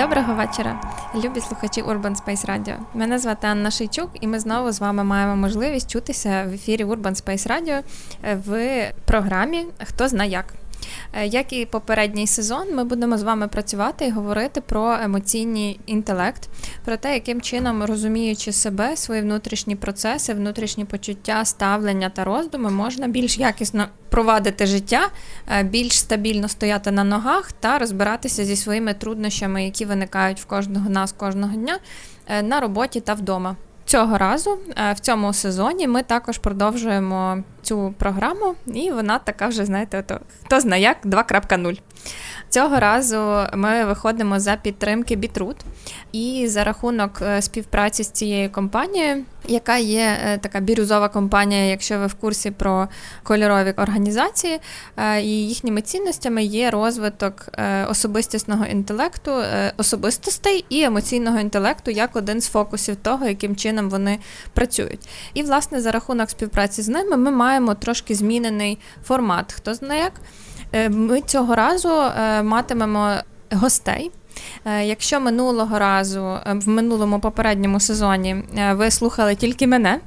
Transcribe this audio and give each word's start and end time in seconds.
Доброго 0.00 0.34
вечора, 0.34 0.80
любі 1.14 1.40
слухачі 1.40 1.82
Urban 1.82 2.16
Space 2.24 2.46
Radio. 2.46 2.74
Мене 2.94 3.18
звати 3.18 3.46
Анна 3.46 3.70
Шийчук, 3.70 4.10
і 4.20 4.26
ми 4.26 4.40
знову 4.40 4.72
з 4.72 4.80
вами 4.80 5.04
маємо 5.04 5.36
можливість 5.36 5.90
чутися 5.90 6.44
в 6.48 6.52
ефірі 6.52 6.84
Urban 6.84 7.24
Space 7.24 7.48
Radio 7.48 7.82
в 8.46 8.82
програмі 9.04 9.66
Хто 9.84 10.08
зна 10.08 10.24
як. 10.24 10.44
Е, 11.12 11.26
як 11.26 11.52
і 11.52 11.66
попередній 11.66 12.26
сезон, 12.26 12.74
ми 12.74 12.84
будемо 12.84 13.18
з 13.18 13.22
вами 13.22 13.48
працювати 13.48 14.06
і 14.06 14.10
говорити 14.10 14.60
про 14.60 14.92
емоційний 14.92 15.80
інтелект, 15.86 16.48
про 16.84 16.96
те, 16.96 17.14
яким 17.14 17.40
чином 17.40 17.84
розуміючи 17.84 18.52
себе, 18.52 18.96
свої 18.96 19.22
внутрішні 19.22 19.76
процеси, 19.76 20.34
внутрішні 20.34 20.84
почуття, 20.84 21.44
ставлення 21.44 22.08
та 22.08 22.24
роздуми, 22.24 22.70
можна 22.70 23.08
більш 23.08 23.38
якісно 23.38 23.88
провадити 24.08 24.66
життя, 24.66 25.08
е, 25.48 25.62
більш 25.62 25.98
стабільно 25.98 26.48
стояти 26.48 26.90
на 26.90 27.04
ногах 27.04 27.52
та 27.52 27.78
розбиратися 27.78 28.44
зі 28.44 28.56
своїми 28.56 28.94
труднощами, 28.94 29.64
які 29.64 29.84
виникають 29.84 30.40
в 30.40 30.44
кожного 30.44 30.90
нас 30.90 31.12
кожного 31.12 31.56
дня 31.56 31.78
е, 32.26 32.42
на 32.42 32.60
роботі 32.60 33.00
та 33.00 33.14
вдома. 33.14 33.56
Цього 33.84 34.18
разу 34.18 34.58
в 34.94 35.00
цьому 35.00 35.32
сезоні 35.32 35.88
ми 35.88 36.02
також 36.02 36.38
продовжуємо 36.38 37.42
цю 37.62 37.94
програму, 37.98 38.54
і 38.66 38.90
вона 38.90 39.18
така 39.18 39.48
вже, 39.48 39.64
знаєте, 39.64 40.02
то 40.06 40.20
хто 40.44 40.60
знає 40.60 40.82
як 40.82 40.96
2.0. 41.04 41.80
Цього 42.48 42.80
разу 42.80 43.46
ми 43.54 43.84
виходимо 43.84 44.40
за 44.40 44.56
підтримки 44.56 45.16
Бітрут 45.16 45.56
і 46.12 46.48
за 46.48 46.64
рахунок 46.64 47.22
е, 47.22 47.42
співпраці 47.42 48.04
з 48.04 48.10
цією 48.10 48.50
компанією, 48.50 49.24
яка 49.48 49.76
є 49.76 50.16
е, 50.24 50.38
така 50.38 50.60
бірюзова 50.60 51.08
компанія, 51.08 51.64
якщо 51.64 51.98
ви 51.98 52.06
в 52.06 52.14
курсі 52.14 52.50
про 52.50 52.88
кольорові 53.22 53.74
організації, 53.76 54.60
е, 54.96 55.22
і 55.22 55.48
їхніми 55.48 55.82
цінностями 55.82 56.44
є 56.44 56.70
розвиток 56.70 57.48
особистісного 57.88 58.64
інтелекту, 58.64 59.32
особистостей 59.76 60.64
і 60.68 60.82
емоційного 60.82 61.40
інтелекту 61.40 61.90
як 61.90 62.16
один 62.16 62.40
з 62.40 62.48
фокусів 62.48 62.96
того, 62.96 63.26
яким 63.26 63.56
чином 63.56 63.90
вони 63.90 64.18
працюють. 64.54 65.08
І, 65.34 65.42
власне, 65.42 65.80
за 65.80 65.90
рахунок 65.90 66.30
співпраці 66.30 66.82
з 66.82 66.88
ними 66.88 67.16
ми 67.16 67.30
маємо 67.30 67.49
трошки 67.80 68.14
змінений 68.14 68.78
формат. 69.04 69.52
Хто 69.52 69.74
знає 69.74 70.02
як? 70.02 70.12
Е, 70.72 70.88
ми 70.88 71.20
цього 71.20 71.54
разу 71.54 71.88
е, 71.88 72.42
матимемо 72.42 73.14
гостей. 73.52 74.10
Е, 74.64 74.84
якщо 74.84 75.20
минулого 75.20 75.78
разу 75.78 76.38
в 76.46 76.68
минулому 76.68 77.20
попередньому 77.20 77.80
сезоні 77.80 78.36
ви 78.72 78.90
слухали 78.90 79.34
тільки 79.34 79.66
мене, 79.66 80.00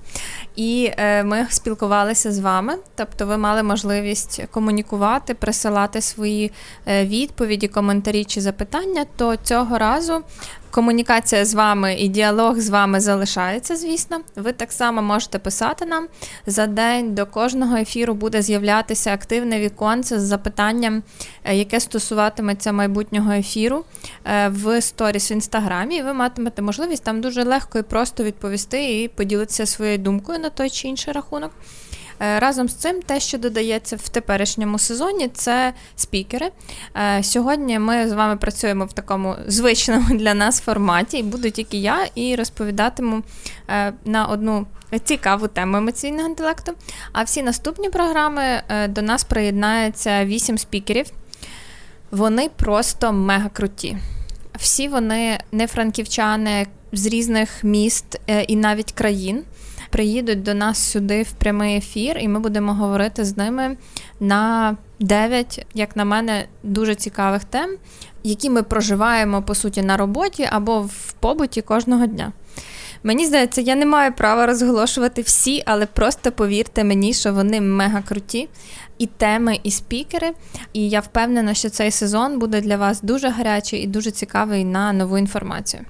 і 0.56 0.92
ми 1.24 1.48
спілкувалися 1.50 2.32
з 2.32 2.40
вами, 2.40 2.74
тобто 2.96 3.26
ви 3.26 3.38
мали 3.38 3.64
можливість 3.64 4.42
комунікувати, 4.52 5.34
присилати 5.34 6.02
свої 6.02 6.52
відповіді, 6.88 7.68
коментарі 7.68 8.26
чи 8.26 8.42
запитання, 8.42 9.06
то 9.16 9.36
цього 9.36 9.78
разу 9.78 10.24
Комунікація 10.74 11.46
з 11.46 11.54
вами 11.54 11.94
і 11.94 12.08
діалог 12.08 12.60
з 12.60 12.70
вами 12.70 13.00
залишається, 13.00 13.76
звісно. 13.76 14.20
Ви 14.36 14.52
так 14.52 14.72
само 14.72 15.02
можете 15.02 15.40
писати 15.40 15.86
нам 15.86 16.08
за 16.46 16.68
день. 16.68 17.16
До 17.16 17.26
кожного 17.26 17.78
ефіру 17.78 18.14
буде 18.14 18.42
з'являтися 18.42 19.14
активне 19.14 19.60
віконце 19.60 20.20
з 20.20 20.24
запитанням, 20.24 21.04
е, 21.44 21.56
яке 21.56 21.80
стосуватиметься 21.80 22.72
майбутнього 22.72 23.32
ефіру 23.32 23.86
е, 24.26 24.50
в 24.50 24.82
сторіс 24.82 25.32
в 25.32 25.34
інстаграмі. 25.34 25.96
І 25.96 26.02
ви 26.02 26.14
матимете 26.14 26.62
можливість 26.62 27.04
там 27.04 27.22
дуже 27.22 27.44
легко 27.44 27.80
і 27.80 27.84
просто 27.84 28.24
відповісти 28.24 29.02
і 29.02 29.08
поділитися 29.08 29.66
своєю 29.66 29.98
думкою 29.98 30.40
на 30.40 30.50
той 30.50 30.70
чи 30.70 30.88
інший 30.88 31.14
рахунок. 31.14 31.52
Е, 32.24 32.40
разом 32.40 32.70
з 32.70 32.74
цим, 32.74 33.02
те, 33.02 33.20
що 33.20 33.38
додається 33.38 33.96
в 33.96 34.10
теперішньому 34.10 34.80
сезоні, 34.80 35.28
це 35.28 35.74
спікери. 35.96 36.52
Е, 36.96 37.24
сьогодні 37.24 37.80
ми 37.80 38.10
з 38.10 38.14
вами 38.14 38.38
працюємо 38.38 38.86
в 38.86 38.94
такому 38.94 39.36
звичному 39.48 40.06
для 40.16 40.34
нас 40.34 40.62
форматі, 40.62 41.18
і 41.18 41.24
буду 41.24 41.50
тільки 41.50 41.78
я 41.78 42.08
і 42.16 42.36
розповідатиму 42.36 43.24
е, 43.70 43.94
на 44.06 44.26
одну. 44.26 44.68
Цікаву 45.04 45.48
тему 45.48 45.78
емоційного 45.78 46.30
інтелекту. 46.30 46.72
А 47.12 47.24
всі 47.24 47.44
наступні 47.44 47.90
програми 47.90 48.64
до 48.90 49.02
нас 49.02 49.24
приєднається 49.24 50.26
вісім 50.26 50.58
спікерів. 50.58 51.06
Вони 52.12 52.50
просто 52.56 53.14
мега 53.14 53.50
круті. 53.50 53.98
Всі 54.56 54.88
вони 54.88 55.40
не 55.52 55.68
франківчани 55.68 56.68
з 56.92 57.06
різних 57.06 57.64
міст 57.64 58.22
і 58.48 58.56
навіть 58.56 58.92
країн 58.92 59.44
приїдуть 59.94 60.44
до 60.44 60.54
нас 60.54 60.92
сюди 60.92 61.24
в 61.24 61.32
прямий 61.32 61.78
ефір, 61.78 62.18
і 62.20 62.28
ми 62.28 62.40
будемо 62.40 62.74
говорити 62.74 63.26
з 63.26 63.38
ними 63.38 63.78
на 64.20 64.78
9, 65.00 65.66
як 65.74 65.96
на 65.96 66.06
мене, 66.06 66.46
дуже 66.64 66.96
цікавих 66.96 67.44
тем, 67.44 67.78
які 68.24 68.50
ми 68.50 68.64
проживаємо 68.64 69.42
по 69.42 69.56
суті 69.56 69.82
на 69.82 69.98
роботі 69.98 70.50
або 70.52 70.82
в 70.82 71.14
побуті 71.20 71.62
кожного 71.62 72.06
дня. 72.06 72.32
Мені 73.04 73.26
здається, 73.26 73.62
я 73.62 73.76
не 73.76 73.86
маю 73.86 74.14
права 74.14 74.46
розголошувати 74.46 75.22
всі, 75.22 75.64
але 75.66 75.86
просто 75.86 76.32
повірте 76.32 76.84
мені, 76.84 77.14
що 77.14 77.34
вони 77.34 77.62
мега 77.62 78.02
круті. 78.02 78.50
І 78.98 79.06
теми, 79.06 79.60
і 79.64 79.72
спікери. 79.72 80.32
І 80.74 80.90
я 80.90 81.00
впевнена, 81.00 81.54
що 81.54 81.70
цей 81.70 81.92
сезон 81.92 82.40
буде 82.40 82.62
для 82.62 82.78
вас 82.78 83.02
дуже 83.02 83.30
гарячий 83.30 83.80
і 83.80 83.88
дуже 83.88 84.12
цікавий 84.12 84.66
на 84.66 84.94
нову 84.94 85.18
інформацію. 85.18 85.84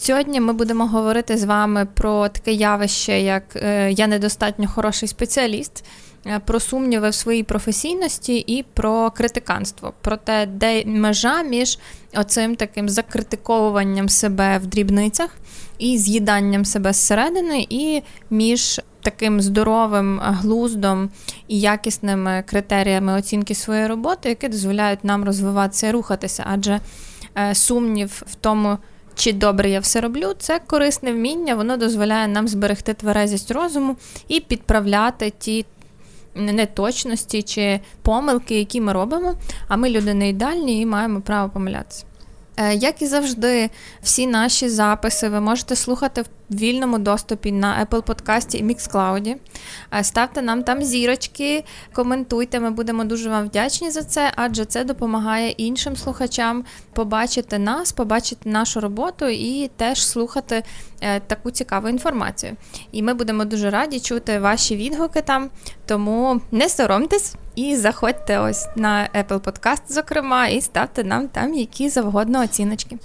Сьогодні 0.00 0.40
ми 0.40 0.52
будемо 0.52 0.86
говорити 0.86 1.36
з 1.36 1.44
вами 1.44 1.86
про 1.94 2.28
таке 2.28 2.52
явище, 2.52 3.20
як 3.20 3.42
е, 3.56 3.92
я 3.92 4.06
недостатньо 4.06 4.68
хороший 4.68 5.08
спеціаліст, 5.08 5.84
е, 6.26 6.40
про 6.44 6.60
сумніви 6.60 7.08
в 7.08 7.14
своїй 7.14 7.42
професійності 7.42 8.36
і 8.36 8.62
про 8.74 9.10
критиканство, 9.10 9.92
про 10.00 10.16
те, 10.16 10.46
де 10.46 10.84
межа 10.84 11.42
між 11.42 11.78
оцим 12.14 12.56
таким 12.56 12.88
закритиковуванням 12.88 14.08
себе 14.08 14.58
в 14.58 14.66
дрібницях 14.66 15.36
і 15.78 15.98
з'їданням 15.98 16.64
себе 16.64 16.92
зсередини, 16.92 17.66
і 17.70 18.02
між 18.30 18.80
таким 19.02 19.40
здоровим 19.40 20.20
глуздом 20.22 21.10
і 21.48 21.60
якісними 21.60 22.44
критеріями 22.46 23.12
оцінки 23.12 23.54
своєї 23.54 23.86
роботи, 23.86 24.28
які 24.28 24.48
дозволяють 24.48 25.04
нам 25.04 25.24
розвиватися 25.24 25.88
і 25.88 25.90
рухатися, 25.90 26.44
адже 26.46 26.80
е, 27.38 27.54
сумнів 27.54 28.22
в 28.26 28.34
тому 28.34 28.78
чи 29.18 29.32
добре 29.32 29.70
я 29.70 29.80
все 29.80 30.00
роблю, 30.00 30.34
це 30.38 30.60
корисне 30.66 31.12
вміння, 31.12 31.54
воно 31.54 31.76
дозволяє 31.76 32.28
нам 32.28 32.48
зберегти 32.48 32.94
тверезість 32.94 33.50
розуму 33.50 33.96
і 34.28 34.40
підправляти 34.40 35.32
ті 35.38 35.66
неточності 36.34 37.42
чи 37.42 37.80
помилки, 38.02 38.58
які 38.58 38.80
ми 38.80 38.92
робимо. 38.92 39.34
А 39.68 39.76
ми 39.76 39.90
люди 39.90 40.14
не 40.14 40.28
ідеальні 40.28 40.80
і 40.80 40.86
маємо 40.86 41.20
право 41.20 41.50
помилятися. 41.50 42.04
Е, 42.56 42.74
як 42.74 43.02
і 43.02 43.06
завжди, 43.06 43.70
всі 44.02 44.26
наші 44.26 44.68
записи 44.68 45.28
ви 45.28 45.40
можете 45.40 45.76
слухати 45.76 46.22
в 46.22 46.28
вільному 46.50 46.98
доступі 46.98 47.52
на 47.52 47.86
Apple 47.86 48.02
Podcast 48.02 48.56
і 48.56 48.64
Mixcloud. 48.64 49.36
Е, 49.94 50.04
ставте 50.04 50.42
нам 50.42 50.62
там 50.62 50.82
зірочки, 50.82 51.64
коментуйте, 51.92 52.60
ми 52.60 52.70
будемо 52.70 53.04
дуже 53.04 53.30
вам 53.30 53.46
вдячні 53.46 53.90
за 53.90 54.02
це, 54.02 54.32
адже 54.36 54.64
це 54.64 54.84
допомагає 54.84 55.50
іншим 55.50 55.96
слухачам 55.96 56.64
побачити 56.92 57.58
нас, 57.58 57.92
побачити 57.92 58.50
нашу 58.50 58.80
роботу 58.80 59.26
і 59.26 59.70
теж 59.76 60.06
слухати 60.06 60.62
е, 61.00 61.20
таку 61.20 61.50
цікаву 61.50 61.88
інформацію. 61.88 62.56
І 62.92 63.02
ми 63.02 63.14
будемо 63.14 63.44
дуже 63.44 63.70
раді 63.70 64.00
чути 64.00 64.38
ваші 64.38 64.76
відгуки 64.76 65.20
там, 65.20 65.50
тому 65.86 66.40
не 66.50 66.68
соромтесь. 66.68 67.34
І 67.54 67.76
заходьте 67.76 68.38
ось 68.38 68.66
на 68.76 69.08
Apple 69.14 69.40
Podcast, 69.40 69.82
зокрема, 69.88 70.46
і 70.46 70.60
ставте 70.60 71.04
нам 71.04 71.28
там 71.28 71.54
які 71.54 71.88
завгодно 71.88 72.42
оціночки. 72.42 72.98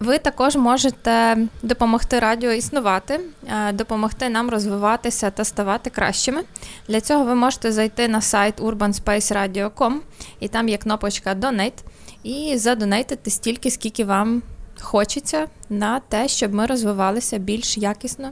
Ви 0.00 0.18
також 0.18 0.56
можете 0.56 1.36
допомогти 1.62 2.18
радіо 2.18 2.52
існувати, 2.52 3.20
е, 3.48 3.72
допомогти 3.72 4.28
нам 4.28 4.50
розвиватися 4.50 5.30
та 5.30 5.44
ставати 5.44 5.90
кращими. 5.90 6.42
Для 6.88 7.00
цього 7.00 7.24
ви 7.24 7.34
можете 7.34 7.72
зайти 7.72 8.08
на 8.08 8.20
сайт 8.20 8.60
urbanspaceradio.com 8.60 9.94
і 10.40 10.48
там 10.48 10.68
є 10.68 10.76
кнопочка 10.76 11.34
Donate, 11.34 11.82
і 12.22 12.58
задонейтити 12.58 13.30
стільки, 13.30 13.70
скільки 13.70 14.04
вам 14.04 14.42
хочеться 14.80 15.46
на 15.70 16.00
те, 16.00 16.28
щоб 16.28 16.54
ми 16.54 16.66
розвивалися 16.66 17.38
більш 17.38 17.78
якісно 17.78 18.30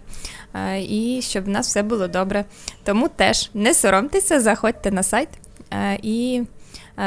е, 0.55 0.82
і 0.82 1.23
щоб 1.23 1.44
в 1.44 1.49
нас 1.49 1.67
все 1.67 1.82
було 1.82 2.09
добре. 2.09 2.44
Тому 2.85 3.09
теж 3.09 3.50
не 3.55 3.75
соромтеся, 3.75 4.41
заходьте 4.41 4.91
на 4.91 5.03
сайт 5.03 5.29
е, 5.73 5.99
і 6.03 6.43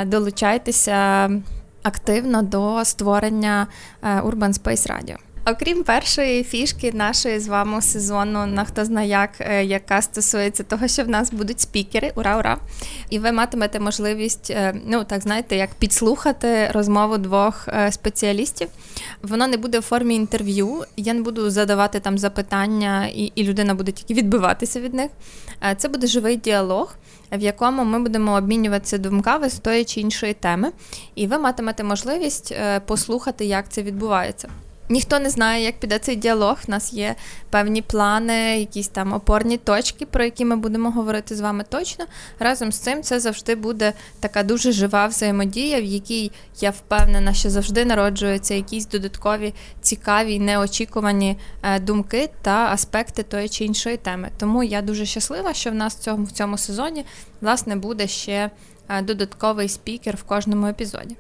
долучайтеся 0.05 1.29
активно 1.85 2.41
до 2.41 2.85
створення 2.85 3.67
Urban 4.03 4.53
Space 4.53 4.87
Radio. 4.87 5.15
Окрім 5.47 5.83
першої 5.83 6.43
фішки 6.43 6.91
нашої 6.91 7.39
з 7.39 7.47
вами 7.47 7.81
сезону 7.81 8.45
на 8.45 8.65
хто 8.65 8.85
знає 8.85 9.09
як, 9.09 9.29
е, 9.39 9.65
яка 9.65 10.01
стосується 10.01 10.63
того, 10.63 10.87
що 10.87 11.03
в 11.03 11.09
нас 11.09 11.31
будуть 11.31 11.59
спікери, 11.59 12.11
ура, 12.15 12.37
ура! 12.37 12.57
І 13.09 13.19
ви 13.19 13.31
матимете 13.31 13.79
можливість, 13.79 14.51
е, 14.51 14.75
ну 14.85 15.03
так 15.03 15.21
знаєте, 15.21 15.55
як 15.55 15.69
підслухати 15.69 16.67
розмову 16.73 17.17
двох 17.17 17.67
е, 17.67 17.91
спеціалістів. 17.91 18.67
Воно 19.21 19.47
не 19.47 19.57
буде 19.57 19.79
в 19.79 19.81
формі 19.81 20.15
інтерв'ю. 20.15 20.83
Я 20.97 21.13
не 21.13 21.21
буду 21.21 21.49
задавати 21.49 21.99
там 21.99 22.17
запитання, 22.17 23.07
і, 23.07 23.31
і 23.35 23.43
людина 23.43 23.73
буде 23.75 23.91
тільки 23.91 24.13
відбиватися 24.13 24.79
від 24.79 24.93
них. 24.93 25.11
Це 25.77 25.87
буде 25.87 26.07
живий 26.07 26.35
діалог. 26.35 26.95
В 27.37 27.41
якому 27.41 27.83
ми 27.83 27.99
будемо 27.99 28.33
обмінюватися 28.33 28.97
думками 28.97 29.49
з 29.49 29.59
тої 29.59 29.85
чи 29.85 30.01
іншої 30.01 30.33
теми, 30.33 30.71
і 31.15 31.27
ви 31.27 31.37
матимете 31.37 31.83
можливість 31.83 32.55
послухати, 32.85 33.45
як 33.45 33.69
це 33.69 33.81
відбувається. 33.81 34.49
Ніхто 34.89 35.19
не 35.19 35.29
знає, 35.29 35.63
як 35.63 35.79
піде 35.79 35.99
цей 35.99 36.15
діалог. 36.15 36.57
У 36.67 36.71
нас 36.71 36.93
є 36.93 37.15
певні 37.49 37.81
плани, 37.81 38.59
якісь 38.59 38.87
там 38.87 39.13
опорні 39.13 39.57
точки, 39.57 40.05
про 40.05 40.23
які 40.23 40.45
ми 40.45 40.55
будемо 40.55 40.91
говорити 40.91 41.35
з 41.35 41.39
вами 41.39 41.65
точно. 41.69 42.05
Разом 42.39 42.71
з 42.71 42.77
цим 42.77 43.03
це 43.03 43.19
завжди 43.19 43.55
буде 43.55 43.93
така 44.19 44.43
дуже 44.43 44.71
жива 44.71 45.07
взаємодія, 45.07 45.81
в 45.81 45.83
якій 45.83 46.31
я 46.59 46.69
впевнена, 46.69 47.33
що 47.33 47.49
завжди 47.49 47.85
народжуються 47.85 48.53
якісь 48.53 48.87
додаткові 48.87 49.53
цікаві, 49.81 50.39
неочікувані 50.39 51.37
е, 51.63 51.79
думки 51.79 52.29
та 52.41 52.69
аспекти 52.71 53.23
тої 53.23 53.49
чи 53.49 53.65
іншої 53.65 53.97
теми. 53.97 54.29
Тому 54.37 54.63
я 54.63 54.81
дуже 54.81 55.05
щаслива, 55.05 55.53
що 55.53 55.71
в 55.71 55.75
нас 55.75 55.95
в 55.95 55.99
цьому, 55.99 56.23
в 56.23 56.31
цьому 56.31 56.57
сезоні 56.57 57.05
власне 57.41 57.75
буде 57.75 58.07
ще 58.07 58.51
е, 58.89 59.01
додатковий 59.01 59.69
спікер 59.69 60.15
в 60.15 60.23
кожному 60.23 60.67
епізоді. 60.67 61.15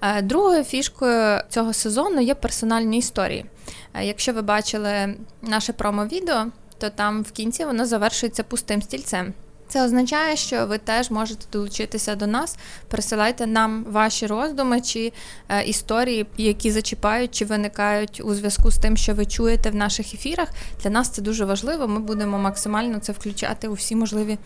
Е, 0.00 0.22
другою 0.22 0.64
фішкою 0.64 1.40
цього 1.48 1.72
сезону 1.72 2.20
є 2.20 2.34
персональні 2.34 2.98
історії. 2.98 3.46
Е, 3.94 4.04
якщо 4.04 4.32
ви 4.32 4.42
бачили 4.42 5.14
наше 5.42 5.72
промо-відео, 5.72 6.46
то 6.78 6.90
там 6.90 7.22
в 7.22 7.32
кінці 7.32 7.64
воно 7.64 7.86
завершується 7.86 8.42
пустим 8.42 8.82
стільцем. 8.82 9.34
Це 9.70 9.84
означає, 9.84 10.36
що 10.36 10.66
ви 10.66 10.78
теж 10.78 11.10
можете 11.10 11.46
долучитися 11.52 12.14
до 12.14 12.26
нас, 12.26 12.56
присилайте 12.88 13.46
нам 13.46 13.84
ваші 13.84 14.26
роздуми 14.26 14.80
чи 14.80 15.12
е, 15.48 15.62
історії, 15.62 16.26
які 16.36 16.70
зачіпають 16.70 17.34
чи 17.34 17.44
виникають 17.44 18.20
у 18.24 18.34
зв'язку 18.34 18.70
з 18.70 18.78
тим, 18.78 18.96
що 18.96 19.14
ви 19.14 19.26
чуєте 19.26 19.70
в 19.70 19.74
наших 19.74 20.14
ефірах. 20.14 20.48
Для 20.82 20.90
нас 20.90 21.08
це 21.08 21.22
дуже 21.22 21.44
важливо. 21.44 21.88
Ми 21.88 22.00
будемо 22.00 22.38
максимально 22.38 22.98
це 22.98 23.12
включати 23.12 23.68
у 23.68 23.72
всі 23.72 23.96
можливі 23.96 24.38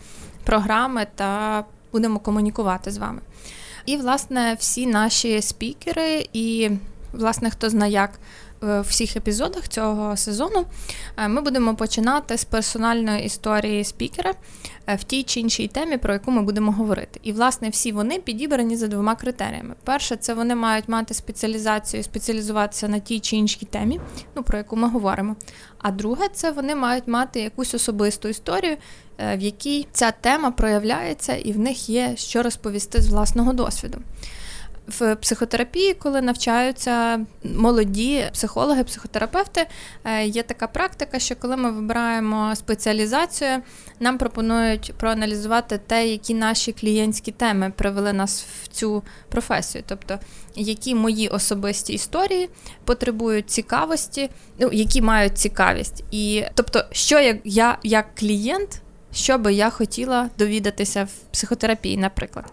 програми 0.43 1.07
та 1.15 1.63
будемо 1.91 2.19
комунікувати 2.19 2.91
з 2.91 2.97
вами. 2.97 3.21
І, 3.85 3.97
власне, 3.97 4.55
всі 4.59 4.87
наші 4.87 5.41
спікери, 5.41 6.27
і, 6.33 6.69
власне, 7.13 7.49
хто 7.49 7.69
знає 7.69 7.91
як 7.91 8.19
в 8.61 8.81
всіх 8.81 9.17
епізодах 9.17 9.67
цього 9.67 10.17
сезону, 10.17 10.65
е, 11.17 11.27
ми 11.27 11.41
будемо 11.41 11.75
починати 11.75 12.37
з 12.37 12.43
персональної 12.43 13.25
історії 13.25 13.83
спікера 13.83 14.33
е, 14.87 14.95
в 14.95 15.03
тій 15.03 15.23
чи 15.23 15.39
іншій 15.39 15.67
темі, 15.67 15.97
про 15.97 16.13
яку 16.13 16.31
ми 16.31 16.41
будемо 16.41 16.71
говорити. 16.71 17.19
І, 17.23 17.31
власне, 17.31 17.69
всі 17.69 17.91
вони 17.91 18.19
підібрані 18.19 18.75
за 18.75 18.87
двома 18.87 19.15
критеріями. 19.15 19.75
Перше, 19.83 20.15
це 20.15 20.33
вони 20.33 20.55
мають 20.55 20.89
мати 20.89 21.13
спеціалізацію, 21.13 22.03
спеціалізуватися 22.03 22.87
на 22.87 22.99
тій 22.99 23.19
чи 23.19 23.35
іншій 23.35 23.65
темі, 23.65 23.99
ну 24.35 24.43
про 24.43 24.57
яку 24.57 24.75
ми 24.75 24.89
говоримо. 24.89 25.35
А 25.77 25.91
друге, 25.91 26.27
це 26.33 26.51
вони 26.51 26.75
мають 26.75 27.07
мати 27.07 27.39
якусь 27.39 27.73
особисту 27.73 28.27
історію, 28.27 28.77
е, 29.17 29.37
в 29.37 29.41
якій 29.41 29.87
ця 29.91 30.11
тема 30.11 30.51
проявляється, 30.51 31.35
і 31.35 31.51
в 31.51 31.59
них 31.59 31.89
є 31.89 32.13
що 32.15 32.43
розповісти 32.43 33.01
з 33.01 33.07
власного 33.07 33.53
досвіду. 33.53 33.97
В 34.87 35.15
психотерапії, 35.15 35.93
коли 35.93 36.21
навчаються 36.21 37.25
молоді 37.43 38.29
психологи, 38.33 38.83
психотерапевти, 38.83 39.67
е, 40.03 40.25
є 40.25 40.43
така 40.43 40.67
практика, 40.67 41.19
що 41.19 41.35
коли 41.35 41.57
ми 41.57 41.71
вибираємо 41.71 42.55
спеціалізацію, 42.55 43.61
нам 43.99 44.17
пропонують 44.17 44.93
проаналізувати 44.97 45.79
те, 45.87 46.07
які 46.07 46.33
наші 46.33 46.71
клієнтські 46.71 47.31
теми 47.31 47.73
привели 47.75 48.13
нас 48.13 48.45
в 48.63 48.67
цю 48.67 49.03
професію, 49.29 49.83
тобто 49.87 50.19
які 50.55 50.95
мої 50.95 51.27
особисті 51.27 51.93
історії 51.93 52.49
потребують 52.85 53.49
цікавості, 53.49 54.29
ну 54.59 54.69
які 54.71 55.01
мають 55.01 55.37
цікавість, 55.37 56.03
і 56.11 56.43
тобто, 56.55 56.85
що 56.91 57.19
я, 57.19 57.37
я 57.43 57.77
як 57.83 58.15
клієнт, 58.15 58.81
що 59.15 59.37
би 59.37 59.53
я 59.53 59.69
хотіла 59.69 60.29
довідатися 60.37 61.03
в 61.03 61.31
психотерапії, 61.31 61.97
наприклад. 61.97 62.45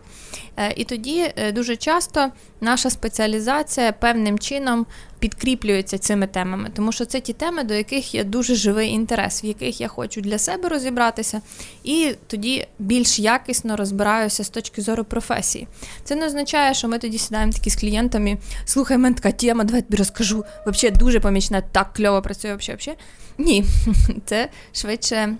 Е, 0.56 0.72
і 0.76 0.84
тоді 0.84 1.32
е, 1.36 1.52
дуже 1.52 1.76
часто 1.76 2.28
наша 2.60 2.90
спеціалізація 2.90 3.92
певним 3.92 4.38
чином 4.38 4.86
підкріплюється 5.18 5.98
цими 5.98 6.26
темами, 6.26 6.70
тому 6.76 6.92
що 6.92 7.04
це 7.04 7.20
ті 7.20 7.32
теми, 7.32 7.64
до 7.64 7.74
яких 7.74 8.14
є 8.14 8.24
дуже 8.24 8.54
живий 8.54 8.88
інтерес, 8.88 9.44
в 9.44 9.46
яких 9.46 9.80
я 9.80 9.88
хочу 9.88 10.20
для 10.20 10.38
себе 10.38 10.68
розібратися, 10.68 11.40
і 11.84 12.14
тоді 12.26 12.66
більш 12.78 13.18
якісно 13.18 13.76
розбираюся 13.76 14.44
з 14.44 14.48
точки 14.48 14.82
зору 14.82 15.04
професії. 15.04 15.68
Це 16.04 16.14
не 16.14 16.26
означає, 16.26 16.74
що 16.74 16.88
ми 16.88 16.98
тоді 16.98 17.18
сідаємо 17.18 17.52
такі 17.52 17.70
з 17.70 17.76
клієнтами. 17.76 18.38
Слухай, 18.64 18.98
мене 18.98 19.14
така 19.14 19.32
тема, 19.32 19.64
давай 19.64 19.82
тобі 19.82 19.96
розкажу. 19.96 20.44
Взагалі 20.66 20.96
дуже 20.98 21.20
помічна, 21.20 21.60
так 21.60 21.92
кльово 21.92 22.22
працює. 22.22 22.54
взагалі. 22.54 22.98
Ні, 23.38 23.64
це 24.26 24.48
швидше. 24.72 25.36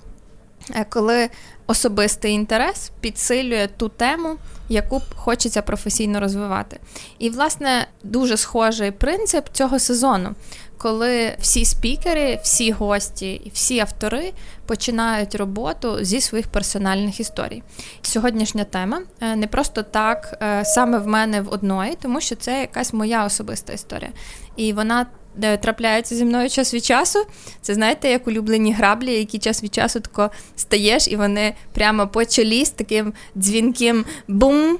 Е, 0.70 0.86
коли 0.88 1.28
особистий 1.66 2.32
інтерес 2.32 2.90
підсилює 3.00 3.68
ту 3.76 3.88
тему, 3.88 4.36
яку 4.68 5.02
хочеться 5.16 5.62
професійно 5.62 6.20
розвивати. 6.20 6.80
І, 7.18 7.30
власне, 7.30 7.86
дуже 8.02 8.36
схожий 8.36 8.90
принцип 8.90 9.48
цього 9.52 9.78
сезону, 9.78 10.34
коли 10.78 11.36
всі 11.40 11.64
спікери, 11.64 12.40
всі 12.42 12.72
гості 12.72 13.32
і 13.32 13.50
всі 13.54 13.80
автори 13.80 14.32
починають 14.66 15.34
роботу 15.34 16.04
зі 16.04 16.20
своїх 16.20 16.46
персональних 16.46 17.20
історій. 17.20 17.62
Сьогоднішня 18.02 18.64
тема 18.64 19.02
е, 19.20 19.36
не 19.36 19.46
просто 19.46 19.82
так 19.82 20.38
е, 20.42 20.64
саме 20.64 20.98
в 20.98 21.06
мене 21.06 21.40
в 21.40 21.52
одної, 21.52 21.96
тому 22.02 22.20
що 22.20 22.36
це 22.36 22.60
якась 22.60 22.92
моя 22.92 23.24
особиста 23.24 23.72
історія. 23.72 24.10
І 24.56 24.72
вона 24.72 25.06
де 25.36 25.56
трапляється 25.56 26.14
зі 26.14 26.24
мною 26.24 26.50
час 26.50 26.74
від 26.74 26.84
часу. 26.84 27.18
Це 27.60 27.74
знаєте, 27.74 28.10
як 28.10 28.28
улюблені 28.28 28.72
граблі, 28.72 29.12
які 29.14 29.38
час 29.38 29.62
від 29.62 29.74
часу 29.74 30.00
тако 30.00 30.30
стаєш, 30.56 31.08
і 31.08 31.16
вони 31.16 31.54
прямо 31.74 32.08
по 32.08 32.24
чолі 32.24 32.64
з 32.64 32.70
таким 32.70 33.12
дзвінким 33.36 34.04
бум. 34.28 34.78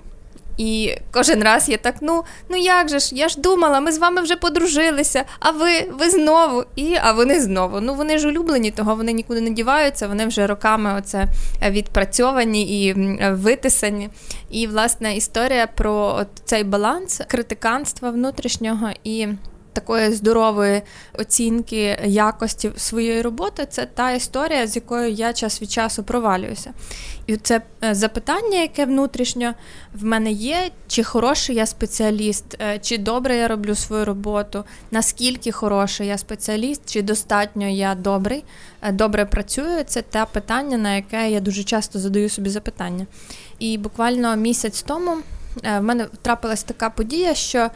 І 0.59 0.97
кожен 1.13 1.43
раз 1.43 1.69
я 1.69 1.77
так, 1.77 1.95
ну 2.01 2.25
ну 2.49 2.57
як 2.57 2.89
же 2.89 2.99
ж, 2.99 3.15
я 3.15 3.29
ж 3.29 3.41
думала, 3.41 3.81
ми 3.81 3.93
з 3.93 3.99
вами 3.99 4.23
вже 4.23 4.37
подружилися, 4.37 5.25
а 5.41 5.51
ви 5.51 5.91
ви 5.99 6.11
знову. 6.11 6.65
І 6.77 6.97
а 7.03 7.13
вони 7.13 7.41
знову. 7.41 7.81
Ну 7.81 7.95
вони 7.95 8.19
ж 8.19 8.29
улюблені, 8.29 8.71
того 8.71 8.95
вони 8.95 9.13
нікуди 9.13 9.41
не 9.41 9.51
діваються, 9.51 10.09
вони 10.09 10.27
вже 10.27 10.47
роками 10.47 10.95
оце 10.99 11.27
відпрацьовані 11.71 12.85
і 12.85 12.93
витисані. 13.31 14.09
І, 14.51 14.67
власне, 14.67 15.17
історія 15.17 15.67
про 15.67 16.17
от 16.21 16.29
цей 16.45 16.65
баланс 16.65 17.21
критиканства 17.29 18.11
внутрішнього 18.11 18.91
і 19.05 19.29
такої 19.73 20.13
здорової 20.13 20.83
оцінки 21.19 21.99
якості 22.05 22.71
своєї 22.77 23.23
роботи, 23.23 23.67
це 23.71 23.87
та 23.87 24.13
історія, 24.13 24.67
з 24.67 24.77
якою 24.77 25.11
я 25.11 25.33
час 25.33 25.63
від 25.63 25.71
часу 25.71 26.03
провалююся. 26.03 26.73
І 27.27 27.37
це 27.37 27.63
е, 27.85 27.95
запитання, 27.95 28.61
яке 28.61 28.87
внутрішньо 28.87 29.55
в 29.95 30.05
мене 30.05 30.33
є, 30.33 30.71
чи 30.89 31.05
хороший 31.05 31.57
я 31.57 31.67
спеціаліст, 31.67 32.57
е, 32.61 32.79
чи 32.79 32.99
добре 32.99 33.37
я 33.37 33.49
роблю 33.49 33.75
свою 33.75 34.05
роботу, 34.05 34.65
наскільки 34.91 35.53
хороший 35.53 36.07
я 36.07 36.19
спеціаліст, 36.19 36.83
чи 36.93 37.03
достатньо 37.03 37.69
я 37.69 37.95
добрий, 37.95 38.45
е, 38.83 38.93
добре 38.93 39.25
працюю. 39.25 39.85
Це 39.87 40.03
те 40.03 40.27
питання, 40.33 40.77
на 40.77 40.95
яке 40.95 41.31
я 41.31 41.41
дуже 41.41 41.65
часто 41.65 41.99
задаю 41.99 42.29
собі 42.29 42.51
запитання. 42.51 43.07
І 43.59 43.79
буквально 43.79 44.37
місяць 44.37 44.83
тому 44.83 45.17
в 45.63 45.81
мене 45.81 46.07
трапилась 46.23 46.63
така 46.63 46.91
подія, 46.91 47.35
що 47.35 47.71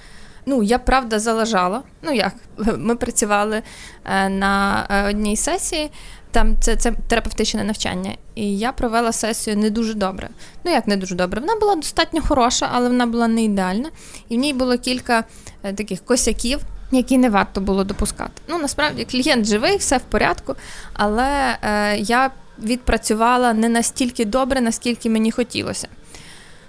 Ну, 0.47 0.63
я 0.63 0.79
правда 0.79 1.19
залежала. 1.19 1.83
Ну 2.03 2.13
як, 2.13 2.35
ми 2.79 2.97
працювали 2.97 3.63
е, 4.05 4.29
на 4.29 4.87
е, 4.91 5.11
одній 5.11 5.37
сесії, 5.37 5.91
там 6.31 6.57
це 6.61 6.77
це 6.77 6.93
терапевтичне 7.09 7.65
навчання, 7.65 8.11
і 8.35 8.59
я 8.59 8.73
провела 8.73 9.13
сесію 9.13 9.57
не 9.57 9.71
дуже 9.71 9.95
добре. 9.95 10.29
Ну, 10.65 10.73
як 10.73 10.87
не 10.87 10.97
дуже 10.97 11.15
добре. 11.15 11.41
Вона 11.41 11.55
була 11.57 11.77
достатньо 11.77 12.23
хороша, 12.23 12.69
але 12.73 12.89
вона 12.89 13.07
була 13.07 13.29
не 13.29 13.43
ідеальна. 13.43 13.91
І 14.29 14.37
в 14.37 14.41
ній 14.41 14.53
було 14.53 14.79
кілька 14.79 15.25
е, 15.63 15.73
таких 15.73 16.05
косяків. 16.05 16.61
Які 16.91 17.19
не 17.19 17.31
варто 17.31 17.61
було 17.61 17.85
допускати. 17.85 18.31
Ну, 18.49 18.59
насправді 18.59 19.05
клієнт 19.05 19.47
живий, 19.47 19.77
все 19.77 19.97
в 19.97 20.01
порядку, 20.01 20.55
але 20.93 21.59
е, 21.63 21.97
я 21.99 22.31
відпрацювала 22.59 23.53
не 23.53 23.69
настільки 23.69 24.25
добре, 24.25 24.61
наскільки 24.61 25.11
мені 25.11 25.31
хотілося. 25.31 25.89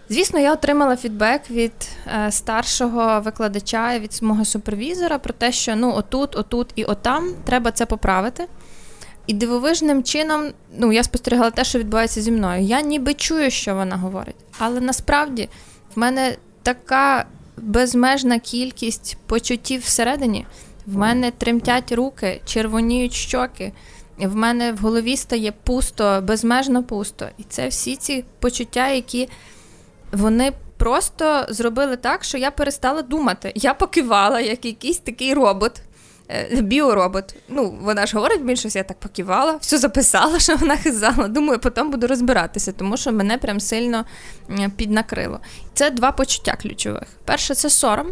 Звісно, 0.10 0.40
я 0.40 0.54
отримала 0.54 0.98
фідбек 0.98 1.42
від 1.50 1.74
е, 2.08 2.32
старшого 2.32 3.22
викладача 3.22 4.00
від 4.00 4.20
мого 4.22 4.46
супервізора 4.46 5.20
про 5.20 5.34
те, 5.34 5.52
що 5.52 5.76
ну 5.76 5.94
отут, 5.94 6.36
отут 6.36 6.72
і 6.76 6.84
отам 6.84 7.34
треба 7.46 7.72
це 7.72 7.86
поправити. 7.86 8.48
І 9.28 9.34
дивовижним 9.34 10.04
чином, 10.04 10.52
ну 10.78 10.92
я 10.92 11.04
спостерігала 11.04 11.52
те, 11.52 11.64
що 11.64 11.80
відбувається 11.80 12.22
зі 12.22 12.32
мною. 12.32 12.64
Я 12.64 12.82
ніби 12.82 13.14
чую, 13.14 13.52
що 13.52 13.76
вона 13.76 13.96
говорить, 13.98 14.36
але 14.60 14.82
насправді 14.82 15.50
в 15.96 16.00
мене 16.00 16.36
така 16.64 17.26
безмежна 17.58 18.40
кількість 18.40 19.18
почуттів 19.26 19.82
всередині. 19.82 20.46
В 20.86 20.98
мене 20.98 21.32
тремтять 21.32 21.92
руки, 21.92 22.42
червоніють 22.46 23.14
щоки. 23.14 23.74
В 24.18 24.36
мене 24.36 24.72
в 24.72 24.78
голові 24.78 25.18
стає 25.18 25.54
пусто, 25.64 26.24
безмежно 26.28 26.84
пусто. 26.84 27.26
І 27.38 27.44
це 27.44 27.68
всі 27.68 27.96
ці 27.96 28.26
почуття, 28.40 28.88
які 28.88 29.30
вони 30.12 30.54
просто 30.78 31.46
зробили 31.50 31.98
так, 31.98 32.24
що 32.24 32.38
я 32.38 32.52
перестала 32.52 33.02
думати. 33.02 33.52
Я 33.56 33.74
покивала, 33.74 34.40
як 34.40 34.66
якийсь 34.66 34.98
такий 34.98 35.34
робот. 35.34 35.82
Е, 36.30 36.62
біоробот. 36.62 37.36
Ну, 37.48 37.78
вона 37.82 38.06
ж 38.06 38.16
говорить 38.16 38.44
більшість, 38.44 38.76
я 38.76 38.84
так 38.84 39.00
покивала, 39.00 39.58
все 39.62 39.78
записала, 39.78 40.40
що 40.40 40.56
вона 40.56 40.78
хизала. 40.78 41.28
Думаю, 41.28 41.60
потім 41.60 41.92
буду 41.92 42.08
розбиратися, 42.08 42.72
тому 42.72 42.98
що 42.98 43.12
мене 43.12 43.38
прям 43.38 43.60
сильно 43.60 44.06
піднакрило. 44.76 45.40
Це 45.74 45.90
два 45.90 46.12
почуття 46.12 46.58
ключових. 46.62 47.08
Перше, 47.26 47.56
це 47.56 47.70
сором. 47.70 48.08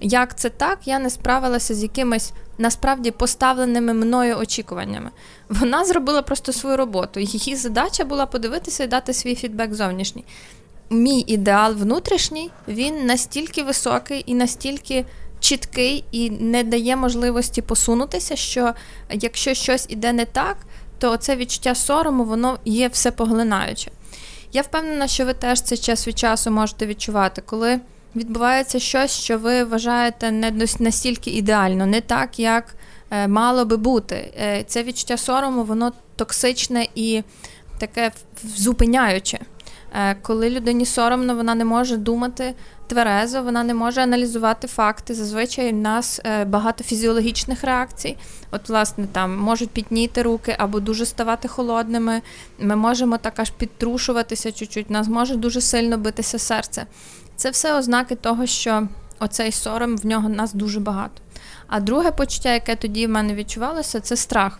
Як 0.00 0.38
це 0.38 0.50
так, 0.50 0.78
я 0.84 0.98
не 0.98 1.10
справилася 1.10 1.74
з 1.74 1.82
якимись 1.82 2.32
насправді 2.58 3.10
поставленими 3.10 3.94
мною 3.94 4.38
очікуваннями. 4.38 5.10
Вона 5.48 5.84
зробила 5.84 6.22
просто 6.22 6.52
свою 6.52 6.76
роботу. 6.76 7.20
Її 7.20 7.56
задача 7.56 8.04
була 8.04 8.26
подивитися 8.26 8.84
і 8.84 8.86
дати 8.86 9.12
свій 9.12 9.34
фідбек 9.34 9.74
зовнішній. 9.74 10.24
Мій 10.90 11.24
ідеал 11.26 11.74
внутрішній 11.74 12.50
він 12.68 13.06
настільки 13.06 13.62
високий 13.62 14.24
і 14.26 14.34
настільки 14.34 15.04
чіткий 15.40 16.04
і 16.10 16.30
не 16.30 16.62
дає 16.62 16.96
можливості 16.96 17.62
посунутися, 17.62 18.36
що 18.36 18.72
якщо 19.10 19.54
щось 19.54 19.86
іде 19.88 20.12
не 20.12 20.24
так, 20.24 20.56
то 20.98 21.16
це 21.16 21.36
відчуття 21.36 21.74
сорому, 21.74 22.24
воно 22.24 22.58
є 22.64 22.88
всепоглинаюче. 22.88 23.90
Я 24.52 24.62
впевнена, 24.62 25.08
що 25.08 25.24
ви 25.24 25.34
теж 25.34 25.60
це 25.60 25.76
час 25.76 26.08
від 26.08 26.18
часу 26.18 26.50
можете 26.50 26.86
відчувати, 26.86 27.42
коли 27.46 27.80
відбувається 28.16 28.78
щось, 28.78 29.10
що 29.10 29.38
ви 29.38 29.64
вважаєте 29.64 30.30
не 30.30 30.66
настільки 30.78 31.30
ідеально, 31.30 31.86
не 31.86 32.00
так, 32.00 32.38
як 32.38 32.74
е, 33.10 33.28
мало 33.28 33.64
би 33.64 33.76
бути. 33.76 34.34
Е, 34.40 34.64
це 34.66 34.82
відчуття 34.82 35.16
сорому, 35.16 35.64
воно 35.64 35.92
токсичне 36.16 36.86
і 36.94 37.22
таке 37.78 38.12
зупиняюче. 38.56 39.40
Е, 39.94 40.14
коли 40.22 40.50
людині 40.50 40.86
соромно, 40.86 41.34
вона 41.34 41.54
не 41.54 41.64
може 41.64 41.96
думати 41.96 42.54
тверезо, 42.86 43.42
вона 43.42 43.64
не 43.64 43.74
може 43.74 44.02
аналізувати 44.02 44.66
факти. 44.66 45.14
Зазвичай 45.14 45.72
в 45.72 45.76
нас 45.76 46.20
е, 46.24 46.44
багато 46.44 46.84
фізіологічних 46.84 47.64
реакцій. 47.64 48.16
От, 48.50 48.68
власне, 48.68 49.06
там 49.12 49.36
можуть 49.36 49.70
пітніти 49.70 50.22
руки 50.22 50.56
або 50.58 50.80
дуже 50.80 51.06
ставати 51.06 51.48
холодними. 51.48 52.22
Ми 52.58 52.76
можемо 52.76 53.18
так 53.18 53.38
аж 53.38 53.50
підтрушуватися 53.50 54.52
чуть-чуть, 54.52 54.90
нас 54.90 55.08
може 55.08 55.36
дуже 55.36 55.60
сильно 55.60 55.98
битися 55.98 56.38
серце. 56.38 56.86
Це 57.36 57.50
все 57.50 57.78
ознаки 57.78 58.14
того, 58.14 58.46
що 58.46 58.88
оцей 59.20 59.52
сором 59.52 59.96
в 59.96 60.06
нього 60.06 60.28
нас 60.28 60.52
дуже 60.52 60.80
багато. 60.80 61.22
А 61.66 61.80
друге 61.80 62.10
почуття, 62.10 62.52
яке 62.52 62.76
тоді 62.76 63.06
в 63.06 63.10
мене 63.10 63.34
відчувалося, 63.34 64.00
це 64.00 64.16
страх. 64.16 64.58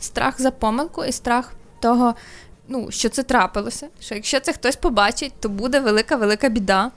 Страх 0.00 0.40
за 0.40 0.50
помилку 0.50 1.04
і 1.04 1.12
страх 1.12 1.52
того, 1.80 2.14
ну, 2.68 2.90
що 2.90 3.08
це 3.08 3.22
трапилося. 3.22 3.88
Що 4.00 4.14
якщо 4.14 4.40
це 4.40 4.52
хтось 4.52 4.76
побачить, 4.76 5.32
то 5.40 5.48
буде 5.48 5.80
велика-велика 5.80 6.48
біда. 6.48 6.90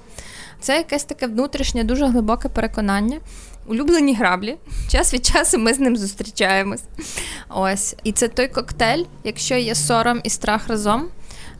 Це 0.60 0.78
якесь 0.78 1.04
таке 1.04 1.28
внутрішнє, 1.28 1.84
дуже 1.84 2.06
глибоке 2.06 2.50
переконання. 2.50 3.20
Улюблені 3.68 4.16
граблі. 4.16 4.58
Час 4.90 5.14
від 5.14 5.26
часу 5.26 5.58
ми 5.58 5.74
з 5.74 5.80
ним 5.80 5.98
зустрічаємось. 5.98 6.84
Ось. 7.50 7.96
І 8.04 8.12
це 8.12 8.28
той 8.28 8.48
коктейль, 8.48 9.04
якщо 9.24 9.56
є 9.56 9.76
сором 9.76 10.22
і 10.24 10.30
страх 10.30 10.68
разом, 10.68 11.10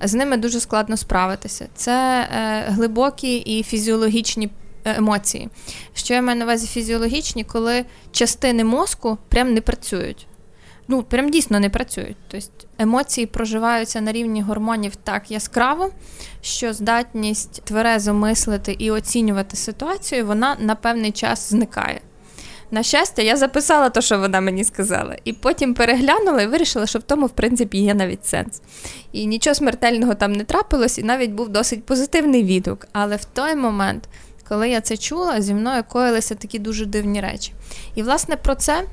з 0.04 0.14
ними 0.14 0.38
дуже 0.38 0.60
складно 0.60 0.98
справитися. 0.98 1.68
Це 1.76 2.28
е, 2.34 2.64
глибокі 2.68 3.38
і 3.38 3.64
фізіологічні 3.64 4.50
е, 4.86 4.96
емоції. 4.98 5.50
Що 5.94 6.14
я 6.14 6.22
маю 6.22 6.40
на 6.40 6.46
увазі 6.46 6.68
фізіологічні, 6.68 7.44
коли 7.44 7.86
частини 8.12 8.64
мозку 8.64 9.18
прям 9.30 9.54
не 9.54 9.62
працюють 9.62 10.28
ну 10.88 11.04
прям 11.04 11.30
дійсно 11.30 11.60
не 11.60 11.70
працюють. 11.70 12.18
Тобто 12.28 12.48
емоції 12.78 13.28
проживаються 13.28 14.02
на 14.02 14.12
рівні 14.12 14.42
гормонів 14.42 14.96
так 14.96 15.32
яскраво, 15.32 15.92
що 16.42 16.74
здатність 16.74 17.62
тверезо 17.64 18.14
мислити 18.14 18.76
і 18.80 18.92
оцінювати 18.92 19.58
ситуацію, 19.58 20.26
вона 20.26 20.58
на 20.60 20.76
певний 20.76 21.12
час 21.12 21.50
зникає. 21.50 22.02
На 22.74 22.84
щастя, 22.84 23.22
я 23.22 23.38
записала 23.38 23.90
те, 23.90 24.02
що 24.02 24.20
вона 24.20 24.42
мені 24.42 24.64
сказала, 24.64 25.18
і 25.24 25.34
потім 25.34 25.74
переглянула 25.74 26.42
і 26.42 26.48
вирішила, 26.48 26.88
що 26.88 27.00
в 27.00 27.04
тому, 27.04 27.26
в 27.26 27.30
принципі, 27.30 27.78
є 27.78 27.94
навіть 27.94 28.26
сенс. 28.26 28.62
І 29.12 29.26
нічого 29.26 29.56
смертельного 29.56 30.16
там 30.16 30.32
не 30.32 30.44
трапилось, 30.44 30.98
і 30.98 31.04
навіть 31.04 31.32
був 31.32 31.50
досить 31.50 31.86
позитивний 31.86 32.44
відгук. 32.44 32.88
Але 32.92 33.16
в 33.16 33.26
той 33.26 33.56
момент, 33.56 34.04
коли 34.50 34.70
я 34.70 34.82
це 34.82 34.98
чула, 34.98 35.42
зі 35.42 35.54
мною 35.54 35.84
коїлися 35.88 36.36
такі 36.36 36.60
дуже 36.60 36.86
дивні 36.86 37.22
речі. 37.22 37.54
І, 37.96 38.04
власне, 38.04 38.36
про 38.36 38.56
це 38.56 38.84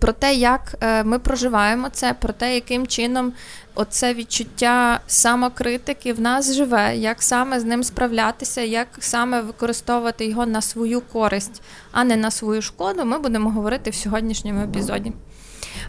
про 0.00 0.12
те, 0.12 0.34
як 0.34 0.74
е, 0.80 1.04
ми 1.04 1.18
проживаємо 1.18 1.88
це, 1.92 2.14
про 2.14 2.32
те, 2.32 2.54
яким 2.54 2.86
чином 2.86 3.32
оце 3.74 4.14
відчуття 4.14 5.00
самокритики 5.06 6.12
в 6.12 6.20
нас 6.20 6.54
живе, 6.54 6.96
як 6.96 7.22
саме 7.22 7.60
з 7.60 7.64
ним 7.64 7.84
справлятися, 7.84 8.60
як 8.60 8.88
саме 8.98 9.40
використовувати 9.40 10.26
його 10.26 10.46
на 10.46 10.62
свою 10.62 11.00
користь, 11.00 11.62
а 11.92 12.04
не 12.04 12.16
на 12.16 12.30
свою 12.30 12.62
шкоду, 12.62 13.04
ми 13.04 13.18
будемо 13.18 13.50
говорити 13.50 13.90
в 13.90 13.94
сьогоднішньому 13.94 14.62
епізоді. 14.62 15.12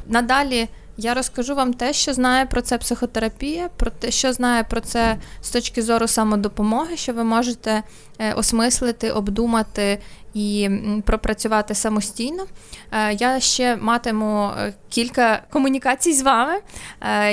Надалі. 0.07 0.67
Я 0.97 1.13
розкажу 1.13 1.55
вам 1.55 1.73
те, 1.73 1.93
що 1.93 2.13
знає 2.13 2.45
про 2.45 2.61
це 2.61 2.77
психотерапія, 2.77 3.69
про 3.77 3.91
те, 3.91 4.11
що 4.11 4.33
знає 4.33 4.63
про 4.63 4.81
це 4.81 5.17
з 5.41 5.49
точки 5.49 5.81
зору 5.81 6.07
самодопомоги, 6.07 6.97
що 6.97 7.13
ви 7.13 7.23
можете 7.23 7.83
е, 8.19 8.33
осмислити, 8.33 9.11
обдумати 9.11 9.99
і 10.33 10.69
пропрацювати 11.05 11.75
самостійно. 11.75 12.45
Е, 12.91 13.13
я 13.13 13.39
ще 13.39 13.75
матиму 13.75 14.49
е, 14.57 14.73
кілька 14.89 15.43
комунікацій 15.49 16.13
з 16.13 16.21
вами. 16.21 16.53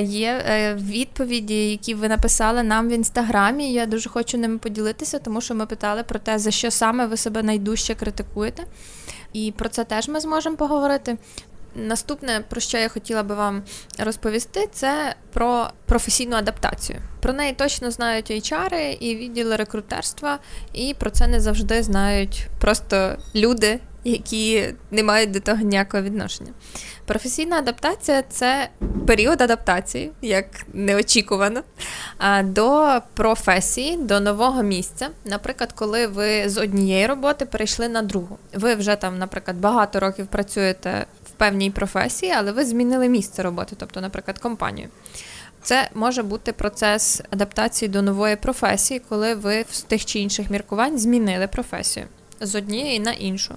Є 0.01 0.43
відповіді, 0.81 1.71
які 1.71 1.95
ви 1.95 2.09
написали 2.09 2.63
нам 2.63 2.89
в 2.89 2.93
інстаграмі. 2.93 3.73
Я 3.73 3.87
дуже 3.87 4.11
хочу 4.11 4.39
ними 4.39 4.59
поділитися, 4.59 5.19
тому 5.19 5.41
що 5.41 5.55
ми 5.55 5.67
питали 5.67 6.03
про 6.03 6.19
те, 6.19 6.39
за 6.39 6.51
що 6.51 6.71
саме 6.71 7.07
ви 7.07 7.17
себе 7.17 7.43
найдужче 7.43 7.95
критикуєте. 7.95 8.65
І 9.33 9.53
про 9.57 9.69
це 9.69 9.85
теж 9.85 10.09
ми 10.09 10.21
зможемо 10.21 10.57
поговорити. 10.57 11.17
Наступне, 11.75 12.45
про 12.49 12.61
що 12.61 12.79
я 12.79 12.89
хотіла 12.89 13.23
би 13.23 13.35
вам 13.35 13.63
розповісти, 13.99 14.69
це 14.73 15.15
про 15.33 15.71
професійну 15.87 16.37
адаптацію. 16.37 16.99
Про 17.21 17.33
неї 17.33 17.53
точно 17.53 17.91
знають 17.91 18.31
HR 18.31 18.97
і 19.01 19.17
відділи 19.17 19.57
рекрутерства, 19.57 20.39
і 20.73 20.95
про 20.99 21.11
це 21.11 21.27
не 21.27 21.41
завжди 21.41 21.83
знають 21.83 22.47
просто 22.61 23.17
люди, 23.35 23.81
які 24.05 24.75
не 24.91 25.03
мають 25.03 25.31
до 25.31 25.41
того 25.41 25.63
ніякого 25.63 26.03
відношення. 26.03 26.51
Професійна 27.07 27.57
адаптація 27.57 28.23
це 28.23 28.69
період 29.07 29.43
адаптації, 29.43 30.11
як 30.23 30.47
неочікувано, 30.73 31.63
до 32.43 33.01
професії, 33.15 33.97
до 33.97 34.21
нового 34.21 34.63
місця. 34.63 35.09
Наприклад, 35.25 35.73
коли 35.73 36.07
ви 36.07 36.49
з 36.49 36.57
однієї 36.59 37.07
роботи 37.07 37.47
перейшли 37.47 37.89
на 37.89 38.03
другу. 38.03 38.39
Ви 38.55 38.75
вже 38.75 38.97
там, 38.97 39.19
наприклад, 39.19 39.57
багато 39.57 40.01
років 40.01 40.27
працюєте 40.27 41.07
певній 41.39 41.71
професії, 41.71 42.33
але 42.37 42.53
ви 42.53 42.65
змінили 42.65 43.09
місце 43.09 43.43
роботи, 43.43 43.77
тобто, 43.79 44.01
наприклад, 44.01 44.39
компанію. 44.39 44.89
Це 45.63 45.89
може 45.95 46.23
бути 46.23 46.53
процес 46.53 47.23
адаптації 47.31 47.89
до 47.89 48.03
нової 48.03 48.37
професії, 48.37 49.01
коли 49.09 49.35
ви 49.35 49.65
з 49.71 49.83
тих 49.83 50.05
чи 50.05 50.19
інших 50.19 50.51
міркувань 50.51 50.99
змінили 50.99 51.47
професію 51.47 52.07
з 52.41 52.55
однієї 52.55 53.01
на 53.01 53.13
іншу 53.13 53.55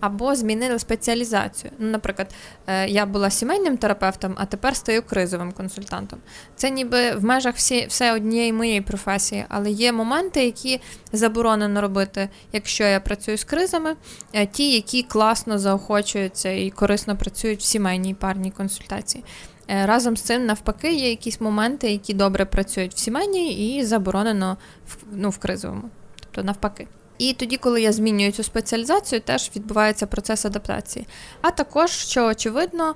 або 0.00 0.34
змінили 0.34 0.78
спеціалізацію. 0.78 1.72
Ну, 1.78 1.90
Наприклад, 1.90 2.34
е, 2.66 2.88
я 2.88 3.06
була 3.06 3.30
сімейним 3.30 3.76
терапевтом, 3.76 4.34
а 4.38 4.44
тепер 4.44 4.76
стаю 4.76 5.02
кризовим 5.02 5.52
консультантом. 5.52 6.18
Це 6.56 6.70
ніби 6.70 7.10
в 7.10 7.24
межах 7.24 7.56
всі, 7.56 7.86
все 7.86 8.12
однієї 8.12 8.52
моєї 8.52 8.80
професії, 8.80 9.44
але 9.48 9.70
є 9.70 9.92
моменти, 9.92 10.44
які 10.44 10.80
заборонено 11.12 11.80
робити, 11.80 12.28
якщо 12.52 12.84
я 12.84 13.00
працюю 13.00 13.38
з 13.38 13.44
кризами, 13.44 13.96
е, 14.32 14.46
ті, 14.46 14.74
які 14.74 15.02
класно 15.02 15.58
заохочуються 15.58 16.50
і 16.50 16.70
корисно 16.70 17.16
працюють 17.16 17.60
в 17.60 17.64
сімейній 17.64 18.14
парній 18.14 18.50
консультації. 18.50 19.24
Е, 19.68 19.86
разом 19.86 20.16
з 20.16 20.22
цим, 20.22 20.46
навпаки, 20.46 20.92
є 20.92 21.10
якісь 21.10 21.40
моменти, 21.40 21.90
які 21.90 22.14
добре 22.14 22.44
працюють 22.44 22.94
в 22.94 22.98
сімейній 22.98 23.76
і 23.76 23.84
заборонено 23.84 24.56
в, 24.88 24.96
ну, 25.12 25.30
в 25.30 25.38
кризовому. 25.38 25.90
Тобто 26.20 26.42
навпаки. 26.42 26.86
І 27.18 27.32
тоді, 27.32 27.56
коли 27.56 27.82
я 27.82 27.92
змінюю 27.92 28.32
цю 28.32 28.42
спеціалізацію, 28.42 29.20
теж 29.20 29.50
відбувається 29.56 30.06
процес 30.06 30.44
адаптації. 30.44 31.06
А 31.42 31.50
також, 31.50 31.90
що 31.90 32.26
очевидно, 32.26 32.94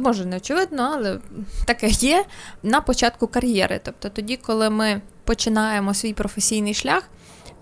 може 0.00 0.24
не 0.24 0.36
очевидно, 0.36 0.92
але 0.94 1.18
таке 1.66 1.88
є 1.88 2.24
на 2.62 2.80
початку 2.80 3.26
кар'єри. 3.26 3.80
Тобто 3.84 4.08
тоді, 4.08 4.36
коли 4.36 4.70
ми 4.70 5.00
починаємо 5.24 5.94
свій 5.94 6.12
професійний 6.12 6.74
шлях, 6.74 7.02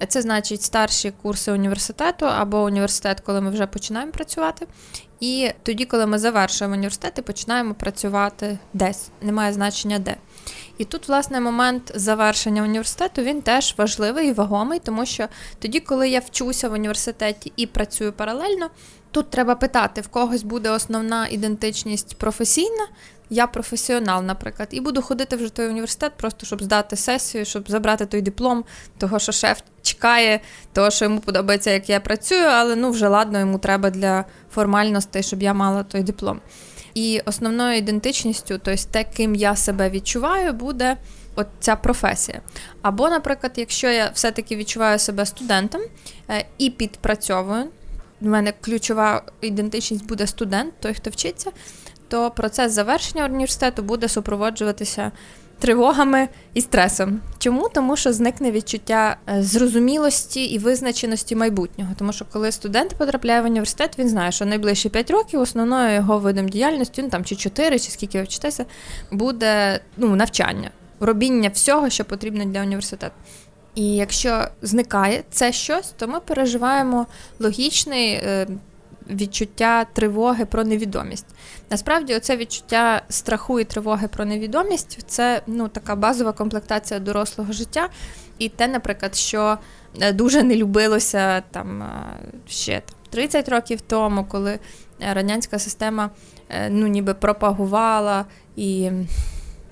це 0.08 0.22
значить 0.22 0.62
старші 0.62 1.12
курси 1.22 1.52
університету 1.52 2.26
або 2.26 2.62
університет, 2.62 3.20
коли 3.20 3.40
ми 3.40 3.50
вже 3.50 3.66
починаємо 3.66 4.12
працювати. 4.12 4.66
І 5.20 5.50
тоді, 5.62 5.84
коли 5.84 6.06
ми 6.06 6.18
завершуємо 6.18 6.74
університет 6.74 7.18
і 7.18 7.22
починаємо 7.22 7.74
працювати 7.74 8.58
десь, 8.72 9.08
немає 9.22 9.52
значення 9.52 9.98
де. 9.98 10.16
І 10.78 10.84
тут, 10.84 11.08
власне, 11.08 11.40
момент 11.40 11.92
завершення 11.94 12.62
університету 12.62 13.22
він 13.22 13.42
теж 13.42 13.74
важливий 13.78 14.28
і 14.28 14.32
вагомий, 14.32 14.78
тому 14.78 15.06
що 15.06 15.28
тоді, 15.58 15.80
коли 15.80 16.08
я 16.08 16.20
вчуся 16.20 16.68
в 16.68 16.72
університеті 16.72 17.52
і 17.56 17.66
працюю 17.66 18.12
паралельно, 18.12 18.70
тут 19.10 19.30
треба 19.30 19.54
питати, 19.54 20.00
в 20.00 20.08
когось 20.08 20.42
буде 20.42 20.70
основна 20.70 21.26
ідентичність 21.26 22.18
професійна. 22.18 22.86
Я 23.30 23.46
професіонал, 23.46 24.22
наприклад, 24.22 24.68
і 24.70 24.80
буду 24.80 25.02
ходити 25.02 25.36
вже 25.36 25.50
той 25.50 25.68
університет, 25.68 26.12
просто 26.16 26.46
щоб 26.46 26.62
здати 26.62 26.96
сесію, 26.96 27.44
щоб 27.44 27.70
забрати 27.70 28.06
той 28.06 28.22
диплом, 28.22 28.64
того, 28.98 29.18
що 29.18 29.32
шеф 29.32 29.60
чекає, 29.82 30.40
того, 30.72 30.90
що 30.90 31.04
йому 31.04 31.20
подобається, 31.20 31.70
як 31.70 31.88
я 31.88 32.00
працюю, 32.00 32.46
але 32.46 32.76
ну 32.76 32.90
вже 32.90 33.08
ладно, 33.08 33.38
йому 33.38 33.58
треба 33.58 33.90
для 33.90 34.24
формальностей, 34.54 35.22
щоб 35.22 35.42
я 35.42 35.54
мала 35.54 35.82
той 35.82 36.02
диплом. 36.02 36.40
І 36.94 37.20
основною 37.24 37.76
ідентичністю, 37.76 38.60
тобто 38.64 38.82
те, 38.90 39.04
ким 39.04 39.34
я 39.34 39.56
себе 39.56 39.90
відчуваю, 39.90 40.52
буде 40.52 40.96
от 41.34 41.46
ця 41.60 41.76
професія. 41.76 42.40
Або, 42.82 43.10
наприклад, 43.10 43.52
якщо 43.56 43.90
я 43.90 44.10
все-таки 44.14 44.56
відчуваю 44.56 44.98
себе 44.98 45.26
студентом 45.26 45.80
е, 46.30 46.44
і 46.58 46.70
підпрацьовую, 46.70 47.64
в 48.20 48.26
мене 48.26 48.52
ключова 48.60 49.22
ідентичність 49.40 50.06
буде 50.06 50.26
студент, 50.26 50.74
той, 50.80 50.94
хто 50.94 51.10
вчиться, 51.10 51.50
то 52.08 52.30
процес 52.30 52.72
завершення 52.72 53.24
університету 53.24 53.82
буде 53.82 54.08
супроводжуватися 54.08 55.12
тривогами 55.64 56.28
і 56.54 56.60
стресом. 56.60 57.20
Чому? 57.38 57.68
Тому 57.74 57.96
що 57.96 58.12
зникне 58.12 58.50
відчуття 58.50 59.16
е, 59.28 59.42
зрозумілості 59.42 60.44
і 60.44 60.58
визначеності 60.58 61.36
майбутнього. 61.36 61.90
Тому 61.98 62.12
що 62.12 62.24
коли 62.32 62.52
студент 62.52 62.94
потрапляє 62.94 63.40
в 63.40 63.44
університет, 63.44 63.98
він 63.98 64.08
знає, 64.08 64.32
що 64.32 64.44
найближчі 64.44 64.88
5 64.88 65.10
років 65.10 65.40
основною 65.40 65.94
його 65.94 66.18
видом 66.18 66.48
діяльності, 66.48 67.02
ну 67.02 67.08
там 67.08 67.24
чи 67.24 67.36
4, 67.36 67.78
чи 67.78 67.90
скільки 67.90 68.18
ви 68.18 68.24
вчитеся, 68.24 68.64
буде 69.10 69.80
ну, 69.96 70.16
навчання, 70.16 70.70
робіння 71.00 71.50
всього, 71.54 71.90
що 71.90 72.04
потрібно 72.04 72.44
для 72.44 72.60
університету. 72.60 73.14
І 73.74 73.94
якщо 73.94 74.44
зникає 74.62 75.22
це 75.30 75.52
щось, 75.52 75.94
то 75.96 76.08
ми 76.08 76.20
переживаємо 76.20 77.06
логічний. 77.40 78.22
Е, 79.10 79.14
відчуття 79.14 79.84
тривоги 79.92 80.44
про 80.44 80.64
невідомість. 80.64 81.26
Насправді, 81.70 82.14
оце 82.14 82.36
відчуття 82.36 83.02
страху 83.08 83.60
і 83.60 83.64
тривоги 83.64 84.08
про 84.08 84.24
невідомість 84.24 84.98
це 85.06 85.42
ну, 85.46 85.68
така 85.68 85.96
базова 85.96 86.32
комплектація 86.32 87.00
дорослого 87.00 87.52
життя. 87.52 87.88
І 88.38 88.48
те, 88.48 88.68
наприклад, 88.68 89.14
що 89.14 89.58
е, 90.00 90.12
дуже 90.12 90.42
не 90.42 90.56
любилося 90.56 91.40
там 91.50 91.82
е, 91.82 91.88
ще 92.48 92.82
30 93.10 93.48
років 93.48 93.80
тому, 93.80 94.24
коли 94.24 94.58
радянська 95.12 95.58
система 95.58 96.10
е, 96.48 96.70
ну, 96.70 96.86
ніби 96.86 97.14
пропагувала 97.14 98.24
і 98.56 98.90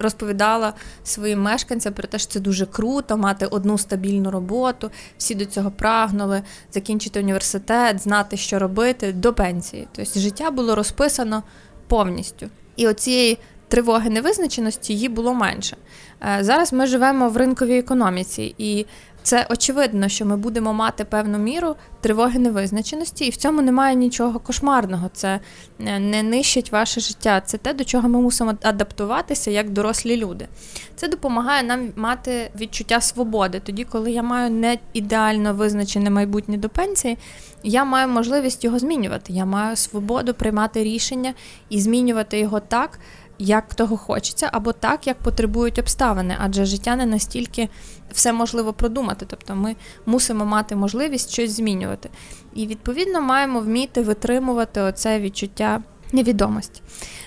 розповідала 0.03 0.73
своїм 1.05 1.43
мешканцям 1.43 1.93
про 1.93 2.09
те, 2.09 2.19
що 2.19 2.33
це 2.33 2.41
дуже 2.41 2.67
круто, 2.67 3.17
мати 3.17 3.47
одну 3.47 3.79
стабільну 3.79 4.31
роботу. 4.31 4.91
Всі 5.19 5.35
до 5.35 5.45
цього 5.45 5.71
прагнули 5.71 6.43
закінчити 6.73 7.21
університет, 7.21 8.03
знати, 8.03 8.37
що 8.37 8.59
робити 8.59 9.13
до 9.13 9.33
пенсії. 9.33 9.89
Тобто 9.93 10.21
життя 10.21 10.51
було 10.51 10.75
розписано 10.75 11.43
повністю. 11.87 12.51
І 12.77 12.87
оцієї 12.87 13.39
тривоги 13.69 14.11
невизначеності 14.11 14.93
її 14.93 15.09
було 15.09 15.35
менше. 15.35 15.77
Е, 16.23 16.39
зараз 16.41 16.73
ми 16.73 16.87
живемо 16.87 17.29
в 17.29 17.37
ринковій 17.37 17.79
економіці, 17.79 18.55
і 18.59 18.87
це 19.23 19.47
очевидно, 19.51 20.09
що 20.09 20.27
ми 20.27 20.37
будемо 20.37 20.73
мати 20.73 21.05
певну 21.05 21.39
міру 21.39 21.77
тривоги 22.01 22.39
невизначеності, 22.39 23.27
і 23.27 23.31
в 23.31 23.37
цьому 23.37 23.63
немає 23.63 23.95
нічого 23.95 24.39
кошмарного. 24.39 25.11
Це 25.13 25.41
е, 25.81 25.99
не 25.99 26.23
нищить 26.23 26.73
ваше 26.73 27.01
життя. 27.01 27.43
Це 27.47 27.59
те, 27.59 27.75
до 27.75 27.85
чого 27.85 28.09
ми 28.09 28.21
мусимо 28.21 28.55
адаптуватися 28.63 29.51
як 29.51 29.71
дорослі 29.71 30.17
люди. 30.17 30.49
Це 30.97 31.09
допомагає 31.09 31.63
нам 31.63 31.89
мати 31.97 32.51
відчуття 32.61 33.01
свободи. 33.01 33.61
Тоді, 33.61 33.85
коли 33.85 34.11
я 34.11 34.23
маю 34.23 34.51
не 34.51 34.79
ідеально 34.93 35.55
визначене 35.55 36.11
майбутнє 36.11 36.57
до 36.57 36.69
пенсії, 36.69 37.19
я 37.63 37.85
маю 37.85 38.09
можливість 38.09 38.65
його 38.65 38.79
змінювати. 38.79 39.33
Я 39.33 39.45
маю 39.45 39.77
свободу 39.77 40.35
приймати 40.35 40.85
рішення 40.85 41.35
і 41.69 41.81
змінювати 41.81 42.39
його 42.39 42.61
так 42.61 42.99
як 43.43 43.75
того 43.75 43.97
хочеться, 43.97 44.49
або 44.53 44.73
так, 44.73 45.07
як 45.07 45.19
потребують 45.19 45.79
обставини, 45.79 46.37
адже 46.41 46.65
життя 46.65 46.97
не 46.97 47.07
настільки 47.07 47.69
все 48.13 48.33
можливо 48.33 48.73
продумати. 48.73 49.27
Тобто 49.29 49.55
ми 49.55 49.77
мусимо 50.07 50.45
мати 50.45 50.77
можливість 50.77 51.33
щось 51.33 51.51
змінювати. 51.51 52.11
І 52.55 52.67
відповідно 52.67 53.21
маємо 53.21 53.61
вміти 53.61 54.03
витримувати 54.03 54.81
оце 54.81 55.21
відчуття 55.21 55.83
невідомості. 56.13 56.83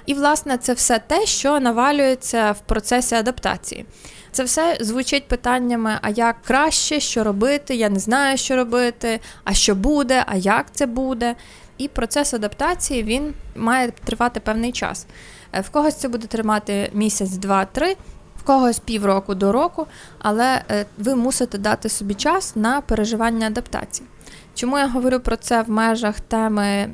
І, 0.05 0.13
власне, 0.13 0.57
це 0.57 0.73
все 0.73 0.99
те, 0.99 1.25
що 1.25 1.59
навалюється 1.59 2.51
в 2.51 2.59
процесі 2.59 3.15
адаптації. 3.15 3.85
Це 4.31 4.43
все 4.43 4.77
звучить 4.81 5.27
питаннями: 5.27 5.99
а 6.01 6.09
як 6.09 6.41
краще, 6.41 6.99
що 6.99 7.23
робити, 7.23 7.75
я 7.75 7.89
не 7.89 7.99
знаю, 7.99 8.37
що 8.37 8.55
робити, 8.55 9.19
а 9.43 9.53
що 9.53 9.75
буде, 9.75 10.23
а 10.27 10.35
як 10.35 10.65
це 10.71 10.85
буде. 10.85 11.35
І 11.77 11.87
процес 11.87 12.33
адаптації 12.33 13.03
він 13.03 13.33
має 13.55 13.91
тривати 13.91 14.39
певний 14.39 14.71
час. 14.71 15.07
Е, 15.53 15.61
в 15.61 15.69
когось 15.69 15.95
це 15.95 16.07
буде 16.07 16.27
тримати 16.27 16.89
місяць, 16.93 17.31
два-три, 17.31 17.95
в 18.37 18.43
когось 18.43 18.79
півроку 18.79 19.35
до 19.35 19.51
року, 19.51 19.87
але 20.19 20.61
е, 20.71 20.85
ви 20.97 21.15
мусите 21.15 21.57
дати 21.57 21.89
собі 21.89 22.13
час 22.13 22.55
на 22.55 22.81
переживання 22.81 23.47
адаптації. 23.47 24.07
Чому 24.55 24.77
я 24.77 24.87
говорю 24.87 25.19
про 25.19 25.35
це 25.37 25.61
в 25.61 25.69
межах 25.69 26.19
теми 26.19 26.89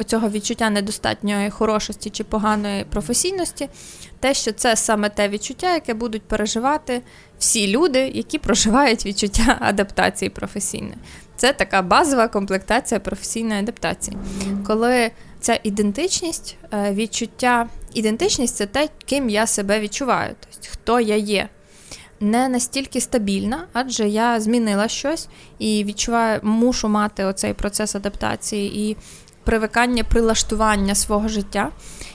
оцього 0.00 0.28
відчуття 0.30 0.70
недостатньої 0.70 1.50
хорошості 1.50 2.10
чи 2.10 2.24
поганої 2.24 2.84
професійності? 2.84 3.68
Те, 4.20 4.34
що 4.34 4.52
це 4.52 4.76
саме 4.76 5.08
те 5.08 5.28
відчуття, 5.28 5.74
яке 5.74 5.94
будуть 5.94 6.22
переживати 6.22 7.02
всі 7.38 7.68
люди, 7.68 7.98
які 8.14 8.38
проживають 8.38 9.06
відчуття 9.06 9.56
адаптації 9.60 10.30
професійної. 10.30 10.96
Це 11.36 11.52
така 11.52 11.82
базова 11.82 12.28
комплектація 12.28 13.00
професійної 13.00 13.60
адаптації. 13.60 14.16
Коли 14.66 15.10
ця 15.40 15.60
ідентичність, 15.62 16.56
е, 16.72 16.92
відчуття. 16.92 17.68
Ідентичність 17.94 18.56
це 18.56 18.66
те, 18.66 18.88
ким 19.06 19.30
я 19.30 19.46
себе 19.46 19.80
відчуваю, 19.80 20.34
тобто 20.40 20.68
хто 20.72 21.00
я 21.00 21.16
є. 21.16 21.48
Не 22.20 22.48
настільки 22.48 23.00
стабільна, 23.00 23.66
адже 23.72 24.08
я 24.08 24.40
змінила 24.40 24.88
щось 24.88 25.28
і 25.58 25.84
відчуваю, 25.84 26.40
мушу 26.42 26.88
мати 26.88 27.24
оцей 27.24 27.54
процес 27.54 27.94
адаптації 27.94 28.90
і 28.90 28.96
привикання, 29.44 30.04
прилаштування 30.04 30.94
свого 30.94 31.28
життя. 31.28 31.70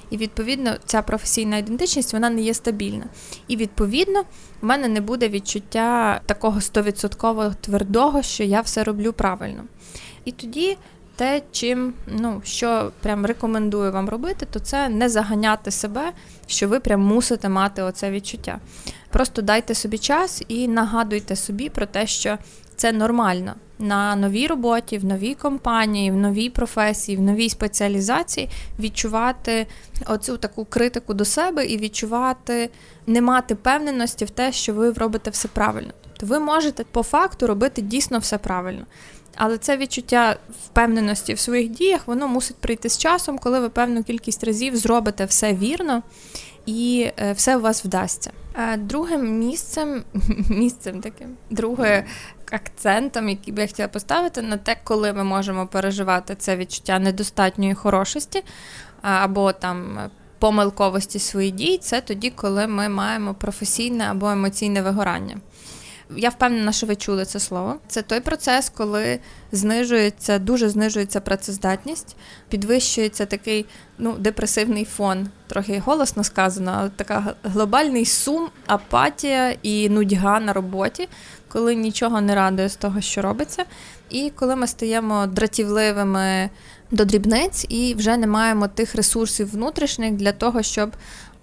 І, 0.09 0.17
відповідно, 0.17 0.75
ця 0.85 1.01
професійна 1.01 1.57
ідентичність 1.57 2.13
вона 2.13 2.29
не 2.29 2.41
є 2.41 2.53
стабільна. 2.53 3.05
І, 3.47 3.55
відповідно, 3.57 4.21
в 4.61 4.65
мене 4.65 4.87
не 4.87 5.01
буде 5.01 5.29
відчуття 5.29 6.21
такого 6.25 6.61
стовідсотково 6.61 7.53
твердого, 7.61 8.21
що 8.21 8.43
я 8.43 8.61
все 8.61 8.83
роблю 8.83 9.13
правильно. 9.13 9.63
І 10.25 10.31
тоді 10.31 10.77
те, 11.15 11.41
чим 11.51 11.93
ну 12.07 12.41
що 12.45 12.91
прям 13.01 13.25
рекомендую 13.25 13.91
вам 13.91 14.09
робити, 14.09 14.47
то 14.51 14.59
це 14.59 14.89
не 14.89 15.09
заганяти 15.09 15.71
себе, 15.71 16.11
що 16.47 16.67
ви 16.67 16.79
прям 16.79 17.01
мусите 17.01 17.49
мати 17.49 17.81
оце 17.81 18.11
відчуття. 18.11 18.59
Просто 19.09 19.41
дайте 19.41 19.75
собі 19.75 19.97
час 19.97 20.43
і 20.47 20.67
нагадуйте 20.67 21.35
собі 21.35 21.69
про 21.69 21.85
те, 21.85 22.07
що 22.07 22.37
це 22.75 22.91
нормально 22.91 23.53
на 23.79 24.15
новій 24.15 24.47
роботі, 24.47 24.97
в 24.97 25.05
новій 25.05 25.33
компанії, 25.33 26.11
в 26.11 26.15
новій 26.15 26.49
професії, 26.49 27.17
в 27.17 27.21
новій 27.21 27.49
спеціалізації 27.49 28.49
відчувати 28.79 29.67
оцю 30.05 30.37
таку 30.37 30.65
критику 30.65 31.13
до 31.13 31.25
себе 31.25 31.65
і 31.65 31.77
відчувати, 31.77 32.69
не 33.07 33.21
мати 33.21 33.55
певненості 33.55 34.25
в 34.25 34.29
те, 34.29 34.51
що 34.51 34.73
ви 34.73 34.91
робите 34.91 35.29
все 35.29 35.47
правильно. 35.47 35.91
Тобто 36.01 36.25
ви 36.25 36.39
можете 36.39 36.83
по 36.83 37.03
факту 37.03 37.47
робити 37.47 37.81
дійсно 37.81 38.19
все 38.19 38.37
правильно. 38.37 38.85
Але 39.35 39.57
це 39.57 39.77
відчуття 39.77 40.35
впевненості 40.65 41.33
в 41.33 41.39
своїх 41.39 41.69
діях, 41.69 42.07
воно 42.07 42.27
мусить 42.27 42.57
прийти 42.57 42.89
з 42.89 42.97
часом, 42.97 43.37
коли 43.37 43.59
ви 43.59 43.69
певну 43.69 44.03
кількість 44.03 44.43
разів 44.43 44.75
зробите 44.77 45.25
все 45.25 45.53
вірно 45.53 46.03
і 46.65 47.11
е, 47.17 47.33
все 47.33 47.57
у 47.57 47.61
вас 47.61 47.85
вдасться. 47.85 48.31
Другим 48.77 49.39
місцем, 49.39 50.03
місцем 50.49 51.01
таким, 51.01 51.27
другим 51.49 52.03
акцентом, 52.51 53.29
який 53.29 53.53
би 53.53 53.61
я 53.61 53.67
хотіла 53.67 53.87
поставити, 53.87 54.41
на 54.41 54.57
те, 54.57 54.77
коли 54.83 55.13
ми 55.13 55.23
можемо 55.23 55.67
переживати 55.67 56.35
це 56.35 56.57
відчуття 56.57 56.99
недостатньої 56.99 57.73
хорошості 57.73 58.43
або 59.01 59.53
там 59.53 59.99
помилковості 60.39 61.19
своїх 61.19 61.53
дій, 61.53 61.77
це 61.77 62.01
тоді, 62.01 62.29
коли 62.29 62.67
ми 62.67 62.89
маємо 62.89 63.33
професійне 63.33 64.03
або 64.03 64.29
емоційне 64.29 64.81
вигорання. 64.81 65.37
Я 66.15 66.29
впевнена, 66.29 66.71
що 66.71 66.87
ви 66.87 66.95
чули 66.95 67.25
це 67.25 67.39
слово. 67.39 67.75
Це 67.87 68.01
той 68.01 68.19
процес, 68.19 68.69
коли 68.69 69.19
знижується, 69.51 70.39
дуже 70.39 70.69
знижується 70.69 71.21
працездатність, 71.21 72.15
підвищується 72.49 73.25
такий 73.25 73.65
ну, 73.97 74.13
депресивний 74.13 74.85
фон, 74.85 75.27
трохи 75.47 75.79
голосно 75.85 76.23
сказано, 76.23 76.75
але 76.79 76.89
така 76.89 77.35
глобальний 77.43 78.05
сум, 78.05 78.49
апатія 78.65 79.55
і 79.63 79.89
нудьга 79.89 80.39
на 80.39 80.53
роботі, 80.53 81.09
коли 81.47 81.75
нічого 81.75 82.21
не 82.21 82.35
радує 82.35 82.69
з 82.69 82.75
того, 82.75 83.01
що 83.01 83.21
робиться, 83.21 83.65
і 84.09 84.31
коли 84.35 84.55
ми 84.55 84.67
стаємо 84.67 85.27
дратівливими 85.27 86.49
до 86.91 87.05
дрібниць 87.05 87.65
і 87.69 87.95
вже 87.95 88.17
не 88.17 88.27
маємо 88.27 88.67
тих 88.67 88.95
ресурсів 88.95 89.51
внутрішніх 89.51 90.13
для 90.13 90.31
того, 90.31 90.63
щоб 90.63 90.91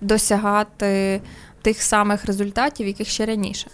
досягати 0.01 1.21
тих 1.63 1.83
самих 1.83 2.25
результатів, 2.25 2.87
яких 2.87 3.09
ще 3.09 3.27
раніше. 3.27 3.67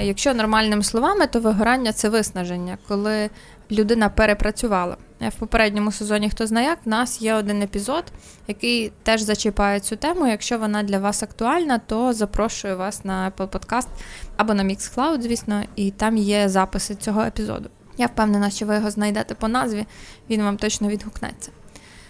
Якщо 0.00 0.34
нормальними 0.34 0.82
словами, 0.82 1.26
то 1.26 1.40
вигорання 1.40 1.92
це 1.92 2.08
виснаження, 2.08 2.78
коли 2.88 3.30
людина 3.70 4.08
перепрацювала. 4.08 4.96
В 5.20 5.34
попередньому 5.34 5.92
сезоні 5.92 6.30
хто 6.30 6.46
знає 6.46 6.66
як, 6.68 6.78
в 6.84 6.88
нас 6.88 7.22
є 7.22 7.34
один 7.34 7.62
епізод, 7.62 8.04
який 8.48 8.92
теж 9.02 9.20
зачіпає 9.20 9.80
цю 9.80 9.96
тему. 9.96 10.26
Якщо 10.26 10.58
вона 10.58 10.82
для 10.82 10.98
вас 10.98 11.22
актуальна, 11.22 11.78
то 11.78 12.12
запрошую 12.12 12.76
вас 12.76 13.04
на 13.04 13.30
Apple 13.30 13.48
Podcast 13.48 13.88
або 14.36 14.54
на 14.54 14.64
Mixcloud, 14.64 15.20
звісно, 15.20 15.62
і 15.76 15.90
там 15.90 16.16
є 16.16 16.48
записи 16.48 16.94
цього 16.94 17.22
епізоду. 17.22 17.68
Я 17.98 18.06
впевнена, 18.06 18.50
що 18.50 18.66
ви 18.66 18.74
його 18.74 18.90
знайдете 18.90 19.34
по 19.34 19.48
назві, 19.48 19.86
він 20.30 20.42
вам 20.42 20.56
точно 20.56 20.88
відгукнеться. 20.88 21.50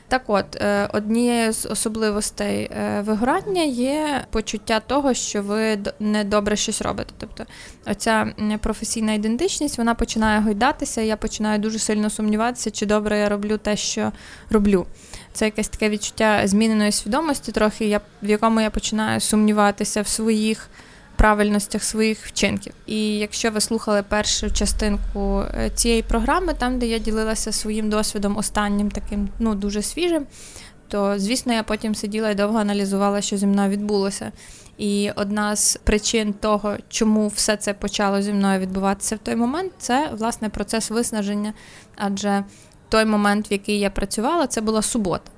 Так 0.08 0.22
от, 0.26 0.56
е, 0.56 0.88
однією 0.92 1.52
з 1.52 1.66
особливостей 1.66 2.70
е, 2.70 3.00
вигорання 3.00 3.62
є 3.62 4.24
почуття 4.30 4.80
того, 4.80 5.14
що 5.14 5.42
ви 5.42 5.78
недобре 6.00 6.56
щось 6.56 6.82
робите. 6.82 7.12
Тобто 7.18 7.44
оця 7.86 8.32
професійна 8.60 9.12
ідентичність 9.12 9.78
вона 9.78 9.94
починає 9.94 10.40
гойдатися, 10.40 11.00
і 11.00 11.06
я 11.06 11.16
починаю 11.16 11.58
дуже 11.58 11.78
сильно 11.78 12.10
сумніватися, 12.10 12.70
чи 12.70 12.86
добре 12.86 13.18
я 13.18 13.28
роблю 13.28 13.58
те, 13.58 13.76
що 13.76 14.12
роблю. 14.50 14.86
Це 15.32 15.44
якесь 15.44 15.68
таке 15.68 15.88
відчуття 15.88 16.40
зміненої 16.44 16.92
свідомості, 16.92 17.52
трохи 17.52 18.00
в 18.22 18.28
якому 18.28 18.60
я 18.60 18.70
починаю 18.70 19.20
сумніватися 19.20 20.02
в 20.02 20.06
своїх 20.08 20.68
правильностях 21.16 21.84
своїх 21.84 22.26
вчинків. 22.26 22.72
І 22.86 23.18
якщо 23.18 23.50
ви 23.50 23.60
слухали 23.60 24.02
першу 24.02 24.50
частинку 24.50 25.42
е, 25.54 25.70
цієї 25.74 26.02
програми, 26.02 26.54
там 26.58 26.78
де 26.78 26.86
я 26.86 26.98
ділилася 26.98 27.52
своїм 27.52 27.90
досвідом, 27.90 28.36
останнім 28.36 28.90
таким 28.90 29.28
ну 29.38 29.54
дуже 29.54 29.82
свіжим, 29.82 30.26
то 30.88 31.18
звісно 31.18 31.52
я 31.52 31.62
потім 31.62 31.94
сиділа 31.94 32.30
і 32.30 32.34
довго 32.34 32.58
аналізувала, 32.58 33.20
що 33.20 33.36
зі 33.36 33.46
мною 33.46 33.70
відбулося. 33.70 34.32
І 34.78 35.10
одна 35.16 35.56
з 35.56 35.76
причин 35.76 36.32
того, 36.32 36.76
чому 36.88 37.28
все 37.28 37.56
це 37.56 37.74
почало 37.74 38.22
зі 38.22 38.32
мною 38.32 38.60
відбуватися 38.60 39.16
в 39.16 39.18
той 39.18 39.36
момент, 39.36 39.72
це 39.78 40.10
власне 40.18 40.48
процес 40.48 40.90
виснаження. 40.90 41.52
Адже 41.96 42.44
той 42.88 43.04
момент, 43.04 43.50
в 43.50 43.52
який 43.52 43.78
я 43.78 43.90
працювала, 43.90 44.46
це 44.46 44.60
була 44.60 44.82
субота. 44.82 45.30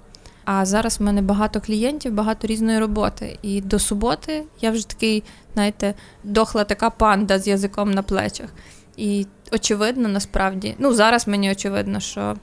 А 0.50 0.66
зараз 0.66 1.00
в 1.00 1.02
мене 1.02 1.22
багато 1.22 1.60
клієнтів, 1.60 2.12
багато 2.12 2.46
різної 2.46 2.78
роботи. 2.78 3.38
І 3.42 3.60
до 3.60 3.78
суботи 3.78 4.44
я 4.60 4.70
вже 4.70 4.88
такий, 4.88 5.22
знаєте, 5.54 5.94
дохла 6.24 6.64
така 6.64 6.90
панда 6.90 7.38
з 7.38 7.46
язиком 7.46 7.90
на 7.90 8.02
плечах. 8.02 8.48
І 8.96 9.26
очевидно, 9.52 10.08
насправді, 10.08 10.74
ну 10.78 10.92
зараз 10.92 11.28
мені 11.28 11.50
очевидно, 11.50 12.00
що 12.00 12.36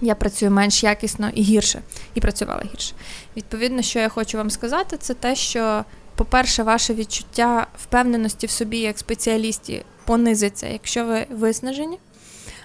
я 0.00 0.14
працюю 0.14 0.50
менш 0.50 0.82
якісно 0.82 1.30
і 1.34 1.42
гірше, 1.42 1.82
і 2.14 2.20
працювала 2.20 2.62
гірше. 2.72 2.94
Відповідно, 3.36 3.82
що 3.82 3.98
я 3.98 4.08
хочу 4.08 4.38
вам 4.38 4.50
сказати, 4.50 4.96
це 4.96 5.14
те, 5.14 5.34
що, 5.36 5.84
по-перше, 6.16 6.62
ваше 6.62 6.94
відчуття 6.94 7.66
впевненості 7.78 8.46
в 8.46 8.50
собі 8.50 8.78
як 8.78 8.98
спеціалісті 8.98 9.84
понизиться, 10.04 10.66
якщо 10.68 11.04
ви 11.04 11.26
виснажені. 11.30 11.98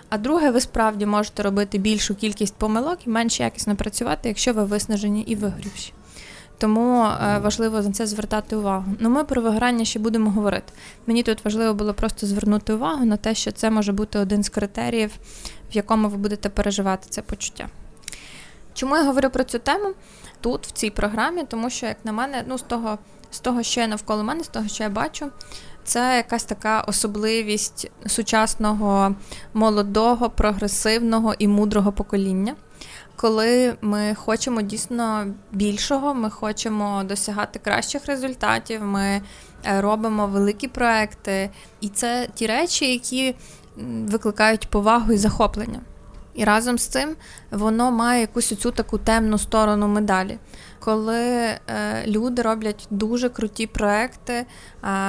А 0.09 0.17
друге, 0.17 0.51
ви 0.51 0.61
справді 0.61 1.05
можете 1.05 1.43
робити 1.43 1.77
більшу 1.77 2.15
кількість 2.15 2.55
помилок 2.55 3.07
і 3.07 3.09
менш 3.09 3.39
якісно 3.39 3.75
працювати, 3.75 4.29
якщо 4.29 4.53
ви 4.53 4.63
виснажені 4.63 5.21
і 5.21 5.35
вигрівші. 5.35 5.93
Тому 6.57 7.03
е, 7.03 7.39
важливо 7.39 7.81
на 7.81 7.91
це 7.91 8.07
звертати 8.07 8.55
увагу. 8.55 8.85
Ну, 8.99 9.09
ми 9.09 9.23
про 9.23 9.41
вигорання 9.41 9.85
ще 9.85 9.99
будемо 9.99 10.31
говорити. 10.31 10.73
Мені 11.07 11.23
тут 11.23 11.45
важливо 11.45 11.73
було 11.73 11.93
просто 11.93 12.27
звернути 12.27 12.73
увагу 12.73 13.05
на 13.05 13.17
те, 13.17 13.35
що 13.35 13.51
це 13.51 13.69
може 13.69 13.91
бути 13.91 14.19
один 14.19 14.43
з 14.43 14.49
критеріїв, 14.49 15.11
в 15.71 15.75
якому 15.75 16.09
ви 16.09 16.17
будете 16.17 16.49
переживати 16.49 17.07
це 17.09 17.21
почуття. 17.21 17.67
Чому 18.73 18.97
я 18.97 19.03
говорю 19.03 19.29
про 19.29 19.43
цю 19.43 19.59
тему 19.59 19.93
тут, 20.41 20.67
в 20.67 20.71
цій 20.71 20.89
програмі? 20.89 21.43
Тому 21.43 21.69
що, 21.69 21.85
як 21.85 21.97
на 22.03 22.11
мене, 22.11 22.43
ну 22.47 22.57
з 22.57 22.61
того, 22.61 22.97
з 23.31 23.39
того, 23.39 23.63
що 23.63 23.81
є 23.81 23.87
навколо 23.87 24.23
мене, 24.23 24.43
з 24.43 24.47
того, 24.47 24.67
що 24.67 24.83
я 24.83 24.89
бачу, 24.89 25.31
це 25.87 26.15
якась 26.15 26.43
така 26.43 26.81
особливість 26.81 27.91
сучасного 28.07 29.15
молодого, 29.53 30.29
прогресивного 30.29 31.33
і 31.39 31.47
мудрого 31.47 31.91
покоління. 31.91 32.55
Коли 33.15 33.77
ми 33.81 34.15
хочемо 34.15 34.61
дійсно 34.61 35.27
більшого, 35.51 36.13
ми 36.13 36.29
хочемо 36.29 37.03
досягати 37.03 37.59
кращих 37.59 38.05
результатів, 38.05 38.83
ми 38.83 39.21
е, 39.65 39.81
робимо 39.81 40.27
великі 40.27 40.67
проекти, 40.67 41.49
і 41.81 41.89
це 41.89 42.27
ті 42.35 42.47
речі, 42.47 42.91
які 42.91 43.35
викликають 44.05 44.69
повагу 44.69 45.13
і 45.13 45.17
захоплення. 45.17 45.79
І 46.33 46.43
разом 46.43 46.77
з 46.77 46.87
цим 46.87 47.15
воно 47.51 47.91
має 47.91 48.21
якусь 48.21 48.51
оцю 48.51 48.71
таку 48.71 48.97
темну 48.97 49.37
сторону 49.37 49.87
медалі 49.87 50.37
коли 50.87 51.19
е, 51.23 51.59
люди 52.07 52.41
роблять 52.41 52.87
дуже 52.89 53.29
круті 53.29 53.67
проекти, 53.67 54.33
е, 54.33 54.45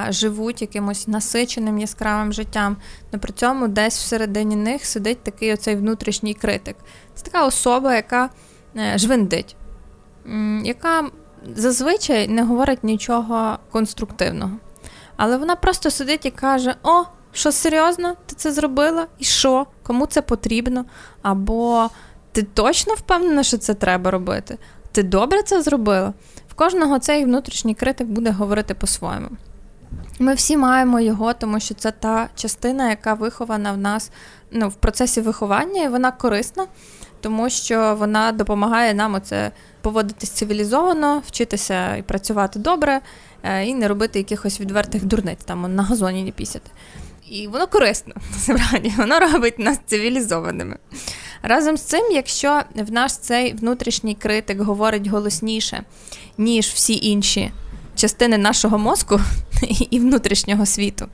живуть 0.09 0.63
якимось 0.63 1.09
насиченим 1.09 1.79
яскравим 1.79 2.33
життям, 2.33 2.77
але 3.13 3.21
при 3.21 3.33
цьому 3.33 3.69
десь 3.69 3.99
всередині 3.99 4.57
них 4.57 4.85
сидить 4.85 5.23
такий 5.23 5.53
оцей 5.53 5.77
внутрішній 5.77 6.35
критик. 6.35 6.77
Це 7.15 7.25
така 7.25 7.47
особа, 7.47 7.95
яка 7.95 8.31
е, 8.77 8.99
жвиндить, 8.99 9.57
яка 10.65 11.11
зазвичай 11.55 12.29
не 12.29 12.43
говорить 12.43 12.85
нічого 12.85 13.59
конструктивного. 13.73 14.53
Але 15.17 15.37
вона 15.37 15.57
просто 15.57 15.91
сидить 15.91 16.27
і 16.27 16.31
каже: 16.31 16.75
О, 16.83 17.03
що 17.33 17.53
серйозно, 17.53 18.17
ти 18.27 18.35
це 18.37 18.53
зробила? 18.53 19.07
І 19.19 19.25
що? 19.25 19.67
Кому 19.83 20.07
це 20.07 20.23
потрібно? 20.23 20.85
Або 21.23 21.91
ти 22.33 22.43
точно 22.43 22.95
впевнена, 22.95 23.43
що 23.43 23.59
це 23.59 23.75
треба 23.75 24.11
робити? 24.11 24.59
Ти 24.99 25.03
добре 25.03 25.43
це 25.43 25.63
зробила? 25.63 26.13
В 26.49 26.55
кожного 26.55 26.99
цей 26.99 27.25
внутрішній 27.25 27.75
критик 27.75 28.07
буде 28.07 28.31
говорити 28.31 28.75
по-своєму. 28.75 29.29
Ми 30.19 30.35
всі 30.35 30.57
маємо 30.57 31.01
його, 31.01 31.33
тому 31.33 31.61
що 31.61 31.75
це 31.75 31.91
та 31.91 32.29
частина, 32.35 32.91
яка 32.91 33.15
вихована 33.15 33.73
в 33.73 33.79
нас 33.79 34.11
ну, 34.51 34.69
в 34.69 34.75
процесі 34.75 35.21
виховання, 35.21 35.83
і 35.83 35.89
вона 35.89 36.11
корисна, 36.11 36.67
тому 37.21 37.51
що 37.51 37.97
вона 37.99 38.33
допомагає 38.33 38.95
нам 38.95 39.15
оце 39.15 39.51
поводитись 39.81 40.31
цивілізовано, 40.31 41.23
вчитися 41.27 41.97
і 41.97 42.03
працювати 42.03 42.59
добре, 42.59 43.01
е, 43.43 43.67
і 43.67 43.75
не 43.75 43.89
робити 43.89 44.19
якихось 44.19 44.61
відвертих 44.61 45.05
дурниць, 45.05 45.45
там 45.45 45.75
на 45.75 45.83
газоні 45.83 46.23
не 46.25 46.31
пісяти. 46.31 46.71
І 47.31 47.49
воно 47.49 47.67
корисно, 47.67 48.15
насправді, 48.33 48.95
воно 48.97 49.19
робить 49.19 49.59
нас 49.59 49.81
цивілізованими. 49.87 50.77
Разом 51.43 51.77
з 51.77 51.83
цим, 51.83 52.13
якщо 52.13 52.61
в 52.75 52.93
нас 52.93 53.19
цей 53.19 53.53
внутрішній 53.53 54.15
критик 54.15 54.61
говорить 54.61 55.07
голосніше, 55.07 55.83
ніж 56.39 56.67
всі 56.67 56.99
інші 57.03 57.53
частини 57.97 58.39
нашого 58.39 58.79
мозку 58.79 59.21
і 59.91 59.99
внутрішнього 59.99 60.67
світу, 60.67 61.09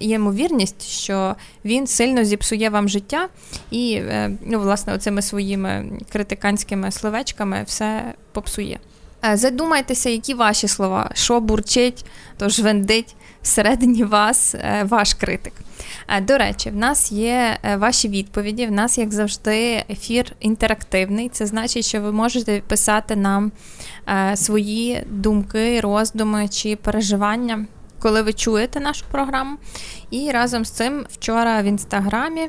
є 0.00 0.16
ймовірність, 0.16 0.82
що 0.82 1.36
він 1.64 1.86
сильно 1.86 2.24
зіпсує 2.24 2.70
вам 2.70 2.88
життя 2.88 3.28
і, 3.70 3.92
е, 3.94 4.30
ну, 4.46 4.60
власне, 4.60 4.94
оцими 4.94 5.22
своїми 5.22 5.90
критиканськими 6.12 6.90
словечками 6.90 7.64
все 7.66 8.14
попсує. 8.32 8.78
Е, 9.24 9.36
задумайтеся, 9.36 10.10
які 10.10 10.34
ваші 10.34 10.68
слова, 10.68 11.10
що 11.14 11.40
бурчить, 11.40 12.04
то 12.38 12.48
жвендить 12.48 13.14
всередині 13.42 14.04
вас 14.04 14.54
е, 14.54 14.84
ваш 14.88 15.14
критик. 15.14 15.52
Е, 16.08 16.20
до 16.20 16.38
речі, 16.38 16.70
в 16.70 16.76
нас 16.76 17.12
є 17.12 17.58
е, 17.62 17.76
ваші 17.76 18.08
відповіді. 18.08 18.66
В 18.66 18.72
нас, 18.72 18.98
як 18.98 19.12
завжди, 19.12 19.84
ефір 19.90 20.32
інтерактивний. 20.40 21.28
Це 21.28 21.46
значить, 21.46 21.84
що 21.84 22.00
ви 22.00 22.12
можете 22.12 22.62
писати 22.66 23.16
нам 23.16 23.52
свої 24.34 25.06
думки, 25.10 25.80
роздуми 25.80 26.48
чи 26.48 26.76
переживання, 26.76 27.66
коли 27.98 28.22
ви 28.22 28.32
чуєте 28.32 28.80
нашу 28.80 29.04
програму. 29.10 29.56
І 30.10 30.30
разом 30.30 30.64
з 30.64 30.70
цим 30.70 31.06
вчора 31.10 31.62
в 31.62 31.64
інстаграмі. 31.64 32.48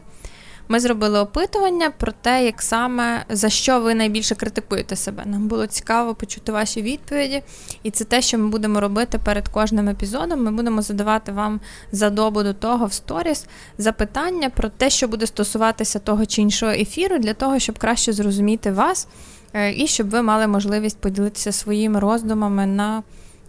Ми 0.67 0.79
зробили 0.79 1.19
опитування 1.19 1.89
про 1.89 2.11
те, 2.11 2.45
як 2.45 2.61
саме 2.61 3.25
за 3.29 3.49
що 3.49 3.79
ви 3.79 3.95
найбільше 3.95 4.35
критикуєте 4.35 4.95
себе. 4.95 5.23
Нам 5.25 5.47
було 5.47 5.67
цікаво 5.67 6.15
почути 6.15 6.51
ваші 6.51 6.81
відповіді, 6.81 7.43
і 7.83 7.91
це 7.91 8.03
те, 8.05 8.21
що 8.21 8.37
ми 8.37 8.47
будемо 8.47 8.79
робити 8.79 9.19
перед 9.25 9.47
кожним 9.47 9.89
епізодом. 9.89 10.43
Ми 10.43 10.51
будемо 10.51 10.81
задавати 10.81 11.31
вам 11.31 11.59
за 11.91 12.09
добу 12.09 12.43
до 12.43 12.53
того 12.53 12.85
в 12.85 12.93
сторіс 12.93 13.45
запитання 13.77 14.49
про 14.49 14.69
те, 14.69 14.89
що 14.89 15.07
буде 15.07 15.27
стосуватися 15.27 15.99
того 15.99 16.25
чи 16.25 16.41
іншого 16.41 16.71
ефіру, 16.71 17.17
для 17.17 17.33
того, 17.33 17.59
щоб 17.59 17.79
краще 17.79 18.13
зрозуміти 18.13 18.71
вас 18.71 19.07
е, 19.53 19.73
і 19.73 19.87
щоб 19.87 20.09
ви 20.09 20.21
мали 20.21 20.47
можливість 20.47 21.01
поділитися 21.01 21.51
своїми 21.51 21.99
роздумами 21.99 22.65
на 22.65 23.03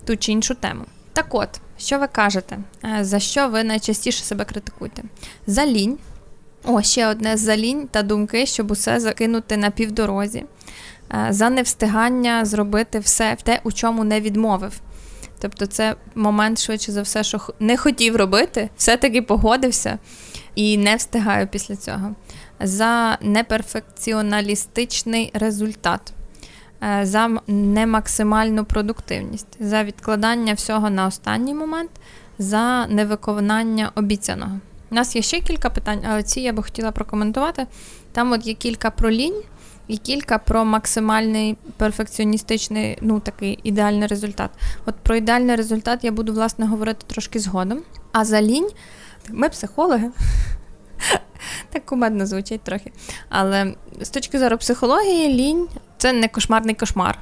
ту 0.05 0.17
чи 0.17 0.33
іншу 0.33 0.55
тему. 0.55 0.85
Так 1.13 1.27
от, 1.31 1.49
що 1.79 1.99
ви 1.99 2.07
кажете, 2.07 2.59
е, 2.85 3.05
за 3.05 3.21
що 3.21 3.49
ви 3.49 3.65
найчастіше 3.65 4.25
себе 4.25 4.45
критикуєте? 4.45 5.03
За 5.47 5.67
лінь. 5.67 5.99
О, 6.67 6.83
ще 6.83 7.07
одне 7.07 7.37
залінь 7.37 7.89
та 7.91 8.03
думки, 8.03 8.47
щоб 8.47 8.71
усе 8.71 9.01
закинути 9.01 9.57
на 9.57 9.71
півдорозі, 9.71 10.45
е, 11.15 11.27
за 11.31 11.51
невстигання 11.51 12.45
зробити 12.45 12.99
все 12.99 13.37
те, 13.43 13.61
у 13.65 13.73
чому 13.73 14.05
не 14.05 14.21
відмовив. 14.21 14.81
Тобто, 15.41 15.67
це 15.67 15.97
момент, 16.15 16.59
швидше 16.59 16.93
за 16.93 17.03
все, 17.03 17.25
що 17.25 17.41
не 17.61 17.77
хотів 17.77 18.17
робити, 18.17 18.71
все-таки 18.77 19.23
погодився 19.23 19.99
і 20.55 20.79
не 20.79 20.97
встигаю 20.97 21.49
після 21.49 21.77
цього. 21.77 22.15
За 22.61 23.19
неперфекціоналістичний 23.21 25.31
результат. 25.35 26.13
е, 26.83 27.01
за 27.07 27.29
немаксимальну 27.47 28.65
продуктивність, 28.65 29.57
за 29.61 29.85
відкладання 29.85 30.55
всього 30.55 30.91
на 30.91 31.07
останній 31.07 31.55
момент, 31.55 31.91
за 32.39 32.87
невиконання 32.87 33.91
обіцяного. 33.95 34.61
У 34.91 34.95
нас 34.95 35.17
є 35.17 35.23
ще 35.23 35.41
кілька 35.41 35.71
питань, 35.71 36.01
але 36.09 36.23
ці 36.23 36.41
я 36.41 36.53
би 36.53 36.63
хотіла 36.63 36.91
прокоментувати. 36.91 37.67
Там 38.13 38.33
от 38.33 38.47
є 38.47 38.55
кілька 38.55 38.91
про 38.91 39.11
лінь 39.11 39.43
і 39.89 39.97
кілька 39.97 40.39
про 40.39 40.65
максимальний 40.65 41.57
перфекціоністичний, 41.77 42.99
ну 43.01 43.21
такий 43.21 43.59
ідеальний 43.63 44.09
результат. 44.09 44.51
От 44.87 44.95
про 44.95 45.17
ідеальний 45.17 45.57
результат 45.57 46.05
я 46.05 46.13
буду, 46.13 46.33
власне, 46.33 46.67
говорити 46.67 47.05
трошки 47.07 47.39
згодом. 47.39 47.83
А 48.13 48.25
за 48.25 48.43
лінь, 48.43 48.69
ми 49.31 49.49
психологи. 49.49 50.11
Так 51.71 51.87
кумедно 51.87 52.27
звучить 52.27 52.61
трохи. 52.61 52.93
Але 53.29 53.75
з 54.01 54.09
точки 54.09 54.39
зору 54.39 54.59
психології, 54.59 55.35
лінь 55.35 55.69
це 55.99 56.13
не 56.13 56.29
кошмарний 56.29 56.75
кошмар. 56.75 57.19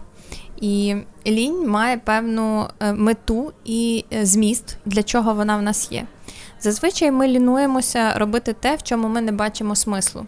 І 0.60 0.96
лінь 1.26 1.68
має 1.68 1.98
певну 1.98 2.68
е, 2.80 2.92
мету 2.92 3.52
і 3.64 4.04
е, 4.12 4.26
зміст, 4.26 4.76
для 4.86 5.02
чого 5.02 5.34
вона 5.34 5.56
в 5.56 5.62
нас 5.62 5.92
є. 5.92 6.06
Зазвичай 6.62 7.10
ми 7.10 7.28
лінуємося 7.28 8.12
робити 8.12 8.52
те, 8.52 8.76
в 8.76 8.82
чому 8.82 9.08
ми 9.08 9.20
не 9.20 9.32
бачимо 9.32 9.76
смислу. 9.76 10.26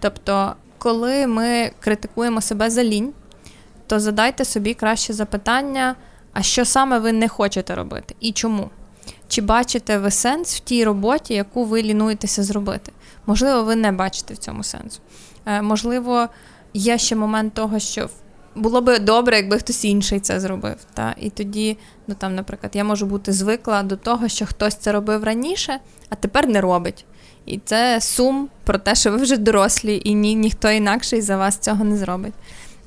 Тобто, 0.00 0.54
коли 0.78 1.26
ми 1.26 1.70
критикуємо 1.80 2.40
себе 2.40 2.70
за 2.70 2.84
лінь, 2.84 3.12
то 3.86 4.00
задайте 4.00 4.44
собі 4.44 4.74
краще 4.74 5.12
запитання, 5.12 5.96
а 6.32 6.42
що 6.42 6.64
саме 6.64 6.98
ви 6.98 7.12
не 7.12 7.28
хочете 7.28 7.74
робити 7.74 8.14
і 8.20 8.32
чому? 8.32 8.70
Чи 9.28 9.42
бачите 9.42 9.98
ви 9.98 10.10
сенс 10.10 10.56
в 10.56 10.60
тій 10.60 10.84
роботі, 10.84 11.34
яку 11.34 11.64
ви 11.64 11.82
лінуєтеся 11.82 12.42
зробити? 12.42 12.92
Можливо, 13.26 13.62
ви 13.62 13.76
не 13.76 13.92
бачите 13.92 14.34
в 14.34 14.38
цьому 14.38 14.62
сенсу. 14.62 15.00
Е, 15.46 15.62
можливо, 15.62 16.28
є 16.74 16.98
ще 16.98 17.16
момент 17.16 17.54
того, 17.54 17.78
що 17.78 18.08
було 18.60 18.80
би 18.80 18.98
добре, 18.98 19.36
якби 19.36 19.58
хтось 19.58 19.84
інший 19.84 20.20
це 20.20 20.40
зробив. 20.40 20.76
Та? 20.94 21.14
І 21.20 21.30
тоді, 21.30 21.78
ну 22.06 22.14
там, 22.18 22.34
наприклад, 22.34 22.72
я 22.74 22.84
можу 22.84 23.06
бути 23.06 23.32
звикла 23.32 23.82
до 23.82 23.96
того, 23.96 24.28
що 24.28 24.46
хтось 24.46 24.74
це 24.74 24.92
робив 24.92 25.24
раніше, 25.24 25.78
а 26.08 26.14
тепер 26.14 26.48
не 26.48 26.60
робить. 26.60 27.04
І 27.46 27.60
це 27.64 28.00
сум 28.00 28.48
про 28.64 28.78
те, 28.78 28.94
що 28.94 29.10
ви 29.10 29.16
вже 29.16 29.36
дорослі, 29.36 30.02
і 30.04 30.14
ні, 30.14 30.34
ніхто 30.34 30.70
інакший 30.70 31.20
за 31.20 31.36
вас 31.36 31.58
цього 31.58 31.84
не 31.84 31.96
зробить. 31.96 32.34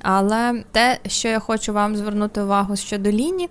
Але 0.01 0.63
те, 0.71 0.99
що 1.07 1.27
я 1.27 1.39
хочу 1.39 1.73
вам 1.73 1.95
звернути 1.95 2.41
увагу 2.41 2.75
щодо 2.75 3.11
ліні, 3.11 3.49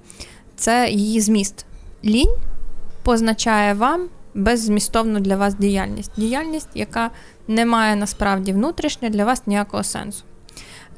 це 0.57 0.89
її 0.91 1.21
зміст. 1.21 1.67
Лінь 2.05 2.37
позначає 3.03 3.75
вам 3.75 4.09
беззмістовну 4.35 5.21
для 5.21 5.37
вас 5.37 5.55
діяльність. 5.55 6.11
Діяльність, 6.17 6.69
яка 6.75 7.11
не 7.49 7.67
має 7.67 7.97
насправді 7.97 8.53
внутрішньо 8.53 9.09
для 9.09 9.25
вас 9.25 9.47
ніякого 9.47 9.83
сенсу. 9.83 10.25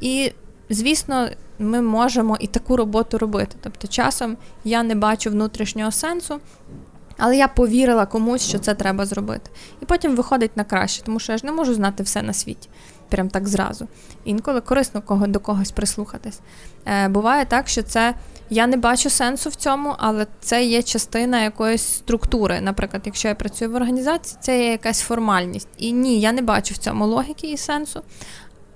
І, 0.01 0.33
звісно, 0.75 1.29
ми 1.59 1.83
можемо 1.83 2.37
і 2.41 2.47
таку 2.47 2.77
роботу 2.77 3.19
робити. 3.19 3.57
Тобто, 3.61 3.89
часом 3.89 4.37
я 4.65 4.83
не 4.83 4.95
бачу 4.95 5.31
внутрішнього 5.31 5.93
сенсу. 5.93 6.41
Але 7.19 7.37
я 7.37 7.49
повірила 7.49 8.07
комусь, 8.07 8.43
що 8.43 8.59
це 8.59 8.75
треба 8.75 9.07
зробити. 9.07 9.51
І 9.83 9.85
потім 9.85 10.17
виходить 10.17 10.57
на 10.57 10.65
краще, 10.65 11.03
тому 11.03 11.21
що 11.21 11.33
я 11.33 11.39
ж 11.39 11.47
не 11.47 11.53
можу 11.53 11.75
знати 11.75 12.03
все 12.03 12.23
на 12.23 12.33
світі, 12.33 12.69
прям 13.09 13.29
так 13.29 13.49
зразу. 13.49 13.89
Інколи 14.25 14.61
корисно 14.61 15.03
кого 15.03 15.27
до 15.27 15.41
когось 15.41 15.71
прислухатись. 15.71 16.41
Е, 16.87 17.09
Буває 17.09 17.45
так, 17.45 17.69
що 17.69 17.83
це 17.83 18.15
я 18.51 18.67
не 18.67 18.77
бачу 18.77 19.11
сенсу 19.11 19.51
в 19.51 19.55
цьому, 19.55 19.95
але 19.99 20.27
це 20.41 20.65
є 20.65 20.83
частина 20.83 21.43
якоїсь 21.43 21.83
структури. 21.83 22.61
Наприклад, 22.61 23.03
якщо 23.05 23.29
я 23.29 23.35
працюю 23.35 23.71
в 23.71 23.75
організації, 23.75 24.39
це 24.41 24.65
є 24.65 24.71
якась 24.71 25.01
формальність. 25.01 25.69
І 25.79 25.93
ні, 25.93 26.21
я 26.21 26.33
не 26.33 26.43
бачу 26.43 26.75
в 26.75 26.77
цьому 26.77 27.07
логіки 27.07 27.51
і 27.51 27.57
сенсу. 27.57 28.03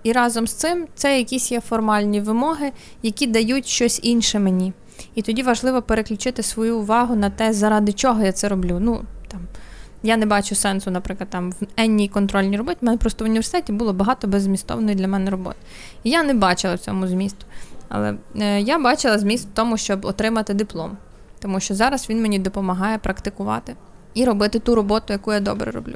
І 0.09 0.12
разом 0.12 0.47
з 0.47 0.53
цим 0.53 0.87
це 0.94 1.18
якісь 1.18 1.53
є 1.53 1.61
формальні 1.61 2.21
вимоги, 2.21 2.73
які 3.03 3.27
дають 3.27 3.66
щось 3.66 4.01
інше 4.03 4.38
мені. 4.38 4.73
І 5.14 5.23
тоді 5.23 5.42
важливо 5.42 5.83
переключити 5.83 6.42
свою 6.42 6.79
увагу 6.79 7.16
на 7.16 7.31
те, 7.31 7.53
заради 7.53 7.92
чого 7.92 8.23
я 8.23 8.33
це 8.33 8.49
роблю. 8.49 8.79
Ну, 8.81 9.05
там, 9.29 9.40
Я 10.03 10.16
не 10.16 10.27
бачу 10.27 10.55
сенсу, 10.55 10.90
наприклад, 10.90 11.31
там 11.31 11.53
в 11.53 11.55
енній 11.77 12.09
контрольній 12.09 12.57
роботі. 12.57 12.79
У 12.83 12.87
мене 12.87 12.99
просто 12.99 13.25
в 13.25 13.29
університеті 13.29 13.73
було 13.73 13.92
багато 13.92 14.27
беззмістовної 14.27 14.97
для 14.97 15.09
мене 15.09 15.31
роботи. 15.31 15.57
І 16.05 16.11
я 16.11 16.23
не 16.23 16.35
бачила 16.35 16.75
в 16.75 16.79
цьому 16.79 17.07
змісту. 17.07 17.47
Але 17.88 18.14
е, 18.40 18.61
я 18.61 18.79
бачила 18.79 19.18
зміст 19.18 19.49
в 19.49 19.55
тому, 19.55 19.77
щоб 19.77 20.05
отримати 20.05 20.55
диплом, 20.55 20.97
тому 21.38 21.61
що 21.61 21.75
зараз 21.75 22.11
він 22.11 22.23
мені 22.23 22.38
допомагає 22.38 22.99
практикувати 22.99 23.75
і 24.14 24.25
робити 24.25 24.59
ту 24.59 24.75
роботу, 24.75 25.12
яку 25.12 25.33
я 25.33 25.40
добре 25.40 25.71
роблю. 25.71 25.94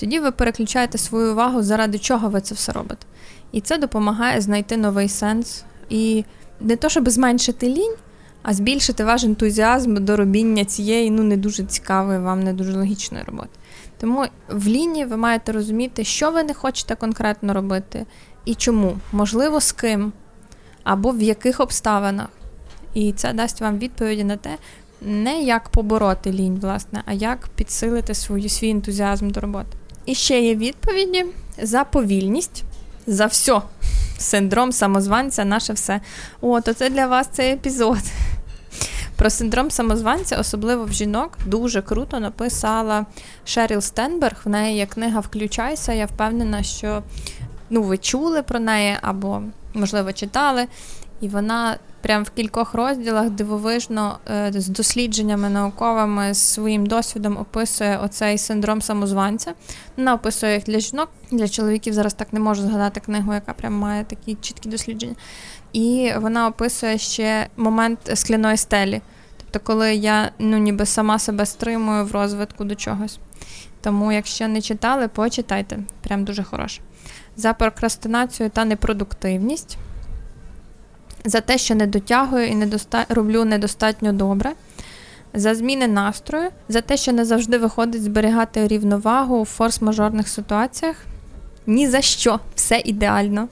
Тоді 0.00 0.20
ви 0.20 0.30
переключаєте 0.30 0.98
свою 0.98 1.32
увагу, 1.32 1.62
заради 1.62 1.98
чого 1.98 2.28
ви 2.28 2.40
це 2.40 2.54
все 2.54 2.72
робите. 2.72 3.06
І 3.52 3.60
це 3.60 3.78
допомагає 3.78 4.40
знайти 4.40 4.76
новий 4.76 5.08
сенс 5.08 5.64
і 5.88 6.24
не 6.60 6.76
то, 6.76 6.88
щоб 6.88 7.08
зменшити 7.08 7.68
лінь, 7.68 7.94
а 8.42 8.54
збільшити 8.54 9.04
ваш 9.04 9.24
ентузіазм 9.24 9.94
до 10.04 10.16
робіння 10.16 10.64
цієї 10.64 11.10
ну 11.10 11.22
не 11.22 11.36
дуже 11.36 11.64
цікавої, 11.64 12.18
вам 12.18 12.42
не 12.42 12.52
дуже 12.52 12.72
логічної 12.72 13.24
роботи. 13.24 13.50
Тому 14.00 14.26
в 14.48 14.66
лінії 14.68 15.04
ви 15.04 15.16
маєте 15.16 15.52
розуміти, 15.52 16.04
що 16.04 16.30
ви 16.30 16.42
не 16.42 16.54
хочете 16.54 16.94
конкретно 16.94 17.54
робити 17.54 18.06
і 18.44 18.54
чому, 18.54 18.98
можливо, 19.12 19.60
з 19.60 19.72
ким 19.72 20.12
або 20.84 21.10
в 21.10 21.22
яких 21.22 21.60
обставинах. 21.60 22.28
І 22.94 23.12
це 23.12 23.32
дасть 23.32 23.60
вам 23.60 23.78
відповіді 23.78 24.24
на 24.24 24.36
те, 24.36 24.56
не 25.00 25.42
як 25.42 25.68
побороти 25.68 26.32
лінь, 26.32 26.58
власне, 26.62 27.02
а 27.06 27.12
як 27.12 27.48
підсилити 27.48 28.14
свою, 28.14 28.48
свій 28.48 28.70
ентузіазм 28.70 29.30
до 29.30 29.40
роботи. 29.40 29.76
І 30.06 30.14
ще 30.14 30.40
є 30.40 30.54
відповіді 30.54 31.24
за 31.62 31.84
повільність, 31.84 32.64
за 33.06 33.26
все. 33.26 33.62
Синдром 34.18 34.72
самозванця, 34.72 35.44
наше 35.44 35.72
все. 35.72 36.00
О, 36.40 36.60
то 36.60 36.72
це 36.72 36.90
для 36.90 37.06
вас 37.06 37.28
цей 37.32 37.52
епізод. 37.52 37.98
Про 39.16 39.30
синдром 39.30 39.70
самозванця, 39.70 40.36
особливо 40.36 40.84
в 40.84 40.92
жінок, 40.92 41.38
дуже 41.46 41.82
круто 41.82 42.20
написала 42.20 43.06
Шеріл 43.44 43.80
Стенберг. 43.80 44.40
В 44.44 44.48
неї 44.48 44.76
є 44.76 44.86
книга 44.86 45.20
Включайся. 45.20 45.92
Я 45.92 46.06
впевнена, 46.06 46.62
що 46.62 47.02
ну, 47.70 47.82
ви 47.82 47.98
чули 47.98 48.42
про 48.42 48.60
неї 48.60 48.96
або, 49.02 49.42
можливо, 49.74 50.12
читали. 50.12 50.66
І 51.20 51.28
вона 51.28 51.76
прям 52.00 52.24
в 52.24 52.30
кількох 52.30 52.74
розділах 52.74 53.30
дивовижно 53.30 54.18
е, 54.30 54.52
з 54.54 54.68
дослідженнями 54.68 55.48
науковими, 55.48 56.34
з 56.34 56.38
своїм 56.38 56.86
досвідом 56.86 57.36
описує 57.36 57.98
оцей 57.98 58.38
синдром 58.38 58.82
самозванця. 58.82 59.54
Вона 59.96 60.14
описує 60.14 60.54
їх 60.54 60.64
для 60.64 60.80
жінок, 60.80 61.08
для 61.30 61.48
чоловіків 61.48 61.94
зараз 61.94 62.14
так 62.14 62.32
не 62.32 62.40
можу 62.40 62.62
згадати 62.62 63.00
книгу, 63.00 63.34
яка 63.34 63.52
прям 63.52 63.74
має 63.74 64.04
такі 64.04 64.34
чіткі 64.34 64.68
дослідження. 64.68 65.14
І 65.72 66.12
вона 66.16 66.46
описує 66.46 66.98
ще 66.98 67.46
момент 67.56 67.98
скляної 68.14 68.56
стелі. 68.56 69.00
Тобто, 69.36 69.60
коли 69.66 69.94
я 69.94 70.30
ну, 70.38 70.58
ніби 70.58 70.86
сама 70.86 71.18
себе 71.18 71.46
стримую 71.46 72.04
в 72.04 72.12
розвитку 72.12 72.64
до 72.64 72.74
чогось. 72.74 73.18
Тому, 73.80 74.12
якщо 74.12 74.48
не 74.48 74.60
читали, 74.60 75.08
почитайте. 75.08 75.78
Прям 76.02 76.24
дуже 76.24 76.42
хороше. 76.42 76.80
За 77.36 77.52
прокрастинацію 77.52 78.50
та 78.50 78.64
непродуктивність 78.64 79.78
за 81.26 81.40
те, 81.40 81.58
що 81.58 81.74
не 81.74 81.86
дотягую 81.86 82.46
і 82.46 82.54
недоста... 82.54 83.06
роблю 83.08 83.44
недостатньо 83.44 84.12
добре, 84.12 84.52
за 85.34 85.54
зміни 85.54 85.88
настрою, 85.88 86.50
за 86.68 86.80
те, 86.80 86.96
що 86.96 87.12
не 87.12 87.24
завжди 87.24 87.58
виходить 87.58 88.02
зберігати 88.02 88.68
рівновагу 88.68 89.36
у 89.36 89.44
форс-мажорних 89.44 90.26
ситуаціях. 90.26 90.96
Ні 91.66 91.88
за 91.88 92.00
що, 92.00 92.40
все 92.54 92.82
ідеально. 92.84 93.48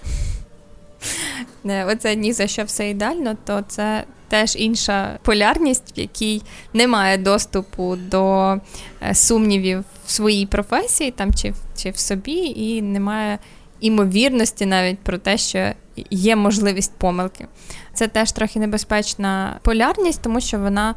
Оце 1.64 2.16
ні 2.16 2.32
за 2.32 2.46
що 2.46 2.64
все 2.64 2.90
ідеально, 2.90 3.36
то 3.44 3.64
це 3.68 4.04
теж 4.28 4.56
інша 4.56 5.18
полярність, 5.22 5.98
в 5.98 6.00
якій 6.00 6.42
немає 6.72 7.18
доступу 7.18 7.96
до 7.96 8.54
е, 9.02 9.14
сумнівів 9.14 9.84
в 10.06 10.10
своїй 10.10 10.46
професії 10.46 11.10
там 11.10 11.34
чи, 11.34 11.54
чи 11.76 11.90
в 11.90 11.98
собі, 11.98 12.52
і 12.56 12.82
немає 12.82 13.38
імовірності 13.80 14.66
навіть 14.66 14.98
про 14.98 15.18
те, 15.18 15.38
що 15.38 15.72
є 16.10 16.36
можливість 16.36 16.92
помилки. 16.98 17.46
Це 17.94 18.08
теж 18.08 18.32
трохи 18.32 18.58
небезпечна 18.58 19.58
полярність, 19.62 20.22
тому 20.22 20.40
що 20.40 20.58
вона 20.58 20.94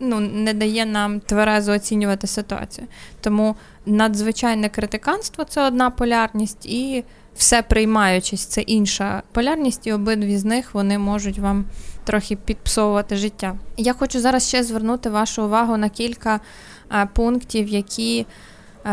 ну, 0.00 0.20
не 0.20 0.54
дає 0.54 0.86
нам 0.86 1.20
тверезо 1.20 1.72
оцінювати 1.72 2.26
ситуацію. 2.26 2.86
Тому 3.20 3.56
надзвичайне 3.86 4.68
критиканство 4.68 5.44
це 5.44 5.66
одна 5.66 5.90
полярність, 5.90 6.66
і 6.66 7.04
все 7.36 7.62
приймаючись, 7.62 8.46
це 8.46 8.60
інша 8.60 9.22
полярність, 9.32 9.86
і 9.86 9.92
обидві 9.92 10.38
з 10.38 10.44
них 10.44 10.74
вони 10.74 10.98
можуть 10.98 11.38
вам 11.38 11.64
трохи 12.04 12.36
підпсовувати 12.36 13.16
життя. 13.16 13.56
Я 13.76 13.92
хочу 13.92 14.20
зараз 14.20 14.48
ще 14.48 14.64
звернути 14.64 15.10
вашу 15.10 15.44
увагу 15.44 15.76
на 15.76 15.88
кілька 15.88 16.40
е, 16.92 17.08
пунктів, 17.12 17.68
які 17.68 18.26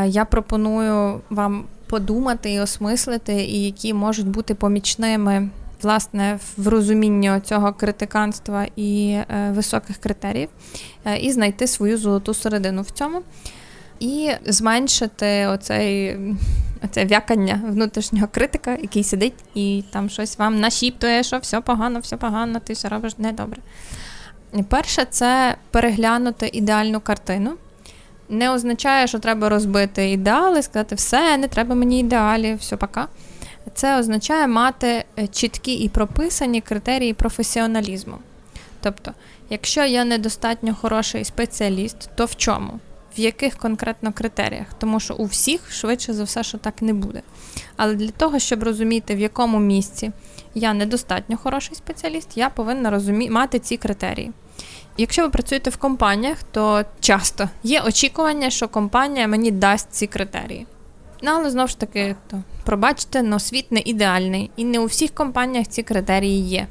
я 0.05 0.25
пропоную 0.25 1.21
вам 1.29 1.63
подумати 1.87 2.51
і 2.53 2.59
осмислити, 2.59 3.33
і 3.33 3.63
які 3.63 3.93
можуть 3.93 4.27
бути 4.27 4.55
помічними 4.55 5.49
власне 5.81 6.39
в 6.57 6.67
розумінні 6.67 7.31
цього 7.43 7.73
критиканства 7.73 8.65
і 8.75 9.09
е, 9.09 9.51
високих 9.55 9.97
критеріїв, 9.97 10.49
е, 11.05 11.17
і 11.17 11.31
знайти 11.31 11.67
свою 11.67 11.97
золоту 11.97 12.33
середину 12.33 12.81
в 12.81 12.91
цьому. 12.91 13.21
І 13.99 14.31
зменшити 14.45 15.47
оцей 15.47 16.17
Оце 16.85 17.05
в'якання 17.05 17.61
внутрішнього 17.67 18.27
критика, 18.31 18.77
який 18.81 19.03
сидить 19.03 19.33
і 19.53 19.83
там 19.91 20.09
щось 20.09 20.37
вам 20.37 20.59
нашіптує, 20.59 21.23
що 21.23 21.37
все 21.37 21.61
погано, 21.61 21.99
все 21.99 22.17
погано, 22.17 22.59
ти 22.59 22.73
все 22.73 22.89
робиш 22.89 23.17
недобре. 23.17 23.61
Перше, 24.69 25.05
це 25.09 25.55
переглянути 25.71 26.49
ідеальну 26.53 26.99
картину. 26.99 27.51
Не 28.29 28.51
означає, 28.51 29.07
що 29.07 29.19
треба 29.19 29.49
розбити 29.49 30.11
ідеали, 30.11 30.61
сказати, 30.61 30.95
все, 30.95 31.37
не 31.37 31.47
треба 31.47 31.75
мені 31.75 31.99
ідеалів, 31.99 32.57
все 32.57 32.77
пока. 32.77 33.07
Це 33.73 33.99
означає 33.99 34.47
мати 34.47 35.05
е, 35.19 35.27
чіткі 35.27 35.73
і 35.73 35.89
прописані 35.89 36.61
критерії 36.61 37.13
професіоналізму. 37.13 38.17
Тобто, 38.81 39.13
якщо 39.49 39.85
я 39.85 40.05
недостатньо 40.05 40.75
хороший 40.75 41.25
спеціаліст, 41.25 42.09
то 42.15 42.25
в 42.25 42.35
чому? 42.35 42.79
В 43.17 43.19
яких 43.19 43.57
конкретно 43.57 44.13
критеріях? 44.13 44.67
Тому 44.77 44.99
що 44.99 45.15
у 45.15 45.25
всіх 45.25 45.71
швидше 45.71 46.13
за 46.13 46.23
все, 46.23 46.43
що 46.43 46.57
так 46.57 46.81
не 46.81 46.93
буде. 46.93 47.21
Але 47.75 47.95
для 47.95 48.09
того, 48.09 48.39
щоб 48.39 48.63
розуміти, 48.63 49.15
в 49.15 49.19
якому 49.19 49.59
місці 49.59 50.11
я 50.55 50.73
недостатньо 50.73 51.37
хороший 51.37 51.75
спеціаліст, 51.75 52.37
я 52.37 52.49
повинна 52.49 52.89
розумі... 52.89 53.29
мати 53.29 53.59
ці 53.59 53.77
критерії. 53.77 54.31
Якщо 54.97 55.21
ви 55.21 55.29
працюєте 55.29 55.69
в 55.69 55.77
компаніях, 55.77 56.37
то 56.43 56.83
часто 56.99 57.49
є 57.63 57.81
очікування, 57.81 58.49
що 58.49 58.67
компанія 58.67 59.27
мені 59.27 59.51
дасть 59.51 59.87
ці 59.91 60.07
критерії. 60.07 60.67
Ну, 61.21 61.31
але 61.31 61.49
знову 61.49 61.67
ж 61.67 61.79
таки, 61.79 62.15
то 62.27 62.37
пробачте, 62.63 63.23
но 63.23 63.39
світ 63.39 63.71
не 63.71 63.79
ідеальний, 63.79 64.51
і 64.55 64.65
не 64.65 64.79
у 64.79 64.85
всіх 64.85 65.11
компаніях 65.11 65.67
ці 65.67 65.83
критерії 65.83 66.41
є. 66.41 66.67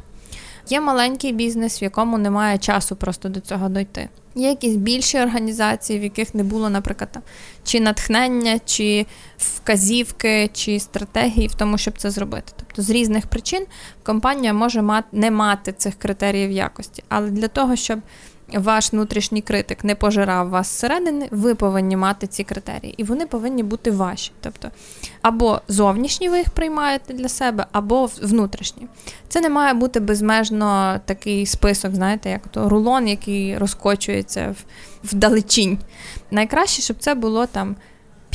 Є 0.69 0.81
маленький 0.81 1.33
бізнес, 1.33 1.83
в 1.83 1.85
якому 1.85 2.19
немає 2.19 2.59
часу 2.59 2.97
просто 2.97 3.29
до 3.29 3.41
цього 3.41 3.69
дойти. 3.69 4.09
Є 4.35 4.49
якісь 4.49 4.77
більші 4.77 5.19
організації, 5.19 5.99
в 5.99 6.03
яких 6.03 6.35
не 6.35 6.43
було, 6.43 6.71
наприклад, 6.71 7.19
чи 7.65 7.81
натхнення, 7.81 8.61
чи 8.65 9.07
вказівки, 9.39 10.51
чи 10.53 10.81
стратегії 10.81 11.47
в 11.47 11.55
тому, 11.55 11.79
щоб 11.79 11.99
це 11.99 12.11
зробити. 12.11 12.53
Тобто 12.57 12.83
з 12.83 12.91
різних 12.91 13.27
причин 13.27 13.67
компанія 14.03 14.53
може 14.53 15.03
не 15.13 15.31
мати 15.31 15.73
цих 15.73 15.95
критеріїв 15.95 16.51
якості. 16.51 17.03
Але 17.09 17.31
для 17.31 17.49
того, 17.49 17.77
щоб 17.77 18.01
ваш 18.59 18.93
внутрішній 18.93 19.43
критик 19.43 19.85
не 19.85 19.95
пожирав 19.95 20.49
вас 20.49 20.67
зсередини, 20.67 21.29
ви 21.31 21.55
повинні 21.55 21.97
мати 21.97 22.27
ці 22.27 22.45
критерії, 22.45 22.95
і 22.97 23.05
вони 23.05 23.27
повинні 23.27 23.63
бути 23.63 23.91
ваші. 23.91 24.33
Тобто, 24.41 24.71
або 25.23 25.61
зовнішні 25.69 26.29
ви 26.29 26.39
їх 26.39 26.51
приймаєте 26.51 27.15
для 27.15 27.29
себе, 27.29 27.67
або 27.73 28.11
внутрішні. 28.23 28.87
Це 29.29 29.41
не 29.41 29.49
має 29.49 29.75
бути 29.75 30.01
безмежно 30.01 31.01
такий 31.05 31.47
список, 31.47 31.95
знаєте, 31.95 32.31
як 32.31 32.49
то 32.49 32.69
рулон, 32.69 33.09
який 33.09 33.59
розкочується 33.59 34.55
вдалечінь. 35.05 35.79
Найкраще, 36.31 36.83
щоб 36.83 36.97
це 36.99 37.15
було 37.15 37.47
там 37.47 37.77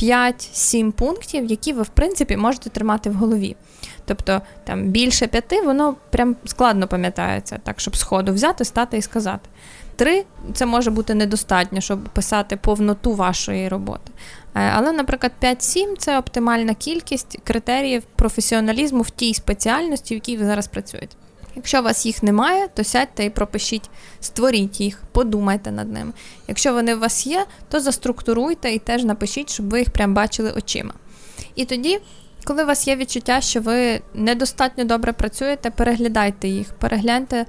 5-7 0.02 0.92
пунктів, 0.92 1.44
які 1.44 1.72
ви, 1.72 1.82
в 1.82 1.88
принципі, 1.88 2.36
можете 2.36 2.70
тримати 2.70 3.10
в 3.10 3.14
голові. 3.14 3.56
Тобто 4.04 4.42
там 4.64 4.84
більше 4.84 5.26
п'яти, 5.26 5.62
воно 5.62 5.94
прям 6.10 6.36
складно 6.44 6.88
пам'ятається, 6.88 7.58
так, 7.62 7.80
щоб 7.80 7.96
сходу 7.96 8.32
взяти, 8.32 8.64
стати 8.64 8.98
і 8.98 9.02
сказати. 9.02 9.48
Три 10.00 10.24
це 10.54 10.66
може 10.66 10.90
бути 10.90 11.14
недостатньо, 11.14 11.80
щоб 11.80 12.04
писати 12.04 12.56
повноту 12.56 13.14
вашої 13.14 13.68
роботи. 13.68 14.12
Е, 14.54 14.72
але, 14.74 14.92
наприклад, 14.92 15.32
5-7 15.42 15.96
це 15.98 16.18
оптимальна 16.18 16.74
кількість 16.74 17.38
критеріїв 17.44 18.02
професіоналізму 18.16 19.02
в 19.02 19.10
тій 19.10 19.34
спеціальності, 19.34 20.14
в 20.14 20.16
якій 20.16 20.36
ви 20.36 20.44
зараз 20.44 20.68
працюєте. 20.68 21.16
Якщо 21.56 21.80
у 21.80 21.82
вас 21.82 22.06
їх 22.06 22.22
немає, 22.22 22.68
то 22.74 22.84
сядьте 22.84 23.24
і 23.24 23.30
пропишіть, 23.30 23.90
створіть 24.20 24.80
їх, 24.80 25.02
подумайте 25.12 25.70
над 25.70 25.92
ними. 25.92 26.12
Якщо 26.48 26.72
вони 26.72 26.94
у 26.94 26.98
вас 26.98 27.26
є, 27.26 27.46
то 27.68 27.80
заструктуруйте 27.80 28.72
і 28.72 28.78
теж 28.78 29.04
напишіть, 29.04 29.50
щоб 29.50 29.70
ви 29.70 29.78
їх 29.78 29.90
прям 29.90 30.14
бачили 30.14 30.52
очима. 30.52 30.94
І 31.54 31.64
тоді, 31.64 32.00
коли 32.44 32.62
у 32.62 32.66
вас 32.66 32.88
є 32.88 32.96
відчуття, 32.96 33.40
що 33.40 33.60
ви 33.60 34.00
недостатньо 34.14 34.84
добре 34.84 35.12
працюєте, 35.12 35.70
переглядайте 35.70 36.48
їх, 36.48 36.72
перегляньте 36.72 37.46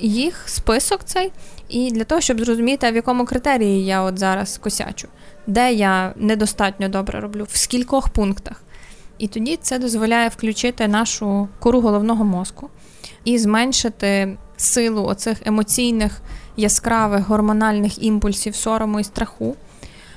їх 0.00 0.42
список 0.46 1.04
цей, 1.04 1.32
і 1.68 1.90
для 1.90 2.04
того, 2.04 2.20
щоб 2.20 2.44
зрозуміти, 2.44 2.90
в 2.90 2.94
якому 2.94 3.24
критерії 3.24 3.84
я 3.84 4.02
от 4.02 4.18
зараз 4.18 4.58
косячу, 4.58 5.08
де 5.46 5.72
я 5.72 6.12
недостатньо 6.16 6.88
добре 6.88 7.20
роблю, 7.20 7.46
в 7.50 7.56
скількох 7.56 8.08
пунктах. 8.08 8.62
І 9.18 9.28
тоді 9.28 9.58
це 9.62 9.78
дозволяє 9.78 10.28
включити 10.28 10.88
нашу 10.88 11.48
кору 11.60 11.80
головного 11.80 12.24
мозку 12.24 12.70
і 13.24 13.38
зменшити 13.38 14.36
силу 14.56 15.04
оцих 15.04 15.38
емоційних 15.44 16.22
яскравих 16.56 17.28
гормональних 17.28 18.02
імпульсів, 18.02 18.54
сорому 18.54 19.00
і 19.00 19.04
страху, 19.04 19.56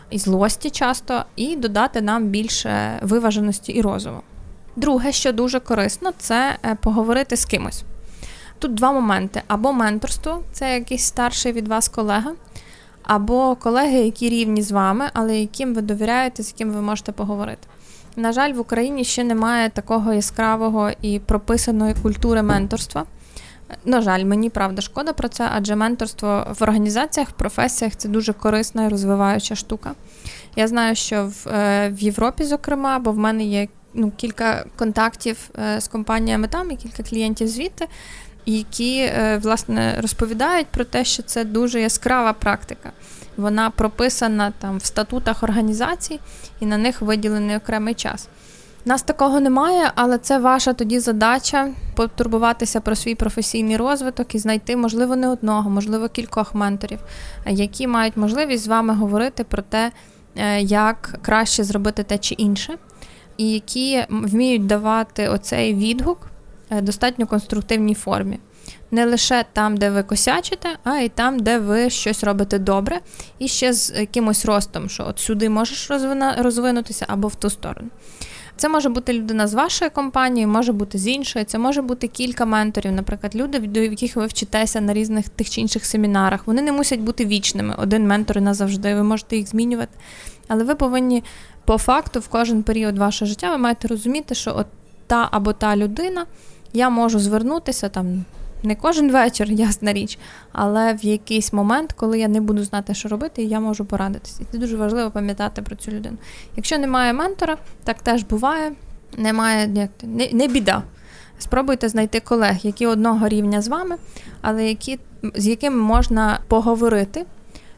і 0.09 0.19
злості 0.19 0.69
часто, 0.69 1.25
і 1.35 1.55
додати 1.55 2.01
нам 2.01 2.23
більше 2.23 2.99
виваженості 3.01 3.71
і 3.71 3.81
розуму. 3.81 4.21
Друге, 4.75 5.11
що 5.11 5.31
дуже 5.31 5.59
корисно, 5.59 6.11
це 6.17 6.57
е, 6.65 6.77
поговорити 6.81 7.37
з 7.37 7.45
кимось. 7.45 7.83
Тут 8.59 8.73
два 8.73 8.91
моменти: 8.91 9.41
або 9.47 9.73
менторство 9.73 10.43
це 10.51 10.73
якийсь 10.73 11.03
старший 11.03 11.51
від 11.51 11.67
вас 11.67 11.87
колега, 11.87 12.31
або 13.03 13.55
колеги, 13.55 13.99
які 13.99 14.29
рівні 14.29 14.61
з 14.61 14.71
вами, 14.71 15.05
але 15.13 15.39
яким 15.39 15.73
ви 15.73 15.81
довіряєте, 15.81 16.43
з 16.43 16.47
яким 16.47 16.71
ви 16.71 16.81
можете 16.81 17.11
поговорити. 17.11 17.67
На 18.15 18.31
жаль, 18.31 18.53
в 18.53 18.59
Україні 18.59 19.03
ще 19.03 19.23
немає 19.23 19.69
такого 19.69 20.13
яскравого 20.13 20.91
і 21.01 21.19
прописаної 21.19 21.95
культури 22.01 22.41
менторства. 22.41 23.05
На 23.85 24.01
жаль, 24.01 24.23
мені 24.23 24.49
правда 24.49 24.81
шкода 24.81 25.13
про 25.13 25.27
це, 25.27 25.49
адже 25.55 25.75
менторство 25.75 26.47
в 26.59 26.63
організаціях, 26.63 27.29
в 27.29 27.31
професіях 27.31 27.95
це 27.95 28.09
дуже 28.09 28.33
корисна 28.33 28.85
і 28.85 28.89
розвиваюча 28.89 29.55
штука. 29.55 29.91
Я 30.55 30.67
знаю, 30.67 30.95
що 30.95 31.25
в 31.25 31.49
е, 31.49 31.89
в 31.89 31.99
Європі, 31.99 32.43
зокрема, 32.43 32.99
бо 32.99 33.11
в 33.11 33.17
мене 33.17 33.43
є 33.43 33.67
ну, 33.93 34.11
кілька 34.17 34.65
контактів 34.75 35.49
е, 35.59 35.81
з 35.81 35.87
компаніями 35.87 36.47
там 36.47 36.71
і 36.71 36.75
кілька 36.75 37.03
клієнтів 37.03 37.47
звідти, 37.47 37.87
які 38.45 38.97
е, 38.99 39.39
власне 39.43 39.97
розповідають 40.01 40.67
про 40.67 40.83
те, 40.83 41.05
що 41.05 41.23
це 41.23 41.43
дуже 41.43 41.81
яскрава 41.81 42.33
практика. 42.33 42.91
Вона 43.37 43.69
прописана 43.69 44.53
там 44.59 44.77
в 44.77 44.85
статутах 44.85 45.43
організацій 45.43 46.19
і 46.59 46.65
на 46.65 46.77
них 46.77 47.01
виділений 47.01 47.57
окремий 47.57 47.93
час. 47.93 48.29
Нас 48.87 49.01
такого 49.01 49.39
немає, 49.39 49.91
але 49.95 50.17
це 50.17 50.37
ваша 50.37 50.73
тоді 50.73 50.99
задача 50.99 51.69
потурбуватися 51.95 52.81
про 52.81 52.95
свій 52.95 53.15
професійний 53.15 53.77
розвиток 53.77 54.35
і 54.35 54.39
знайти, 54.39 54.75
можливо, 54.75 55.15
не 55.15 55.27
одного, 55.27 55.69
можливо, 55.69 56.09
кількох 56.09 56.55
менторів, 56.55 56.99
які 57.47 57.87
мають 57.87 58.17
можливість 58.17 58.63
з 58.63 58.67
вами 58.67 58.93
говорити 58.93 59.43
про 59.43 59.61
те, 59.61 59.91
е, 60.35 60.61
як 60.61 61.19
краще 61.21 61.63
зробити 61.63 62.03
те 62.03 62.17
чи 62.17 62.35
інше, 62.35 62.77
і 63.37 63.51
які 63.51 64.05
вміють 64.09 64.65
давати 64.65 65.27
оцей 65.27 65.73
відгук 65.73 66.27
достатньо 66.71 67.27
конструктивній 67.27 67.95
формі. 67.95 68.39
Не 68.91 69.05
лише 69.05 69.45
там, 69.53 69.77
де 69.77 69.89
ви 69.89 70.03
косячите, 70.03 70.69
а 70.83 70.97
й 70.97 71.09
там, 71.09 71.39
де 71.39 71.59
ви 71.59 71.89
щось 71.89 72.23
робите 72.23 72.59
добре, 72.59 72.99
і 73.39 73.47
ще 73.47 73.73
з 73.73 73.99
якимось 73.99 74.45
ростом, 74.45 74.89
що 74.89 75.05
от 75.07 75.19
сюди 75.19 75.49
можеш 75.49 75.91
розвинутися 76.37 77.05
або 77.09 77.27
в 77.27 77.35
ту 77.35 77.49
сторону. 77.49 77.89
Це 78.57 78.69
може 78.69 78.89
бути 78.89 79.13
людина 79.13 79.47
з 79.47 79.53
вашої 79.53 79.91
компанії, 79.91 80.47
може 80.47 80.73
бути 80.73 80.97
з 80.97 81.07
іншої, 81.07 81.45
це 81.45 81.57
може 81.57 81.81
бути 81.81 82.07
кілька 82.07 82.45
менторів, 82.45 82.91
наприклад, 82.91 83.35
люди, 83.35 83.59
до 83.59 83.79
яких 83.79 84.15
ви 84.15 84.25
вчитеся 84.25 84.81
на 84.81 84.93
різних 84.93 85.29
тих 85.29 85.49
чи 85.49 85.61
інших 85.61 85.85
семінарах. 85.85 86.47
Вони 86.47 86.61
не 86.61 86.71
мусять 86.71 86.99
бути 86.99 87.25
вічними. 87.25 87.75
Один 87.77 88.07
ментор 88.07 88.41
назавжди, 88.41 88.95
ви 88.95 89.03
можете 89.03 89.37
їх 89.37 89.47
змінювати. 89.47 89.97
Але 90.47 90.63
ви 90.63 90.75
повинні 90.75 91.23
по 91.65 91.77
факту 91.77 92.19
в 92.19 92.27
кожен 92.27 92.63
період 92.63 92.97
вашого 92.97 93.29
життя 93.29 93.51
ви 93.51 93.57
маєте 93.57 93.87
розуміти, 93.87 94.35
що 94.35 94.55
от 94.57 94.67
та 95.07 95.29
або 95.31 95.53
та 95.53 95.75
людина 95.75 96.25
я 96.75 96.89
можу 96.89 97.19
звернутися 97.19 97.89
там 97.89 98.25
не 98.63 98.75
кожен 98.75 99.11
вечір, 99.11 99.47
ясна 99.51 99.93
річ, 99.93 100.19
але 100.51 100.93
в 100.93 101.05
якийсь 101.05 101.53
момент, 101.53 101.93
коли 101.93 102.19
я 102.19 102.27
не 102.27 102.41
буду 102.41 102.63
знати, 102.63 102.93
що 102.93 103.09
робити, 103.09 103.43
я 103.43 103.59
можу 103.59 103.85
порадитися. 103.85 104.43
І 104.43 104.45
це 104.51 104.57
дуже 104.57 104.77
важливо 104.77 105.11
пам'ятати 105.11 105.61
про 105.61 105.75
цю 105.75 105.91
людину. 105.91 106.17
Якщо 106.55 106.77
немає 106.77 107.13
ментора, 107.13 107.57
так 107.83 108.01
теж 108.01 108.23
буває, 108.23 108.71
немає 109.17 109.71
як, 109.73 109.89
не, 110.03 110.29
не 110.33 110.47
біда. 110.47 110.83
Спробуйте 111.39 111.89
знайти 111.89 112.19
колег, 112.19 112.57
які 112.63 112.87
одного 112.87 113.27
рівня 113.27 113.61
з 113.61 113.67
вами, 113.67 113.95
але 114.41 114.67
які, 114.67 114.99
з 115.35 115.47
якими 115.47 115.75
можна 115.75 116.39
поговорити 116.47 117.25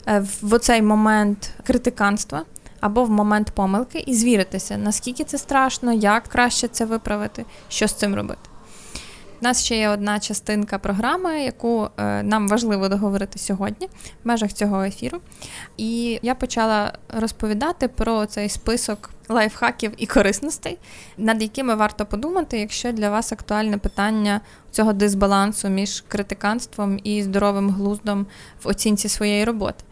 е, 0.08 0.26
в 0.42 0.54
оцей 0.54 0.82
момент 0.82 1.50
критиканства 1.64 2.44
або 2.80 3.04
в 3.04 3.10
момент 3.10 3.52
помилки 3.52 4.04
і 4.08 4.14
звіритися, 4.14 4.78
наскільки 4.78 5.24
це 5.24 5.38
страшно, 5.38 5.93
як 5.93 6.24
краще 6.24 6.68
це 6.68 6.86
виправити, 6.86 7.45
що 7.70 7.88
з 7.88 7.93
цим 7.93 8.16
робити. 8.16 8.47
У 9.42 9.44
нас 9.44 9.66
ще 9.66 9.78
є 9.78 9.90
одна 9.90 10.20
частинка 10.20 10.80
програми, 10.80 11.44
яку 11.44 11.90
е, 11.98 12.24
нам 12.24 12.48
важливо 12.48 12.90
договорити 12.90 13.40
сьогодні 13.40 13.88
в 14.24 14.28
межах 14.28 14.54
цього 14.54 14.84
ефіру. 14.84 15.20
І 15.78 16.20
я 16.22 16.36
почала 16.36 16.94
розповідати 17.10 17.88
про 17.88 18.26
цей 18.26 18.50
список 18.50 19.10
лайфхаків 19.30 19.92
і 19.98 20.06
корисностей, 20.06 20.78
над 21.18 21.42
якими 21.42 21.76
варто 21.76 22.06
подумати, 22.06 22.60
якщо 22.60 22.92
для 22.92 23.10
вас 23.10 23.32
актуальне 23.32 23.78
питання 23.78 24.42
цього 24.72 24.94
дисбалансу 24.94 25.70
між 25.70 26.04
критиканством 26.08 27.00
і 27.04 27.24
здоровим 27.24 27.70
глуздом 27.70 28.26
в 28.64 28.68
оцінці 28.68 29.10
своєї 29.10 29.46
роботи. 29.46 29.84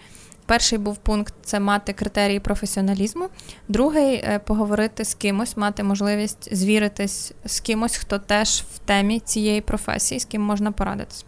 Перший 0.46 0.78
був 0.78 0.98
пункт 0.98 1.34
це 1.44 1.60
мати 1.60 1.94
критерії 1.94 2.40
професіоналізму. 2.40 3.30
Другий 3.68 4.16
е, 4.16 4.42
поговорити 4.46 5.06
з 5.06 5.14
кимось, 5.14 5.58
мати 5.58 5.84
можливість 5.84 6.56
звіритись 6.56 7.32
з 7.46 7.60
кимось, 7.60 7.98
хто 7.98 8.20
теж 8.20 8.64
в 8.74 8.78
темі 8.78 9.20
цієї 9.20 9.62
професії, 9.62 10.20
з 10.20 10.26
ким 10.26 10.42
можна 10.42 10.72
порадитись. 10.72 11.26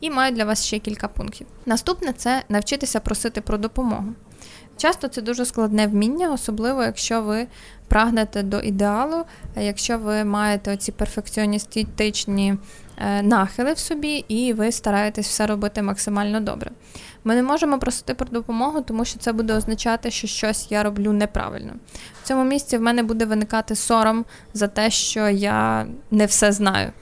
І 0.00 0.10
маю 0.10 0.34
для 0.34 0.44
вас 0.44 0.64
ще 0.64 0.78
кілька 0.78 1.08
пунктів. 1.08 1.46
Наступне 1.66 2.12
це 2.12 2.42
навчитися 2.48 3.00
просити 3.00 3.40
про 3.40 3.58
допомогу. 3.58 4.04
Часто 4.76 5.08
це 5.08 5.22
дуже 5.22 5.44
складне 5.44 5.86
вміння, 5.86 6.32
особливо 6.32 6.82
якщо 6.82 7.22
ви 7.22 7.46
прагнете 7.88 8.42
до 8.42 8.60
ідеалу, 8.60 9.24
якщо 9.56 9.98
ви 9.98 10.24
маєте 10.24 10.72
оці 10.72 10.92
перфекціоністичні 10.92 12.56
нахили 13.22 13.72
в 13.72 13.78
собі, 13.78 14.24
і 14.28 14.52
ви 14.52 14.72
стараєтесь 14.72 15.28
все 15.28 15.46
робити 15.46 15.82
максимально 15.82 16.40
добре. 16.40 16.70
Ми 17.24 17.34
не 17.34 17.42
можемо 17.42 17.78
просити 17.78 18.14
про 18.14 18.26
допомогу, 18.26 18.80
тому 18.80 19.04
що 19.04 19.18
це 19.18 19.32
буде 19.32 19.54
означати, 19.54 20.10
що 20.10 20.26
щось 20.26 20.66
я 20.70 20.82
роблю 20.82 21.12
неправильно. 21.12 21.72
В 22.22 22.28
цьому 22.28 22.44
місці 22.44 22.78
в 22.78 22.80
мене 22.80 23.02
буде 23.02 23.24
виникати 23.24 23.74
сором 23.74 24.24
за 24.54 24.68
те, 24.68 24.90
що 24.90 25.28
я 25.28 25.86
не 26.10 26.26
все 26.26 26.52
знаю. 26.52 26.92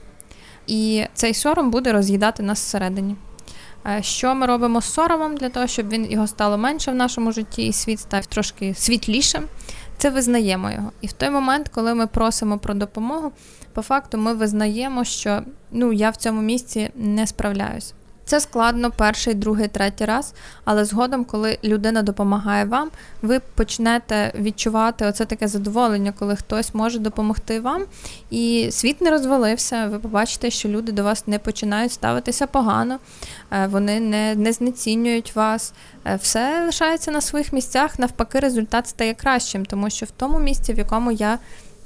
І 0.67 1.05
цей 1.13 1.33
сором 1.33 1.71
буде 1.71 1.91
роз'їдати 1.91 2.43
нас 2.43 2.59
всередині. 2.59 3.15
Е, 3.85 4.03
що 4.03 4.35
ми 4.35 4.45
робимо 4.45 4.81
з 4.81 4.93
соромом 4.93 5.37
для 5.37 5.49
того, 5.49 5.67
щоб 5.67 5.89
він 5.89 6.11
його 6.11 6.27
стало 6.27 6.57
менше 6.57 6.91
в 6.91 6.95
нашому 6.95 7.31
житті, 7.31 7.65
і 7.67 7.73
світ 7.73 7.99
став 7.99 8.25
трошки 8.25 8.73
світлішим? 8.73 9.43
Це 9.97 10.09
визнаємо 10.09 10.71
його. 10.71 10.91
І 11.01 11.07
в 11.07 11.13
той 11.13 11.29
момент, 11.29 11.69
коли 11.69 11.93
ми 11.93 12.07
просимо 12.07 12.57
про 12.57 12.73
допомогу, 12.73 13.31
по 13.73 13.81
факту 13.81 14.17
ми 14.17 14.33
визнаємо, 14.33 15.03
що 15.03 15.41
ну 15.71 15.93
я 15.93 16.09
в 16.09 16.15
цьому 16.15 16.41
місці 16.41 16.89
не 16.95 17.27
справляюсь. 17.27 17.93
Це 18.25 18.39
складно 18.39 18.91
перший, 18.91 19.33
другий, 19.33 19.67
третій 19.67 20.05
раз, 20.05 20.33
але 20.65 20.85
згодом, 20.85 21.25
коли 21.25 21.57
людина 21.63 22.01
допомагає 22.01 22.65
вам, 22.65 22.89
ви 23.21 23.39
почнете 23.39 24.31
відчувати 24.35 25.05
оце 25.05 25.25
таке 25.25 25.47
задоволення, 25.47 26.13
коли 26.19 26.35
хтось 26.35 26.73
може 26.73 26.99
допомогти 26.99 27.59
вам, 27.59 27.83
і 28.29 28.67
світ 28.71 29.01
не 29.01 29.11
розвалився. 29.11 29.87
Ви 29.87 29.99
побачите, 29.99 30.49
що 30.49 30.69
люди 30.69 30.91
до 30.91 31.03
вас 31.03 31.27
не 31.27 31.39
починають 31.39 31.91
ставитися 31.91 32.47
погано, 32.47 32.99
е, 33.51 33.67
вони 33.67 33.99
не, 33.99 34.35
не 34.35 34.53
знецінюють 34.53 35.35
вас. 35.35 35.73
Е, 36.05 36.15
все 36.15 36.65
лишається 36.65 37.11
на 37.11 37.21
своїх 37.21 37.53
місцях. 37.53 37.99
Навпаки, 37.99 38.39
результат 38.39 38.87
стає 38.87 39.13
кращим, 39.13 39.65
тому 39.65 39.89
що 39.89 40.05
в 40.05 40.11
тому 40.11 40.39
місці, 40.39 40.73
в 40.73 40.77
якому 40.77 41.11
я 41.11 41.39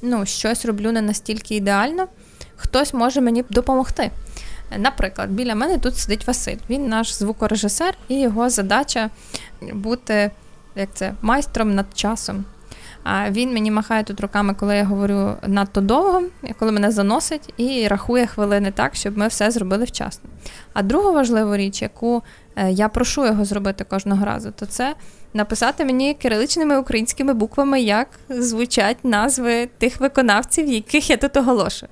ну, 0.07 0.25
щось 0.25 0.65
роблю 0.65 0.91
не 0.91 1.01
настільки 1.01 1.55
ідеально, 1.55 2.07
хтось 2.55 2.93
може 2.93 3.21
мені 3.21 3.43
допомогти. 3.49 4.11
Наприклад, 4.77 5.29
біля 5.29 5.55
мене 5.55 5.77
тут 5.77 5.97
сидить 5.97 6.27
Василь. 6.27 6.57
Він 6.69 6.87
наш 6.87 7.15
звукорежисер, 7.15 7.93
і 8.07 8.19
його 8.19 8.49
задача 8.49 9.09
бути 9.73 10.31
як 10.75 10.89
це, 10.93 11.13
майстром 11.21 11.75
над 11.75 11.85
часом. 11.93 12.45
А 13.03 13.31
він 13.31 13.53
мені 13.53 13.71
махає 13.71 14.03
тут 14.03 14.21
руками, 14.21 14.53
коли 14.53 14.75
я 14.75 14.83
говорю 14.83 15.35
надто 15.47 15.81
довго, 15.81 16.23
коли 16.59 16.71
мене 16.71 16.91
заносить, 16.91 17.53
і 17.57 17.87
рахує 17.87 18.27
хвилини 18.27 18.71
так, 18.71 18.95
щоб 18.95 19.17
ми 19.17 19.27
все 19.27 19.51
зробили 19.51 19.83
вчасно. 19.83 20.29
А 20.73 20.81
друга 20.81 21.11
важлива 21.11 21.57
річ, 21.57 21.81
яку 21.81 22.23
я 22.69 22.89
прошу 22.89 23.25
його 23.25 23.45
зробити 23.45 23.83
кожного 23.83 24.25
разу, 24.25 24.51
то 24.51 24.65
це 24.65 24.95
написати 25.33 25.85
мені 25.85 26.13
кириличними 26.13 26.77
українськими 26.77 27.33
буквами, 27.33 27.81
як 27.81 28.07
звучать 28.29 28.97
назви 29.03 29.69
тих 29.77 29.99
виконавців, 29.99 30.67
яких 30.67 31.09
я 31.09 31.17
тут 31.17 31.37
оголошую. 31.37 31.89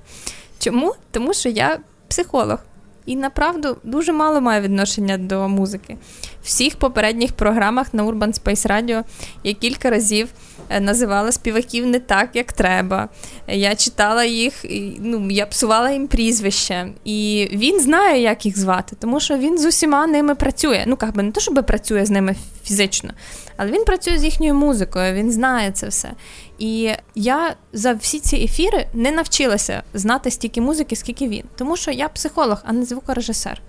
Чому? 0.59 0.95
Тому 1.11 1.33
що 1.33 1.49
я 1.49 1.79
психолог. 2.07 2.59
І 3.05 3.15
направду 3.15 3.77
дуже 3.83 4.13
мало 4.13 4.41
має 4.41 4.61
відношення 4.61 5.17
до 5.17 5.49
музики. 5.49 5.97
В 6.41 6.45
всіх 6.45 6.75
попередніх 6.75 7.33
програмах 7.33 7.93
на 7.93 8.03
Urban 8.03 8.41
Space 8.43 8.67
Radio 8.67 9.03
я 9.43 9.53
кілька 9.53 9.89
разів 9.89 10.29
Е, 10.54 10.54
називала 10.79 11.31
співаків 11.31 11.85
не 11.85 11.99
так, 11.99 12.29
як 12.33 12.53
треба. 12.53 13.09
Я 13.47 13.75
читала 13.75 14.25
їх, 14.25 14.65
ну, 14.99 15.31
я 15.31 15.45
псувала 15.45 15.91
їм 15.91 16.07
прізвище. 16.07 16.87
І 17.05 17.49
він 17.53 17.79
знає, 17.79 18.21
як 18.21 18.45
їх 18.45 18.59
звати, 18.59 18.95
тому 18.99 19.19
що 19.19 19.37
він 19.37 19.57
з 19.57 19.65
усіма 19.65 20.07
ними 20.07 20.35
працює. 20.35 20.83
Ну, 20.87 20.97
як 21.01 21.15
би 21.15 21.23
не 21.23 21.31
то, 21.31 21.39
щоб 21.39 21.65
працює 21.67 22.05
з 22.05 22.09
ними 22.09 22.35
фізично, 22.63 23.09
але 23.57 23.71
він 23.71 23.85
працює 23.85 24.17
з 24.17 24.23
їхньою 24.23 24.53
музикою, 24.53 25.13
він 25.13 25.31
знає 25.31 25.71
це 25.71 25.87
все. 25.87 26.11
І 26.59 26.91
я 27.15 27.55
за 27.73 27.93
всі 27.93 28.19
ці 28.19 28.35
ефіри 28.35 28.87
не 28.93 29.11
навчилася 29.11 29.83
знати 29.93 30.31
стільки 30.31 30.61
музики, 30.61 30.95
скільки 30.95 31.27
він. 31.27 31.43
Тому 31.55 31.77
що 31.77 31.91
я 31.91 32.09
психолог, 32.09 32.63
а 32.65 32.73
не 32.73 32.85
звукорежисер. 32.85 33.61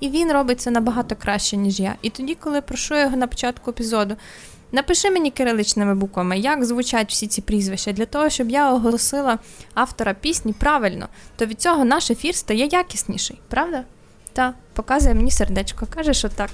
І 0.00 0.08
він 0.08 0.32
робить 0.32 0.60
це 0.60 0.70
набагато 0.70 1.16
краще, 1.16 1.56
ніж 1.56 1.80
я. 1.80 1.94
І 2.02 2.10
тоді, 2.10 2.34
коли 2.34 2.60
прошу 2.60 2.96
його 2.98 3.16
на 3.16 3.26
початку 3.26 3.70
епізоду, 3.70 4.16
Напиши 4.72 5.10
мені 5.10 5.30
кириличними 5.30 5.94
буквами, 5.94 6.38
як 6.38 6.64
звучать 6.64 7.10
всі 7.10 7.26
ці 7.26 7.40
прізвища, 7.40 7.92
для 7.92 8.06
того, 8.06 8.30
щоб 8.30 8.50
я 8.50 8.72
оголосила 8.72 9.38
автора 9.74 10.14
пісні 10.14 10.52
правильно, 10.52 11.08
то 11.36 11.46
від 11.46 11.60
цього 11.60 11.84
наш 11.84 12.10
ефір 12.10 12.34
стає 12.34 12.68
якісніший, 12.72 13.40
правда? 13.48 13.84
Та, 14.32 14.54
показує 14.72 15.14
мені 15.14 15.30
сердечко, 15.30 15.86
каже, 15.94 16.14
що 16.14 16.28
так. 16.28 16.50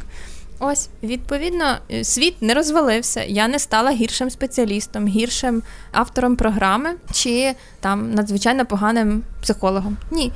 Ось, 0.61 0.89
відповідно, 1.03 1.79
е, 1.91 2.05
світ 2.05 2.43
не 2.43 2.55
розвалився, 2.55 3.25
я 3.25 3.49
не 3.49 3.59
стала 3.59 3.91
гіршим 3.91 4.31
спеціалістом, 4.31 5.07
гіршим 5.07 5.62
автором 5.93 6.37
програми 6.37 6.91
чи 7.12 7.55
там 7.81 8.14
надзвичайно 8.14 8.66
поганим 8.66 9.25
психологом. 9.43 9.97
Ні. 10.11 10.33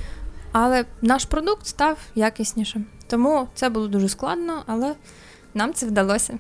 Але 0.52 0.84
наш 1.02 1.24
продукт 1.24 1.66
став 1.66 1.98
якіснішим. 2.14 2.86
Тому 3.06 3.48
це 3.54 3.68
було 3.68 3.88
дуже 3.88 4.08
складно, 4.08 4.62
але 4.66 4.94
нам 5.54 5.74
це 5.74 5.86
вдалося. 5.86 6.38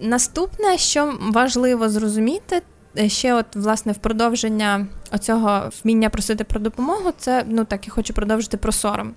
Наступне, 0.00 0.78
що 0.78 1.18
важливо 1.20 1.88
зрозуміти, 1.88 2.62
е, 2.98 3.08
ще, 3.08 3.34
от, 3.34 3.56
власне, 3.56 3.92
в 3.92 3.98
продовження 3.98 4.86
оцього 5.12 5.70
вміння 5.84 6.10
просити 6.10 6.44
про 6.44 6.60
допомогу, 6.60 7.12
це 7.18 7.44
ну 7.48 7.64
так 7.64 7.86
я 7.86 7.92
хочу 7.92 8.14
продовжити 8.14 8.56
про 8.56 8.72
сором. 8.72 9.14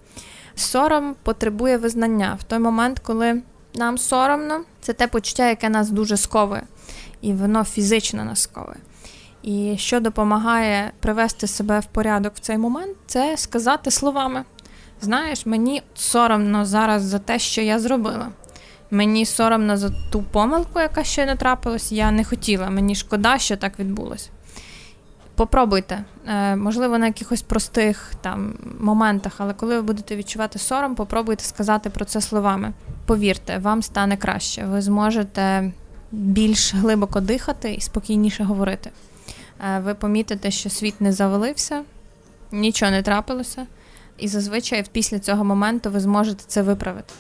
Сором 0.55 1.15
потребує 1.23 1.77
визнання 1.77 2.37
в 2.39 2.43
той 2.43 2.59
момент, 2.59 2.99
коли 2.99 3.41
нам 3.75 3.97
соромно, 3.97 4.61
це 4.81 4.93
те 4.93 5.07
почуття, 5.07 5.49
яке 5.49 5.69
нас 5.69 5.89
дуже 5.89 6.17
сковує, 6.17 6.63
і 7.21 7.33
воно 7.33 7.63
фізично 7.63 8.25
нас 8.25 8.41
сковує. 8.41 8.77
І 9.43 9.75
що 9.77 9.99
допомагає 9.99 10.91
привести 10.99 11.47
себе 11.47 11.79
в 11.79 11.85
порядок 11.85 12.33
в 12.35 12.39
цей 12.39 12.57
момент, 12.57 12.97
це 13.07 13.37
сказати 13.37 13.91
словами: 13.91 14.43
знаєш, 15.01 15.45
мені 15.45 15.81
соромно 15.93 16.65
зараз 16.65 17.03
за 17.03 17.19
те, 17.19 17.39
що 17.39 17.61
я 17.61 17.79
зробила. 17.79 18.29
Мені 18.93 19.25
соромно 19.25 19.77
за 19.77 19.89
ту 20.09 20.21
помилку, 20.21 20.79
яка 20.79 21.03
ще 21.03 21.25
не 21.25 21.35
трапилась. 21.35 21.91
Я 21.91 22.11
не 22.11 22.23
хотіла. 22.23 22.69
Мені 22.69 22.95
шкода, 22.95 23.37
що 23.37 23.57
так 23.57 23.79
відбулося. 23.79 24.29
Попробуйте, 25.35 26.03
е, 26.27 26.55
можливо, 26.55 26.97
на 26.97 27.05
якихось 27.05 27.41
простих 27.41 28.13
там 28.21 28.53
моментах, 28.79 29.33
але 29.37 29.53
коли 29.53 29.75
ви 29.75 29.81
будете 29.81 30.15
відчувати 30.15 30.59
сором, 30.59 30.95
попробуйте 30.95 31.43
сказати 31.43 31.89
про 31.89 32.05
це 32.05 32.21
словами. 32.21 32.73
Повірте, 33.05 33.57
вам 33.57 33.83
стане 33.83 34.17
краще. 34.17 34.65
Ви 34.65 34.81
зможете 34.81 35.71
більш 36.11 36.73
глибоко 36.73 37.19
дихати 37.21 37.73
і 37.73 37.81
спокійніше 37.81 38.43
говорити. 38.43 38.91
Е, 39.75 39.79
ви 39.79 39.93
помітите, 39.93 40.51
що 40.51 40.69
світ 40.69 41.01
не 41.01 41.13
завалився, 41.13 41.81
нічого 42.51 42.91
не 42.91 43.01
трапилося, 43.01 43.67
і 44.17 44.27
зазвичай 44.27 44.85
після 44.91 45.19
цього 45.19 45.43
моменту 45.43 45.91
ви 45.91 45.99
зможете 45.99 46.43
це 46.47 46.61
виправити 46.61 47.13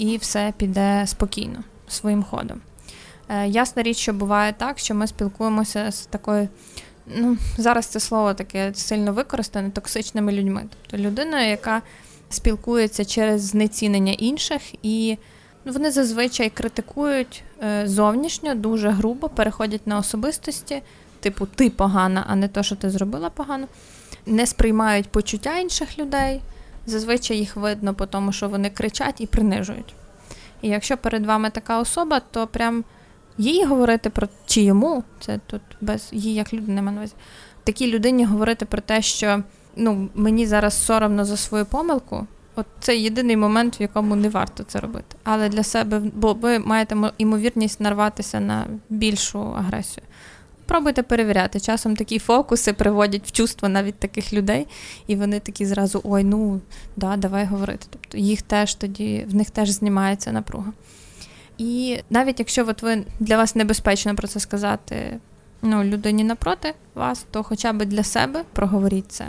і 0.00 0.16
все 0.16 0.52
піде 0.56 1.04
спокійно 1.06 1.64
своїм 1.88 2.22
ходом. 2.22 2.60
Е, 3.28 3.48
Ясна 3.48 3.82
річ, 3.82 3.96
що 3.96 4.12
буває 4.12 4.52
так, 4.52 4.78
що 4.78 4.94
ми 4.94 5.06
спілкуємося 5.06 5.90
з 5.90 6.06
такою, 6.06 6.48
ну, 7.16 7.36
зараз 7.56 7.86
це 7.86 8.00
слово 8.00 8.34
таке 8.34 8.74
сильно 8.74 9.12
використане, 9.12 9.70
токсичними 9.70 10.32
людьми. 10.32 10.64
Тобто 10.70 11.08
людина, 11.08 11.42
яка 11.42 11.82
спілкується 12.30 13.04
через 13.04 13.42
знецінення 13.42 14.12
інших, 14.12 14.62
і 14.82 15.18
вони 15.64 15.90
зазвичай 15.90 16.50
критикують 16.50 17.42
е, 17.62 17.82
зовнішньо, 17.88 18.54
дуже 18.54 18.90
грубо, 18.90 19.28
переходять 19.28 19.86
на 19.86 19.98
особистості, 19.98 20.82
типу 21.20 21.46
ти 21.46 21.70
погана, 21.70 22.24
а 22.28 22.36
не 22.36 22.48
то, 22.48 22.62
що 22.62 22.76
ти 22.76 22.90
зробила 22.90 23.30
погано, 23.30 23.66
не 24.26 24.46
сприймають 24.46 25.08
почуття 25.08 25.58
інших 25.58 25.98
людей. 25.98 26.40
Зазвичай 26.90 27.38
їх 27.38 27.56
видно, 27.56 27.94
по 27.94 28.06
тому 28.06 28.32
що 28.32 28.48
вони 28.48 28.70
кричать 28.70 29.20
і 29.20 29.26
принижують. 29.26 29.94
І 30.62 30.68
якщо 30.68 30.96
перед 30.96 31.26
вами 31.26 31.50
така 31.50 31.78
особа, 31.78 32.20
то 32.20 32.46
прям 32.46 32.84
їй 33.38 33.64
говорити 33.64 34.10
про 34.10 34.28
чи 34.46 34.62
йому, 34.62 35.04
це 35.20 35.40
тут 35.46 35.60
без 35.80 36.08
її 36.12 36.34
як 36.34 36.52
людини 36.52 36.82
на 36.82 36.92
увазі, 36.92 37.12
такій 37.64 37.92
людині 37.92 38.24
говорити 38.24 38.64
про 38.64 38.80
те, 38.80 39.02
що 39.02 39.42
ну, 39.76 40.08
мені 40.14 40.46
зараз 40.46 40.84
соромно 40.84 41.24
за 41.24 41.36
свою 41.36 41.66
помилку. 41.66 42.26
От 42.56 42.66
це 42.80 42.96
єдиний 42.96 43.36
момент, 43.36 43.80
в 43.80 43.82
якому 43.82 44.16
не 44.16 44.28
варто 44.28 44.62
це 44.62 44.80
робити. 44.80 45.16
Але 45.24 45.48
для 45.48 45.62
себе, 45.62 46.02
бо 46.14 46.32
ви 46.32 46.58
маєте 46.58 46.96
ймовірність 47.18 47.80
нарватися 47.80 48.40
на 48.40 48.66
більшу 48.88 49.40
агресію. 49.40 50.06
Пробуйте 50.70 51.02
перевіряти. 51.02 51.60
Часом 51.60 51.96
такі 51.96 52.18
фокуси 52.18 52.72
приводять 52.72 53.22
в 53.26 53.32
чувство 53.32 53.68
навіть 53.68 53.94
таких 53.94 54.32
людей, 54.32 54.66
і 55.06 55.16
вони 55.16 55.40
такі 55.40 55.66
зразу 55.66 56.00
ой, 56.04 56.24
ну 56.24 56.60
да, 56.96 57.16
давай 57.16 57.44
говорити. 57.44 57.86
Тобто 57.90 58.18
їх 58.18 58.42
теж 58.42 58.74
тоді, 58.74 59.26
в 59.28 59.34
них 59.34 59.50
теж 59.50 59.70
знімається 59.70 60.32
напруга. 60.32 60.72
І 61.58 61.98
навіть 62.10 62.38
якщо 62.38 62.68
от 62.68 62.82
ви 62.82 63.04
для 63.20 63.36
вас 63.36 63.54
небезпечно 63.54 64.16
про 64.16 64.28
це 64.28 64.40
сказати 64.40 65.18
ну, 65.62 65.84
людині 65.84 66.24
напроти 66.24 66.74
вас, 66.94 67.26
то 67.30 67.42
хоча 67.42 67.72
б 67.72 67.84
для 67.84 68.02
себе 68.02 68.44
проговоріть 68.52 69.12
це. 69.12 69.28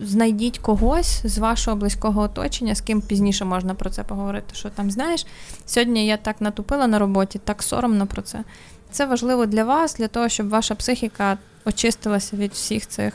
Знайдіть 0.00 0.58
когось 0.58 1.26
з 1.26 1.38
вашого 1.38 1.76
близького 1.76 2.22
оточення, 2.22 2.74
з 2.74 2.80
ким 2.80 3.00
пізніше 3.00 3.44
можна 3.44 3.74
про 3.74 3.90
це 3.90 4.04
поговорити. 4.04 4.54
Що 4.54 4.70
там, 4.70 4.90
знаєш, 4.90 5.26
сьогодні 5.66 6.06
я 6.06 6.16
так 6.16 6.40
натупила 6.40 6.86
на 6.86 6.98
роботі, 6.98 7.40
так 7.44 7.62
соромно 7.62 8.06
про 8.06 8.22
це. 8.22 8.44
Це 8.92 9.06
важливо 9.06 9.46
для 9.46 9.64
вас, 9.64 9.94
для 9.94 10.08
того, 10.08 10.28
щоб 10.28 10.48
ваша 10.48 10.74
психіка 10.74 11.38
очистилася 11.64 12.36
від 12.36 12.52
всіх 12.52 12.88
цих 12.88 13.14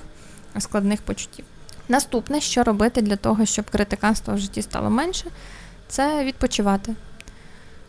складних 0.60 1.02
почуттів. 1.02 1.46
Наступне, 1.90 2.42
що 2.42 2.64
робити 2.64 3.02
для 3.02 3.16
того, 3.16 3.46
щоб 3.46 3.70
критиканства 3.70 4.34
в 4.34 4.38
житті 4.38 4.62
стало 4.62 4.90
менше, 4.90 5.26
це 5.88 6.24
відпочивати. 6.24 6.96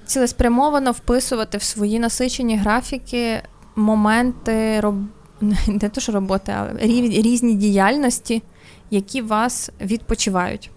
Цілеспрямовано 0.07 0.93
вписувати 0.93 1.59
в 1.59 1.63
свої 1.63 1.99
насичені 1.99 2.57
графіки 2.57 3.43
моменти 3.77 4.81
роб... 4.81 4.95
не 5.67 5.89
то 5.89 6.01
що 6.01 6.13
роботи, 6.13 6.53
а 6.53 6.73
різні 7.11 7.55
діяльності, 7.55 8.43
які 8.91 9.23
вас 9.23 9.71
відпочивають, 9.81 10.71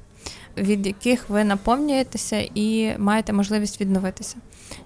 від 0.58 0.88
яких 0.88 1.30
ви 1.30 1.44
наповнюєтеся 1.44 2.50
і 2.56 2.98
маєте 2.98 3.34
можливість 3.34 3.82
відновитися. 3.82 4.36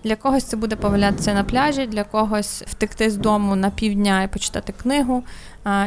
Для 0.04 0.16
когось 0.16 0.44
це 0.44 0.58
буде 0.58 0.76
повалятися 0.76 1.34
на 1.34 1.44
пляжі, 1.44 1.88
для 1.88 2.04
когось 2.04 2.64
втекти 2.68 3.10
з 3.10 3.18
дому 3.18 3.56
на 3.56 3.70
півдня 3.70 4.24
і 4.24 4.28
почитати 4.28 4.74
книгу, 4.74 5.24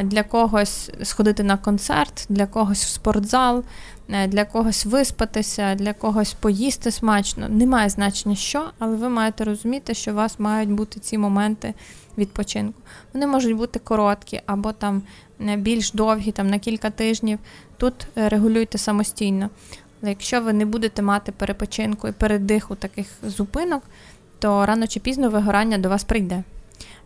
для 0.02 0.22
когось 0.22 0.90
сходити 1.02 1.42
на 1.42 1.56
концерт, 1.56 2.26
для 2.28 2.46
когось 2.46 2.84
в 2.84 2.88
спортзал, 2.88 3.64
е, 4.10 4.26
для 4.26 4.44
когось 4.44 4.86
виспатися, 4.86 5.74
для 5.74 5.92
когось 5.92 6.34
поїсти 6.34 6.90
смачно. 6.90 7.48
Немає 7.48 7.88
значення 7.88 8.36
що, 8.36 8.70
але 8.78 8.96
ви 8.96 9.08
маєте 9.08 9.44
розуміти, 9.44 9.94
що 9.94 10.12
у 10.12 10.14
вас 10.14 10.38
мають 10.38 10.70
бути 10.70 11.00
ці 11.00 11.18
моменти 11.18 11.74
відпочинку. 12.18 12.80
Вони 13.14 13.26
можуть 13.26 13.56
бути 13.56 13.78
короткі 13.78 14.40
або 14.46 14.72
там 14.72 15.02
е, 15.40 15.56
більш 15.56 15.92
довгі, 15.92 16.32
там 16.32 16.50
на 16.50 16.58
кілька 16.58 16.90
тижнів. 16.90 17.38
Тут 17.76 17.94
е, 18.16 18.28
регулюйте 18.28 18.78
самостійно. 18.78 19.50
Якщо 20.02 20.40
ви 20.40 20.52
не 20.52 20.66
будете 20.66 21.02
мати 21.02 21.32
перепочинку 21.32 22.08
і 22.08 22.12
передиху 22.12 22.74
таких 22.74 23.06
зупинок, 23.22 23.82
то 24.38 24.66
рано 24.66 24.86
чи 24.86 25.00
пізно 25.00 25.30
вигорання 25.30 25.78
до 25.78 25.88
вас 25.88 26.04
прийде. 26.04 26.42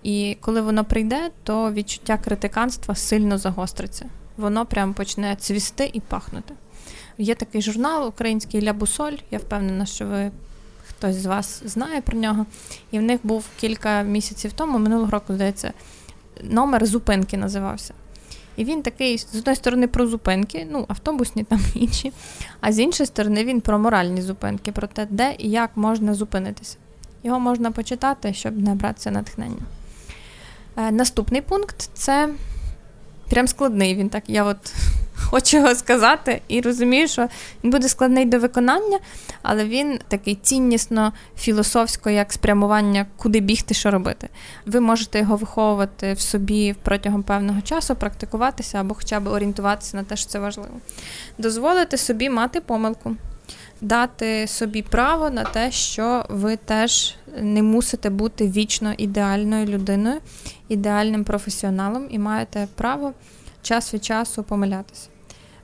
І 0.03 0.36
коли 0.40 0.61
воно 0.61 0.84
прийде, 0.84 1.30
то 1.43 1.72
відчуття 1.72 2.18
критиканства 2.24 2.95
сильно 2.95 3.38
загостриться. 3.38 4.07
Воно 4.36 4.66
прямо 4.66 4.93
почне 4.93 5.36
цвісти 5.36 5.90
і 5.93 6.01
пахнути. 6.01 6.55
Є 7.18 7.34
такий 7.34 7.62
журнал 7.62 8.09
український 8.09 8.62
Ля 8.62 8.72
Бусоль, 8.72 9.16
я 9.30 9.38
впевнена, 9.38 9.86
що 9.86 10.07
ви 10.07 10.30
хтось 10.88 11.16
з 11.16 11.26
вас 11.26 11.62
знає 11.64 12.01
про 12.01 12.18
нього. 12.18 12.47
І 12.90 12.99
в 12.99 13.03
них 13.03 13.20
був 13.22 13.45
кілька 13.61 14.03
місяців 14.03 14.53
тому, 14.53 14.78
минулого 14.78 15.11
року, 15.11 15.34
здається, 15.34 15.72
номер 16.43 16.86
зупинки 16.86 17.36
називався. 17.36 17.95
І 18.57 18.64
він 18.64 18.82
такий, 18.82 19.18
з 19.18 19.36
одної 19.36 19.57
сторони, 19.57 19.86
про 19.86 20.07
зупинки, 20.07 20.66
ну, 20.70 20.84
автобусні 20.88 21.44
там 21.44 21.61
інші, 21.74 22.12
а 22.61 22.72
з 22.72 22.78
іншої 22.78 23.07
сторони, 23.07 23.44
він 23.44 23.61
про 23.61 23.78
моральні 23.78 24.22
зупинки, 24.22 24.72
про 24.72 24.86
те, 24.86 25.07
де 25.11 25.34
і 25.38 25.50
як 25.50 25.70
можна 25.74 26.14
зупинитися. 26.14 26.76
Його 27.22 27.40
можна 27.40 27.70
почитати, 27.70 28.34
щоб 28.34 28.59
не 28.59 28.74
братися 28.74 29.11
натхнення. 29.11 29.62
Е, 30.76 30.90
наступний 30.90 31.40
пункт 31.40 31.90
це 31.94 32.28
прям 33.30 33.48
складний. 33.48 33.94
Він 33.94 34.09
так, 34.09 34.24
я 34.26 34.44
от 34.44 34.74
хочу 35.23 35.57
його 35.57 35.75
сказати, 35.75 36.43
і 36.49 36.61
розумію, 36.61 37.09
що 37.09 37.29
він 37.64 37.70
буде 37.70 37.89
складний 37.89 38.25
до 38.25 38.39
виконання, 38.39 38.99
але 39.43 39.64
він 39.64 39.99
такий 40.09 40.35
ціннісно, 40.35 41.12
філософсько, 41.39 42.11
як 42.11 42.33
спрямування, 42.33 43.07
куди 43.16 43.41
бігти, 43.41 43.75
що 43.75 43.91
робити. 43.91 44.29
Ви 44.66 44.81
можете 44.81 45.18
його 45.18 45.37
виховувати 45.37 46.12
в 46.12 46.20
собі 46.20 46.75
протягом 46.83 47.23
певного 47.23 47.61
часу, 47.61 47.95
практикуватися 47.95 48.81
або 48.81 48.95
хоча 48.95 49.20
б 49.20 49.27
орієнтуватися 49.27 49.97
на 49.97 50.03
те, 50.03 50.16
що 50.16 50.29
це 50.29 50.39
важливо. 50.39 50.75
Дозволити 51.39 51.97
собі 51.97 52.31
мати 52.31 52.61
помилку. 52.61 53.16
Дати 53.81 54.47
собі 54.47 54.83
право 54.83 55.31
на 55.31 55.45
те, 55.45 55.70
що 55.70 56.25
ви 56.29 56.57
теж 56.57 57.14
не 57.41 57.62
мусите 57.62 58.11
бути 58.11 58.49
вічно 58.49 58.93
ідеальною 58.93 59.66
людиною, 59.66 60.20
ідеальним 60.68 61.25
професіоналом 61.25 62.07
і 62.11 62.18
маєте 62.18 62.68
право 62.75 63.12
час 63.62 63.95
від 63.95 64.05
часу 64.05 64.43
помилятися 64.43 65.09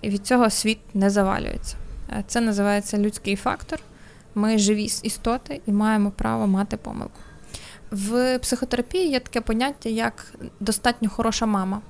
і 0.03 0.11
від 0.11 0.27
цього 0.27 0.51
світ 0.51 0.79
не 0.95 1.11
завалюється. 1.11 1.77
Е, 2.11 2.25
це 2.27 2.41
називається 2.41 2.99
людський 2.99 3.37
фактор. 3.37 3.79
Ми 4.35 4.59
живі 4.59 4.85
істоти 4.85 5.61
і 5.67 5.73
маємо 5.73 6.11
право 6.11 6.47
мати 6.47 6.77
помилку. 6.77 7.21
В 7.91 8.39
психотерапії 8.39 9.11
є 9.11 9.21
таке 9.21 9.41
поняття, 9.41 9.89
як 9.89 10.35
достатньо 10.61 11.09
хороша 11.09 11.47
мама. 11.47 11.81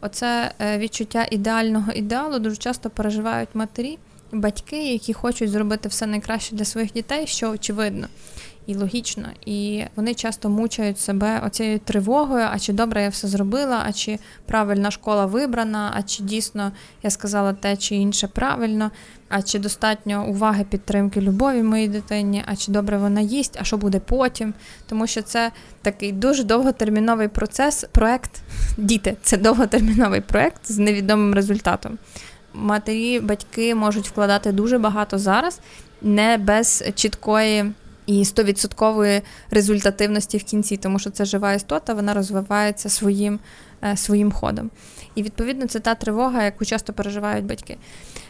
Оце 0.00 0.52
е, 0.60 0.78
відчуття 0.78 1.26
ідеального 1.30 1.92
ідеалу 1.92 2.38
дуже 2.38 2.56
часто 2.56 2.90
переживають 2.90 3.48
матері, 3.54 3.98
батьки, 4.32 4.92
які 4.92 5.12
хочуть 5.12 5.50
зробити 5.50 5.88
все 5.88 6.06
найкраще 6.06 6.56
для 6.56 6.64
своїх 6.64 6.92
дітей, 6.92 7.26
що 7.26 7.50
очевидно 7.50 8.06
і 8.68 8.74
логічно. 8.74 9.28
І 9.46 9.84
вони 9.96 10.14
часто 10.14 10.48
мучають 10.50 11.00
себе 11.00 11.42
оцією 11.46 11.78
тривогою, 11.78 12.46
а 12.50 12.58
чи 12.58 12.72
добре 12.72 13.02
я 13.02 13.08
все 13.08 13.28
зробила, 13.28 13.82
а 13.86 13.92
чи 13.92 14.18
правильна 14.46 14.90
школа 14.90 15.26
вибрана, 15.26 15.92
а 15.94 16.02
чи 16.02 16.22
дійсно 16.22 16.72
я 17.02 17.10
сказала 17.10 17.52
те 17.52 17.76
чи 17.76 17.94
інше 17.94 18.28
правильно, 18.28 18.90
а 19.28 19.42
чи 19.42 19.58
достатньо 19.58 20.26
уваги, 20.28 20.64
підтримки, 20.70 21.20
любові 21.20 21.62
моїй 21.62 21.88
дитині, 21.88 22.44
а 22.46 22.56
чи 22.56 22.72
добре 22.72 22.98
вона 22.98 23.20
їсть, 23.20 23.58
а 23.60 23.64
що 23.64 23.76
буде 23.76 24.00
потім. 24.00 24.54
Тому 24.88 25.06
що 25.06 25.22
це 25.22 25.52
такий 25.82 26.12
дуже 26.12 26.44
довготерміновий 26.44 27.28
процес, 27.28 27.84
проект 27.92 28.30
діти 28.76 29.16
це 29.22 29.36
довготерміновий 29.36 30.20
проект 30.20 30.60
з 30.72 30.78
невідомим 30.78 31.34
результатом. 31.34 31.98
Матері, 32.54 33.20
батьки 33.20 33.74
можуть 33.74 34.08
вкладати 34.08 34.52
дуже 34.52 34.78
багато 34.78 35.18
зараз, 35.18 35.60
не 36.02 36.38
без 36.38 36.84
чіткої 36.94 37.72
і 38.08 38.22
100% 38.22 39.22
результативності 39.50 40.38
в 40.38 40.44
кінці, 40.44 40.76
тому 40.76 40.98
що 40.98 41.10
це 41.10 41.24
жива 41.24 41.52
істота, 41.52 41.94
вона 41.94 42.14
розвивається 42.14 42.88
своїм 42.88 43.38
е, 43.84 43.96
своїм 43.96 44.32
ходом. 44.32 44.70
І 45.14 45.22
відповідно 45.22 45.66
це 45.66 45.80
та 45.80 45.94
тривога, 45.94 46.44
яку 46.44 46.64
часто 46.64 46.92
переживають 46.92 47.44
батьки. 47.44 47.76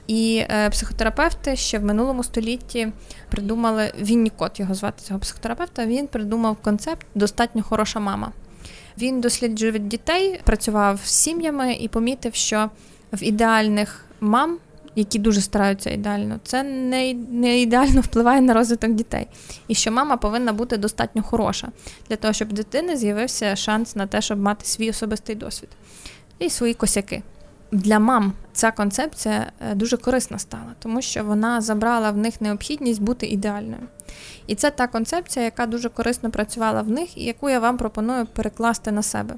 І 0.07 0.45
е, 0.51 0.70
психотерапевти 0.70 1.57
ще 1.57 1.79
в 1.79 1.85
минулому 1.85 2.24
столітті 2.24 2.93
придумали 3.31 3.93
Віннікот, 4.01 4.61
його 4.61 4.74
звати 4.74 5.03
цього 5.03 5.20
психотерапевта. 5.20 5.87
Він 5.87 6.07
придумав 6.07 6.57
концепт 6.57 7.07
достатньо 7.14 7.62
хороша 7.62 8.01
мама. 8.01 8.33
Він 8.99 9.20
досліджує 9.20 9.79
дітей, 9.79 10.41
працював 10.45 11.01
з 11.05 11.11
сім'ями 11.11 11.74
і 11.74 11.89
помітив, 11.89 12.35
що 12.35 12.70
в 13.12 13.22
ідеальних 13.22 14.05
мам 14.20 14.59
які 14.99 15.18
дуже 15.18 15.40
стараються 15.40 15.90
ідеально, 15.90 16.40
це 16.44 16.62
не 16.62 17.14
не 17.14 17.61
ідеально 17.61 18.01
впливає 18.09 18.40
на 18.40 18.55
розвиток 18.55 18.92
дітей. 18.92 19.26
І 19.68 19.74
що 19.74 19.92
мама 19.92 20.16
повинна 20.16 20.53
бути 20.53 20.76
достатньо 20.76 21.22
хороша 21.22 21.68
для 22.09 22.16
того, 22.16 22.34
щоб 22.34 22.53
дитини 22.53 22.96
з'явився 22.96 23.57
шанс 23.57 23.96
на 23.96 24.07
те, 24.07 24.20
щоб 24.20 24.38
мати 24.38 24.66
свій 24.66 24.90
особистий 24.90 25.36
досвід 25.36 25.68
і 26.38 26.51
свої 26.51 26.74
косяки. 26.74 27.22
Для 27.72 27.99
мам 27.99 28.32
ця 28.53 28.70
концепція 28.70 29.53
е, 29.70 29.74
дуже 29.74 29.96
корисна 29.96 30.38
стала, 30.38 30.74
тому 30.78 31.03
що 31.03 31.24
вона 31.24 31.61
забрала 31.61 32.11
в 32.11 32.16
них 32.16 32.40
необхідність 32.40 33.03
бути 33.03 33.26
ідеальною. 33.26 33.82
І 34.46 34.55
це 34.55 34.70
та 34.70 34.86
концепція, 34.86 35.44
яка 35.44 35.66
дуже 35.66 35.88
корисно 35.88 36.30
працювала 36.30 36.82
в 36.82 36.88
них, 36.88 37.18
і 37.18 37.24
яку 37.24 37.51
я 37.51 37.61
вам 37.61 37.76
пропоную 37.76 38.26
перекласти 38.26 38.92
на 38.92 39.03
себе. 39.03 39.34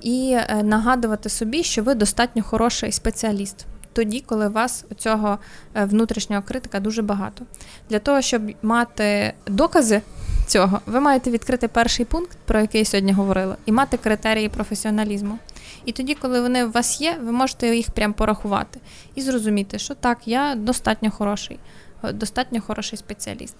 І 0.00 0.36
е, 0.36 0.62
нагадувати 0.62 1.28
собі, 1.28 1.62
що 1.62 1.82
ви 1.82 1.94
достатньо 1.94 2.42
хороший 2.42 2.92
спеціаліст 2.92 3.66
тоді, 3.92 4.20
коли 4.20 4.48
у 4.48 4.52
вас 4.52 4.84
цього 4.98 5.38
е, 5.74 5.84
внутрішнього 5.84 6.42
критика 6.42 6.80
дуже 6.80 7.02
багато. 7.02 7.44
Для 7.90 7.98
того, 7.98 8.20
щоб 8.20 8.42
мати 8.62 9.34
докази 9.46 10.02
цього, 10.46 10.80
ви 10.86 11.00
маєте 11.00 11.30
відкрити 11.30 11.68
перший 11.68 12.04
пункт, 12.04 12.38
про 12.44 12.60
який 12.60 12.78
я 12.78 12.84
сьогодні 12.84 13.12
говорила, 13.12 13.56
і 13.66 13.72
мати 13.72 13.96
критерії 13.96 14.48
професіоналізму. 14.48 15.38
І 15.84 15.92
тоді, 15.92 16.14
коли 16.14 16.40
вони 16.40 16.64
у 16.64 16.70
вас 16.70 17.00
є, 17.00 17.18
ви 17.24 17.32
можете 17.32 17.76
їх 17.76 17.90
прям 17.90 18.12
порахувати 18.12 18.80
і 19.14 19.22
зрозуміти, 19.22 19.78
що 19.78 19.94
так, 19.94 20.18
я 20.28 20.54
достатньо 20.54 21.10
хороший, 21.10 21.58
е, 22.04 22.12
достатньо 22.12 22.60
хороший 22.60 22.98
спеціаліст. 22.98 23.56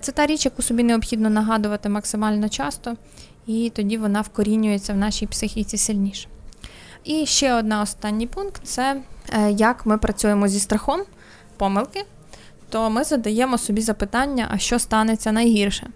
Це 0.00 0.12
та 0.12 0.26
річ, 0.26 0.44
яку 0.44 0.62
собі 0.62 0.82
необхідно 0.82 1.30
нагадувати 1.30 1.88
максимально 1.88 2.48
часто, 2.48 2.96
і 3.46 3.72
тоді 3.74 3.98
вона 3.98 4.20
вкорінюється 4.20 4.92
в 4.92 4.96
нашій 4.96 5.26
психіці 5.26 5.78
сильніше. 5.78 6.28
І 7.08 7.26
ще 7.26 7.54
одна 7.54 7.82
останній 7.82 8.26
пункт 8.26 8.60
це 8.64 8.96
Е, 9.32 9.50
як 9.50 9.86
ми 9.86 9.98
працюємо 9.98 10.48
зі 10.48 10.60
страхом 10.60 11.00
помилки, 11.56 12.04
то 12.68 12.90
ми 12.90 13.04
задаємо 13.04 13.58
собі 13.58 13.80
запитання, 13.80 14.48
а 14.50 14.58
що 14.58 14.78
станеться 14.78 15.32
найгірше. 15.32 15.86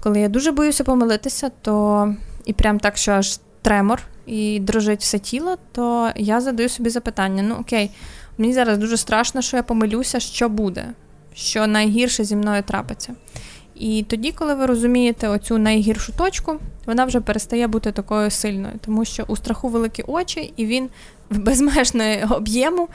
Коли 0.00 0.20
я 0.20 0.28
дуже 0.28 0.52
боюся 0.52 0.84
помилитися, 0.84 1.50
то 1.62 2.14
і 2.44 2.52
прям 2.52 2.80
так, 2.80 2.96
що 2.96 3.12
аж 3.12 3.38
тремор 3.62 4.02
і 4.26 4.60
дрожить 4.60 5.00
все 5.00 5.18
тіло, 5.18 5.56
то 5.72 6.10
я 6.16 6.40
задаю 6.40 6.68
собі 6.68 6.90
запитання: 6.90 7.42
ну 7.42 7.56
окей, 7.60 7.90
мені 8.38 8.52
зараз 8.52 8.78
дуже 8.78 8.96
страшно, 8.96 9.42
що 9.42 9.56
я 9.56 9.62
помилюся, 9.62 10.20
що 10.20 10.48
буде, 10.48 10.84
що 11.34 11.66
найгірше 11.66 12.24
зі 12.24 12.36
мною 12.36 12.62
трапиться. 12.62 13.14
І 13.80 14.02
тоді, 14.08 14.32
коли 14.32 14.54
ви 14.54 14.66
розумієте 14.66 15.28
оцю 15.28 15.58
найгіршу 15.58 16.12
точку, 16.12 16.56
вона 16.86 17.04
вже 17.04 17.20
перестає 17.20 17.66
бути 17.66 17.92
такою 17.92 18.30
сильною, 18.30 18.74
тому 18.84 19.04
що 19.04 19.24
у 19.28 19.36
страху 19.36 19.68
великі 19.68 20.02
очі, 20.06 20.52
і 20.56 20.66
він 20.66 20.88
безмежної 21.30 22.24
об'єму, 22.30 22.88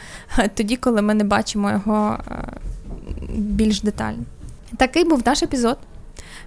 тоді, 0.56 0.76
коли 0.76 1.02
ми 1.02 1.14
не 1.14 1.24
бачимо 1.24 1.72
його 1.72 2.18
е, 2.28 2.34
більш 3.36 3.82
детально. 3.82 4.24
Такий 4.78 5.04
був 5.04 5.22
наш 5.26 5.44
епізод. 5.44 5.78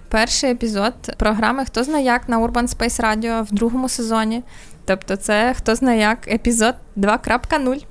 Перший 0.09 0.51
епізод 0.51 0.93
програми 1.17 1.65
Хто 1.65 1.83
знає 1.83 2.05
як 2.05 2.29
на 2.29 2.39
Urban 2.39 2.67
Space 2.75 3.01
Radio 3.01 3.43
в 3.43 3.53
другому 3.53 3.89
сезоні. 3.89 4.43
Тобто, 4.85 5.15
це 5.15 5.53
хто 5.57 5.75
знає 5.75 5.99
як 5.99 6.27
епізод 6.27 6.75
2.0. 6.97 7.85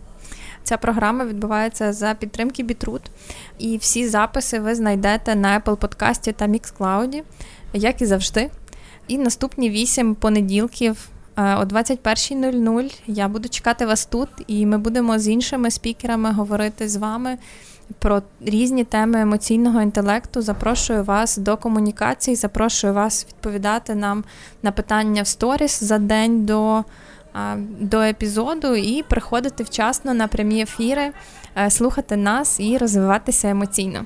Ця 0.64 0.76
програма 0.76 1.24
відбувається 1.24 1.92
за 1.92 2.14
підтримки 2.14 2.62
Бітрут. 2.62 3.02
І 3.58 3.76
всі 3.76 4.08
записи 4.08 4.60
ви 4.60 4.74
знайдете 4.74 5.34
на 5.34 5.60
Apple 5.60 5.76
Подкасті 5.76 6.32
та 6.32 6.46
Mixcloud, 6.46 7.22
як 7.72 8.02
і 8.02 8.06
завжди. 8.06 8.50
І 9.08 9.18
наступні 9.18 9.70
вісім 9.70 10.14
понеділків 10.14 11.08
е, 11.36 11.54
о 11.54 11.62
21.00 11.62 13.00
я 13.06 13.28
буду 13.28 13.48
чекати 13.48 13.86
вас 13.86 14.06
тут, 14.06 14.28
і 14.46 14.66
ми 14.66 14.78
будемо 14.78 15.18
з 15.18 15.28
іншими 15.28 15.70
спікерами 15.70 16.32
говорити 16.32 16.88
з 16.88 16.96
вами 16.96 17.38
про 17.98 18.22
різні 18.40 18.84
теми 18.84 19.20
емоційного 19.20 19.82
інтелекту. 19.82 20.42
Запрошую 20.42 21.04
вас 21.04 21.36
до 21.36 21.56
комунікацій, 21.56 22.34
запрошую 22.34 22.94
вас 22.94 23.26
відповідати 23.28 23.94
нам 23.94 24.24
на 24.62 24.72
питання 24.72 25.22
в 25.22 25.26
сторіс 25.26 25.82
за 25.82 25.98
день 25.98 26.46
до 26.46 26.84
до 27.80 28.00
епізоду 28.00 28.74
і 28.74 29.02
приходити 29.02 29.64
вчасно 29.64 30.14
на 30.14 30.28
прямі 30.28 30.62
ефіри, 30.62 31.10
е, 31.56 31.70
слухати 31.70 32.16
нас 32.16 32.60
і 32.60 32.78
розвиватися 32.78 33.48
емоційно. 33.48 34.04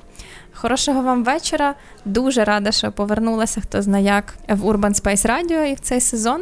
Хорошого 0.53 1.01
вам 1.01 1.23
вечора. 1.23 1.75
Дуже 2.05 2.43
рада, 2.43 2.71
що 2.71 2.91
повернулася 2.91 3.61
хто 3.61 3.81
знає 3.81 4.05
як 4.05 4.35
в 4.47 4.65
Urban 4.65 5.03
Space 5.03 5.29
Radio 5.29 5.65
і 5.65 5.73
в 5.73 5.79
цей 5.79 6.01
сезон. 6.01 6.41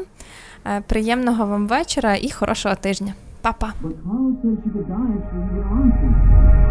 Е, 0.65 0.81
приємного 0.87 1.45
вам 1.45 1.67
вечора 1.67 2.15
і 2.15 2.31
хорошого 2.31 2.75
тижня. 2.75 3.13
Па-па! 3.41 3.73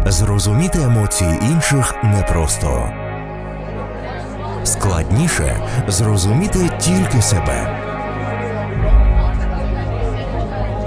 Зрозуміти 0.05 0.79
емоції 0.81 1.39
інших 1.51 1.95
непросто. 2.03 2.91
Складніше 4.63 5.55
зрозуміти 5.87 6.69
тільки 6.79 7.21
себе. 7.21 7.86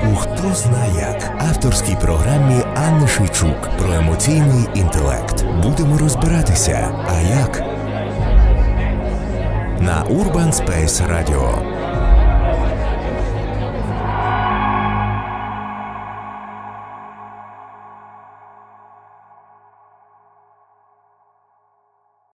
У 0.02 0.16
хто 0.16 0.54
зна 0.54 0.86
як 0.98 1.32
авторській 1.38 1.96
програмі 2.00 2.62
Анни 2.88 3.08
Шейчук 3.08 3.68
про 3.78 3.92
емоційний 3.92 4.68
інтелект. 4.74 5.44
Будемо 5.62 5.98
розбиратися. 5.98 6.90
А 7.08 7.20
як? 7.20 7.62
На 9.80 10.04
Urban 10.04 10.52
Space 10.52 11.08
Radio 11.08 11.69